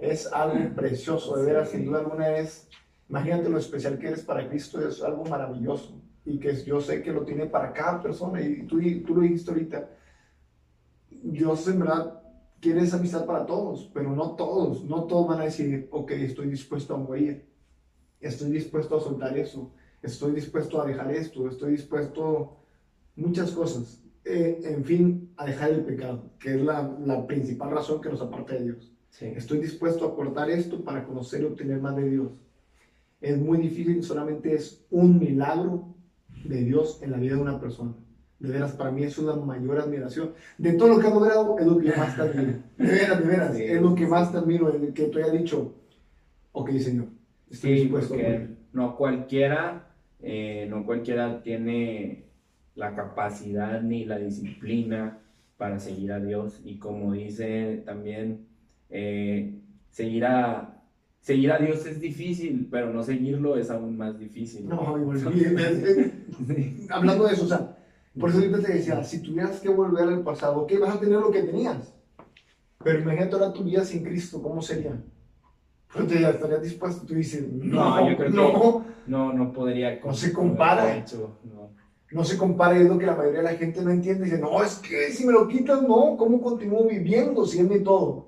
es 0.00 0.26
algo 0.32 0.74
precioso, 0.74 1.36
de 1.36 1.46
veras, 1.46 1.70
sin 1.70 1.86
duda 1.86 2.00
alguna 2.00 2.36
es 2.36 2.68
Imagínate 3.08 3.48
lo 3.48 3.58
especial 3.58 3.98
que 3.98 4.08
eres 4.08 4.22
para 4.22 4.48
Cristo, 4.48 4.86
es 4.86 5.02
algo 5.02 5.24
maravilloso. 5.24 6.00
Y 6.24 6.38
que 6.38 6.54
yo 6.56 6.80
sé 6.80 7.02
que 7.02 7.12
lo 7.12 7.24
tiene 7.24 7.46
para 7.46 7.72
cada 7.72 8.02
persona 8.02 8.40
y 8.42 8.66
tú, 8.66 8.78
tú 9.06 9.14
lo 9.14 9.22
dijiste 9.22 9.50
ahorita. 9.50 9.88
Dios 11.10 11.66
en 11.68 11.78
verdad 11.80 12.22
quiere 12.60 12.82
esa 12.82 12.98
amistad 12.98 13.24
para 13.24 13.46
todos, 13.46 13.90
pero 13.94 14.14
no 14.14 14.32
todos, 14.32 14.84
no 14.84 15.04
todos 15.04 15.26
van 15.28 15.40
a 15.40 15.44
decir, 15.44 15.88
ok, 15.90 16.10
estoy 16.12 16.48
dispuesto 16.48 16.94
a 16.94 16.98
morir, 16.98 17.48
estoy 18.20 18.50
dispuesto 18.50 18.96
a 18.96 19.00
soltar 19.00 19.38
eso, 19.38 19.72
estoy 20.02 20.32
dispuesto 20.32 20.82
a 20.82 20.86
dejar 20.86 21.10
esto, 21.12 21.48
estoy 21.48 21.72
dispuesto 21.72 22.58
muchas 23.16 23.52
cosas, 23.52 24.02
eh, 24.24 24.60
en 24.64 24.84
fin, 24.84 25.32
a 25.36 25.46
dejar 25.46 25.70
el 25.70 25.84
pecado, 25.84 26.30
que 26.38 26.56
es 26.56 26.60
la, 26.62 26.82
la 27.06 27.26
principal 27.26 27.70
razón 27.70 28.00
que 28.00 28.10
nos 28.10 28.20
aparta 28.20 28.54
de 28.54 28.64
Dios. 28.64 28.92
Estoy 29.20 29.58
dispuesto 29.58 30.04
a 30.04 30.14
cortar 30.14 30.50
esto 30.50 30.84
para 30.84 31.04
conocer 31.04 31.42
y 31.42 31.46
obtener 31.46 31.80
más 31.80 31.96
de 31.96 32.10
Dios 32.10 32.32
es 33.20 33.38
muy 33.38 33.58
difícil, 33.58 34.02
solamente 34.02 34.54
es 34.54 34.84
un 34.90 35.18
milagro 35.18 35.94
de 36.44 36.64
Dios 36.64 37.00
en 37.02 37.10
la 37.10 37.18
vida 37.18 37.34
de 37.34 37.42
una 37.42 37.60
persona. 37.60 37.94
De 38.38 38.50
veras, 38.50 38.72
para 38.72 38.92
mí 38.92 39.02
es 39.02 39.18
una 39.18 39.34
mayor 39.34 39.80
admiración. 39.80 40.32
De 40.58 40.74
todo 40.74 40.88
lo 40.88 40.98
que 41.00 41.08
ha 41.08 41.10
logrado, 41.10 41.58
es 41.58 41.66
lo 41.66 41.78
que 41.78 41.92
más 41.92 42.14
te 42.14 42.22
admiro. 42.22 42.58
De 42.76 42.86
veras, 42.86 43.18
de 43.18 43.26
veras, 43.26 43.56
es 43.58 43.82
lo 43.82 43.94
que 43.94 44.06
más 44.06 44.30
te 44.30 44.38
admiro, 44.38 44.72
el 44.72 44.92
que 44.92 45.04
tú 45.04 45.18
hayas 45.18 45.32
dicho, 45.32 45.74
ok, 46.52 46.70
Señor, 46.78 47.06
estoy 47.50 47.76
sí, 47.76 47.82
dispuesto 47.82 48.14
no 48.72 48.96
cualquiera, 48.96 49.88
eh, 50.20 50.66
no 50.70 50.84
cualquiera 50.84 51.42
tiene 51.42 52.26
la 52.74 52.94
capacidad 52.94 53.82
ni 53.82 54.04
la 54.04 54.18
disciplina 54.18 55.18
para 55.56 55.80
seguir 55.80 56.12
a 56.12 56.20
Dios. 56.20 56.60
Y 56.64 56.78
como 56.78 57.12
dice 57.12 57.82
también, 57.84 58.46
eh, 58.90 59.58
seguir 59.90 60.26
a 60.26 60.77
seguir 61.20 61.52
a 61.52 61.58
Dios 61.58 61.84
es 61.86 62.00
difícil, 62.00 62.68
pero 62.70 62.92
no 62.92 63.02
seguirlo 63.02 63.56
es 63.56 63.70
aún 63.70 63.96
más 63.96 64.18
difícil. 64.18 64.68
No, 64.68 64.98
igual, 64.98 65.18
hablando 66.90 67.26
de 67.26 67.34
eso, 67.34 67.44
o 67.44 67.48
sea, 67.48 67.76
por 68.18 68.30
eso 68.30 68.40
yo 68.40 68.60
te 68.60 68.72
decía, 68.72 69.02
si 69.04 69.22
tuvieras 69.22 69.60
que 69.60 69.68
volver 69.68 70.08
al 70.08 70.22
pasado, 70.22 70.66
¿qué 70.66 70.78
vas 70.78 70.96
a 70.96 71.00
tener 71.00 71.20
lo 71.20 71.30
que 71.30 71.42
tenías? 71.42 71.94
Pero 72.82 73.00
imagínate 73.00 73.34
ahora 73.34 73.52
tu 73.52 73.64
vida 73.64 73.84
sin 73.84 74.02
Cristo, 74.04 74.42
¿cómo 74.42 74.62
sería? 74.62 75.00
Pues 75.92 76.06
te 76.06 76.28
estarías 76.28 76.62
dispuesto, 76.62 77.06
tú 77.06 77.14
dices, 77.14 77.48
no, 77.50 78.10
yo 78.10 78.16
creo 78.16 78.30
no, 78.30 78.84
no, 79.06 79.32
no 79.32 79.52
podría. 79.52 79.98
No 80.04 80.12
se 80.12 80.32
compara. 80.32 81.04
no. 81.44 81.70
no. 82.12 82.24
se 82.24 82.36
compara, 82.36 82.76
es 82.76 82.86
lo 82.86 82.98
que 82.98 83.06
la 83.06 83.16
mayoría 83.16 83.38
de 83.38 83.44
la 83.52 83.58
gente 83.58 83.82
no 83.82 83.90
entiende. 83.90 84.24
Dice, 84.24 84.38
no, 84.38 84.62
es 84.62 84.76
que 84.76 85.10
si 85.10 85.26
me 85.26 85.32
lo 85.32 85.48
quitas, 85.48 85.82
no, 85.82 86.16
¿cómo 86.18 86.40
continúo 86.40 86.86
viviendo 86.86 87.46
si 87.46 87.60
es 87.60 87.68
mi 87.68 87.80
todo? 87.80 88.27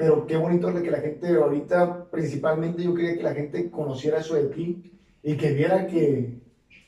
Pero 0.00 0.26
qué 0.26 0.38
bonito 0.38 0.70
es 0.70 0.82
que 0.82 0.90
la 0.90 1.00
gente 1.00 1.28
ahorita, 1.36 2.06
principalmente 2.10 2.82
yo 2.82 2.94
quería 2.94 3.18
que 3.18 3.22
la 3.22 3.34
gente 3.34 3.70
conociera 3.70 4.20
eso 4.20 4.34
de 4.34 4.46
ti 4.46 4.98
y 5.22 5.36
que 5.36 5.52
viera 5.52 5.86
que, 5.86 6.40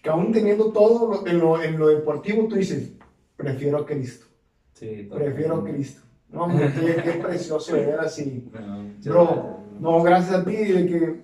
que 0.03 0.09
aún 0.09 0.33
teniendo 0.33 0.73
todo 0.73 1.27
en 1.27 1.39
lo, 1.39 1.63
en 1.63 1.79
lo 1.79 1.89
deportivo, 1.89 2.49
tú 2.49 2.55
dices, 2.55 2.91
prefiero 3.37 3.77
a 3.77 3.85
Cristo. 3.85 4.25
Sí, 4.73 5.11
prefiero 5.13 5.57
a 5.57 5.65
Cristo. 5.65 6.01
No, 6.31 6.49
qué, 6.49 7.03
qué 7.05 7.13
precioso 7.23 7.75
ver 7.75 8.01
así. 8.01 8.51
Bro, 9.05 9.59
no, 9.79 10.03
gracias 10.03 10.35
a 10.35 10.45
ti, 10.47 10.57
de 10.57 10.87
que 10.87 11.21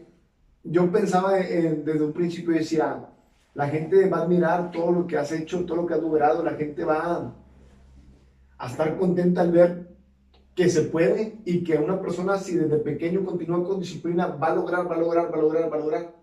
yo 0.64 0.92
pensaba 0.92 1.36
desde 1.36 2.04
un 2.04 2.12
principio 2.12 2.52
decía, 2.52 3.02
la 3.54 3.66
gente 3.66 4.06
va 4.10 4.18
a 4.18 4.22
admirar 4.24 4.70
todo 4.70 4.92
lo 4.92 5.06
que 5.06 5.16
has 5.16 5.32
hecho, 5.32 5.64
todo 5.64 5.78
lo 5.78 5.86
que 5.86 5.94
has 5.94 6.02
logrado, 6.02 6.44
la 6.44 6.52
gente 6.52 6.84
va 6.84 7.34
a 8.58 8.66
estar 8.66 8.98
contenta 8.98 9.40
al 9.40 9.52
ver 9.52 9.77
que 10.58 10.68
se 10.68 10.82
puede 10.82 11.36
y 11.44 11.62
que 11.62 11.78
una 11.78 12.00
persona 12.00 12.36
si 12.36 12.56
desde 12.56 12.78
pequeño 12.78 13.24
continúa 13.24 13.62
con 13.62 13.78
disciplina 13.78 14.26
va 14.26 14.48
a 14.48 14.56
lograr, 14.56 14.90
va 14.90 14.96
a 14.96 14.98
lograr, 14.98 15.32
va 15.32 15.38
a 15.38 15.40
lograr, 15.40 15.72
va 15.72 15.76
a 15.76 15.78
lograr. 15.78 16.14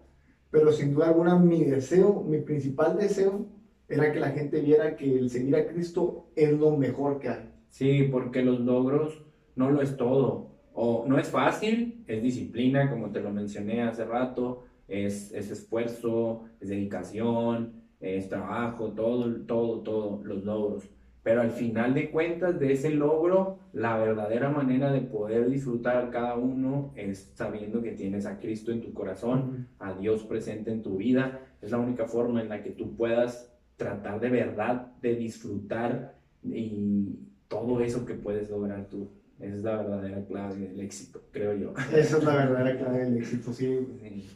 Pero 0.51 0.73
sin 0.73 0.93
duda 0.93 1.07
alguna 1.07 1.39
mi 1.39 1.63
deseo, 1.63 2.21
mi 2.21 2.39
principal 2.39 2.97
deseo 2.97 3.45
era 3.87 4.11
que 4.11 4.19
la 4.19 4.31
gente 4.31 4.59
viera 4.59 4.97
que 4.97 5.17
el 5.17 5.29
seguir 5.29 5.55
a 5.55 5.65
Cristo 5.65 6.27
es 6.35 6.51
lo 6.51 6.75
mejor 6.75 7.19
que 7.19 7.29
hay. 7.29 7.49
Sí, 7.69 8.09
porque 8.11 8.41
los 8.41 8.59
logros 8.59 9.23
no 9.55 9.71
lo 9.71 9.81
es 9.81 9.95
todo. 9.95 10.51
O 10.73 11.05
no 11.07 11.17
es 11.17 11.29
fácil, 11.29 12.03
es 12.05 12.21
disciplina, 12.21 12.91
como 12.91 13.11
te 13.11 13.21
lo 13.21 13.31
mencioné 13.31 13.83
hace 13.83 14.03
rato, 14.03 14.65
es, 14.89 15.31
es 15.31 15.49
esfuerzo, 15.49 16.43
es 16.59 16.67
dedicación, 16.67 17.83
es 18.01 18.27
trabajo, 18.27 18.91
todo, 18.91 19.33
todo, 19.45 19.79
todo, 19.79 20.21
los 20.25 20.43
logros. 20.43 20.89
Pero 21.25 21.41
al 21.41 21.49
final 21.49 21.95
de 21.95 22.11
cuentas 22.11 22.59
de 22.59 22.71
ese 22.71 22.91
logro, 22.91 23.57
la 23.73 23.97
verdadera 23.97 24.51
manera 24.51 24.91
de 24.91 25.01
poder 25.01 25.49
disfrutar 25.49 26.11
cada 26.11 26.35
uno 26.35 26.93
es 26.95 27.31
sabiendo 27.33 27.81
que 27.81 27.93
tienes 27.93 28.27
a 28.27 28.37
Cristo 28.37 28.71
en 28.71 28.79
tu 28.79 28.93
corazón, 28.93 29.67
a 29.79 29.93
Dios 29.93 30.23
presente 30.23 30.71
en 30.71 30.83
tu 30.83 30.97
vida. 30.97 31.41
Es 31.63 31.71
la 31.71 31.79
única 31.79 32.05
forma 32.05 32.43
en 32.43 32.49
la 32.49 32.61
que 32.61 32.69
tú 32.69 32.95
puedas 32.95 33.51
tratar 33.75 34.19
de 34.19 34.29
verdad 34.29 34.93
de 35.01 35.15
disfrutar 35.15 36.13
y 36.43 37.17
todo 37.47 37.81
eso 37.81 38.05
que 38.05 38.13
puedes 38.13 38.51
lograr 38.51 38.85
tú. 38.85 39.09
es 39.39 39.63
la 39.63 39.77
verdadera 39.77 40.23
clave 40.27 40.57
del 40.57 40.79
éxito, 40.79 41.23
creo 41.31 41.55
yo. 41.55 41.73
Esa 41.91 42.19
es 42.19 42.23
la 42.23 42.35
verdadera 42.35 42.77
clave 42.77 43.05
del 43.05 43.17
éxito, 43.17 43.51
sí. 43.51 43.79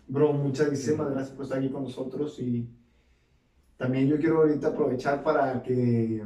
Bro, 0.08 0.34
muchas 0.34 0.70
gracias 0.70 1.30
por 1.30 1.44
estar 1.44 1.60
aquí 1.60 1.70
con 1.70 1.84
nosotros 1.84 2.40
y 2.40 2.68
también 3.78 4.08
yo 4.08 4.18
quiero 4.18 4.38
ahorita 4.38 4.70
aprovechar 4.70 5.22
para 5.22 5.62
que, 5.62 6.24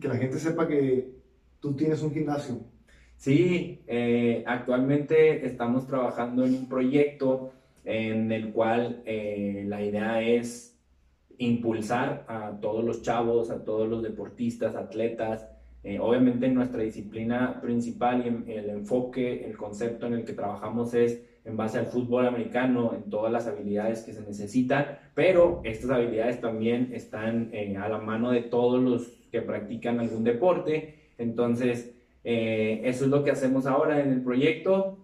que 0.00 0.08
la 0.08 0.16
gente 0.16 0.38
sepa 0.38 0.68
que 0.68 1.18
tú 1.60 1.74
tienes 1.74 2.02
un 2.02 2.12
gimnasio. 2.12 2.60
Sí, 3.16 3.82
eh, 3.88 4.44
actualmente 4.46 5.44
estamos 5.44 5.86
trabajando 5.86 6.44
en 6.44 6.54
un 6.54 6.68
proyecto 6.68 7.52
en 7.84 8.30
el 8.30 8.52
cual 8.52 9.02
eh, 9.06 9.64
la 9.66 9.82
idea 9.82 10.22
es 10.22 10.78
impulsar 11.38 12.24
a 12.28 12.58
todos 12.60 12.84
los 12.84 13.02
chavos, 13.02 13.50
a 13.50 13.64
todos 13.64 13.88
los 13.88 14.02
deportistas, 14.02 14.76
atletas. 14.76 15.48
Eh, 15.82 15.98
obviamente 15.98 16.46
en 16.46 16.54
nuestra 16.54 16.82
disciplina 16.82 17.60
principal 17.60 18.24
y 18.24 18.52
el 18.52 18.70
enfoque, 18.70 19.44
el 19.44 19.56
concepto 19.56 20.06
en 20.06 20.14
el 20.14 20.24
que 20.24 20.32
trabajamos 20.32 20.94
es 20.94 21.22
en 21.44 21.56
base 21.56 21.78
al 21.78 21.86
fútbol 21.86 22.26
americano, 22.26 22.92
en 22.94 23.10
todas 23.10 23.32
las 23.32 23.46
habilidades 23.46 24.02
que 24.02 24.12
se 24.12 24.20
necesitan, 24.20 24.98
pero 25.14 25.60
estas 25.64 25.90
habilidades 25.90 26.40
también 26.40 26.90
están 26.92 27.52
a 27.80 27.88
la 27.88 27.98
mano 27.98 28.32
de 28.32 28.42
todos 28.42 28.82
los 28.82 29.17
que 29.30 29.42
practican 29.42 30.00
algún 30.00 30.24
deporte. 30.24 31.12
Entonces, 31.18 31.94
eh, 32.24 32.82
eso 32.84 33.04
es 33.04 33.10
lo 33.10 33.24
que 33.24 33.30
hacemos 33.30 33.66
ahora 33.66 34.00
en 34.00 34.12
el 34.12 34.22
proyecto. 34.22 34.98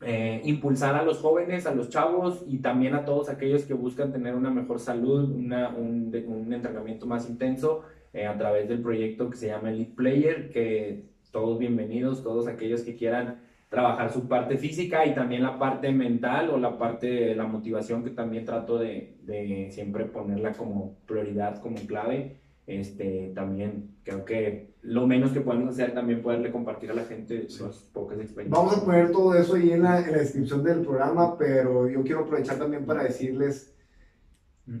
Eh, 0.00 0.42
impulsar 0.44 0.94
a 0.96 1.02
los 1.02 1.18
jóvenes, 1.18 1.66
a 1.66 1.74
los 1.74 1.88
chavos 1.88 2.44
y 2.46 2.58
también 2.58 2.94
a 2.94 3.04
todos 3.04 3.30
aquellos 3.30 3.64
que 3.64 3.74
buscan 3.74 4.12
tener 4.12 4.34
una 4.34 4.50
mejor 4.50 4.78
salud, 4.78 5.30
un, 5.30 6.52
entrenamiento 6.52 7.06
más 7.06 7.28
intenso 7.28 7.82
eh, 8.12 8.26
a 8.26 8.36
través 8.36 8.68
del 8.68 8.82
proyecto 8.82 9.30
que 9.30 9.36
se 9.36 9.46
llama 9.46 9.70
Elite 9.70 9.94
Player, 9.94 10.50
que 10.50 11.04
todos 11.30 11.58
bienvenidos, 11.58 12.22
todos 12.22 12.46
aquellos 12.46 12.82
que 12.82 12.96
quieran 12.96 13.40
trabajar 13.70 14.12
su 14.12 14.28
parte 14.28 14.58
física 14.58 15.06
y 15.06 15.14
también 15.14 15.42
la 15.42 15.58
parte 15.58 15.90
mental 15.90 16.50
o 16.50 16.58
la 16.58 16.76
parte 16.76 17.06
de 17.06 17.34
la 17.34 17.44
motivación 17.44 18.04
que 18.04 18.10
también 18.10 18.44
trato 18.44 18.78
de 18.78 19.68
siempre 19.70 20.04
ponerla 20.04 20.52
como 20.52 20.98
prioridad, 21.06 21.60
como 21.60 21.76
clave 21.86 22.43
este, 22.66 23.32
también 23.34 23.96
creo 24.02 24.24
que 24.24 24.74
lo 24.82 25.06
menos 25.06 25.32
que 25.32 25.40
podemos 25.40 25.70
hacer 25.70 25.92
también 25.92 26.22
poderle 26.22 26.50
compartir 26.50 26.90
a 26.90 26.94
la 26.94 27.04
gente 27.04 27.48
sus 27.48 27.76
pocas 27.92 28.18
experiencias. 28.18 28.58
Vamos 28.58 28.78
a 28.78 28.84
poner 28.84 29.12
todo 29.12 29.34
eso 29.34 29.54
ahí 29.54 29.72
en 29.72 29.82
la, 29.82 30.00
en 30.00 30.12
la, 30.12 30.18
descripción 30.18 30.62
del 30.62 30.80
programa, 30.80 31.36
pero 31.36 31.88
yo 31.88 32.02
quiero 32.02 32.20
aprovechar 32.20 32.58
también 32.58 32.84
para 32.84 33.04
decirles 33.04 33.74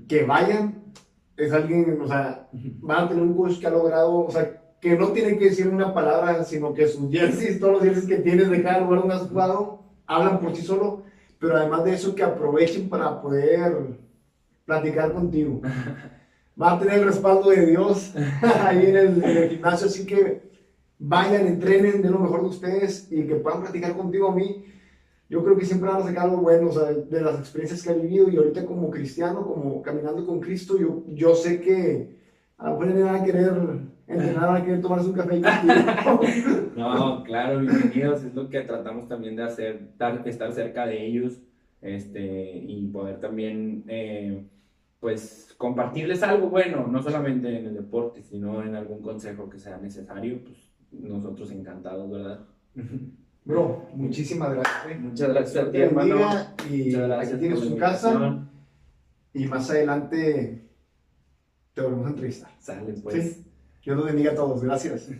que 0.08 0.24
vayan, 0.24 0.82
es 1.36 1.52
alguien, 1.52 1.98
o 2.00 2.06
sea, 2.06 2.48
van 2.52 3.04
a 3.04 3.08
tener 3.08 3.22
un 3.22 3.36
coach 3.36 3.58
que 3.58 3.66
ha 3.66 3.70
logrado, 3.70 4.18
o 4.20 4.30
sea, 4.30 4.62
que 4.80 4.96
no 4.96 5.08
tienen 5.08 5.38
que 5.38 5.46
decir 5.46 5.68
una 5.68 5.92
palabra, 5.92 6.44
sino 6.44 6.72
que 6.72 6.86
sus 6.86 7.10
jerseys, 7.10 7.58
todos 7.58 7.74
los 7.74 7.82
jerseys 7.82 8.06
que 8.06 8.16
tienes 8.16 8.50
de 8.50 8.62
cada 8.62 8.80
lugar 8.80 9.00
donde 9.00 9.14
has 9.14 9.28
jugado, 9.28 9.82
hablan 10.06 10.40
por 10.40 10.54
sí 10.54 10.62
solo, 10.62 11.02
pero 11.38 11.56
además 11.56 11.84
de 11.84 11.94
eso 11.94 12.14
que 12.14 12.22
aprovechen 12.22 12.88
para 12.88 13.20
poder 13.20 13.98
platicar 14.64 15.12
contigo. 15.12 15.60
va 16.60 16.72
a 16.72 16.78
tener 16.78 17.00
el 17.00 17.06
respaldo 17.06 17.50
de 17.50 17.66
Dios 17.66 18.14
ahí 18.62 18.86
en 18.86 18.96
el, 18.96 19.48
gimnasio, 19.50 19.86
así 19.86 20.06
que 20.06 20.42
vayan, 20.98 21.46
entrenen 21.46 22.02
de 22.02 22.10
lo 22.10 22.18
mejor 22.18 22.42
de 22.42 22.48
ustedes 22.48 23.10
y 23.10 23.24
que 23.24 23.36
puedan 23.36 23.62
platicar 23.62 23.96
contigo 23.96 24.28
a 24.28 24.34
mí. 24.34 24.64
Yo 25.28 25.42
creo 25.42 25.56
que 25.56 25.64
siempre 25.64 25.88
van 25.88 26.02
a 26.02 26.04
sacar 26.04 26.24
algo 26.24 26.38
bueno 26.38 26.70
de 26.70 27.20
las 27.20 27.38
experiencias 27.38 27.82
que 27.82 27.90
han 27.90 28.02
vivido 28.02 28.28
y 28.28 28.36
ahorita 28.36 28.64
como 28.66 28.90
cristiano, 28.90 29.44
como 29.46 29.82
caminando 29.82 30.24
con 30.26 30.38
Cristo, 30.38 30.78
yo, 30.78 31.02
yo 31.08 31.34
sé 31.34 31.60
que 31.60 32.16
a 32.58 32.70
lo 32.70 32.78
mejor 32.78 33.02
van 33.02 33.16
a 33.16 33.24
querer 33.24 33.52
entrenar, 34.06 34.46
van 34.46 34.62
a 34.62 34.64
querer 34.64 34.80
tomarse 34.82 35.08
un 35.08 35.14
café. 35.14 35.40
no, 36.76 37.24
claro, 37.24 37.60
bienvenidos, 37.60 38.22
es 38.22 38.34
lo 38.34 38.48
que 38.48 38.60
tratamos 38.60 39.08
también 39.08 39.34
de 39.34 39.44
hacer, 39.44 39.88
estar 40.26 40.52
cerca 40.52 40.86
de 40.86 41.04
ellos 41.04 41.40
este, 41.80 42.58
y 42.58 42.86
poder 42.88 43.18
también... 43.18 43.82
Eh, 43.88 44.44
pues 45.04 45.54
compartirles 45.58 46.22
algo 46.22 46.48
bueno, 46.48 46.86
no 46.86 47.02
solamente 47.02 47.58
en 47.58 47.66
el 47.66 47.74
deporte, 47.74 48.22
sino 48.22 48.62
en 48.62 48.74
algún 48.74 49.02
consejo 49.02 49.50
que 49.50 49.58
sea 49.58 49.76
necesario, 49.76 50.42
pues 50.42 50.72
nosotros 50.92 51.50
encantados, 51.50 52.10
¿verdad? 52.10 52.40
Bro, 53.44 53.86
muchísimas 53.92 54.54
gracias. 54.54 55.00
Muchas 55.00 55.28
gracias 55.28 55.62
a 55.62 55.70
ti, 55.70 55.76
hermano. 55.76 56.16
Y 56.70 56.94
aquí 56.94 57.36
tienes 57.38 57.60
su 57.60 57.76
casa. 57.76 58.48
Y 59.34 59.44
más 59.44 59.68
adelante 59.68 60.70
te 61.74 61.82
volvemos 61.82 62.06
a 62.06 62.08
entrevistar. 62.08 62.50
Sale, 62.58 62.94
pues. 62.94 63.44
Dios 63.84 63.96
los 63.98 64.06
bendiga 64.06 64.32
a 64.32 64.34
todos. 64.34 64.64
Gracias. 64.64 65.10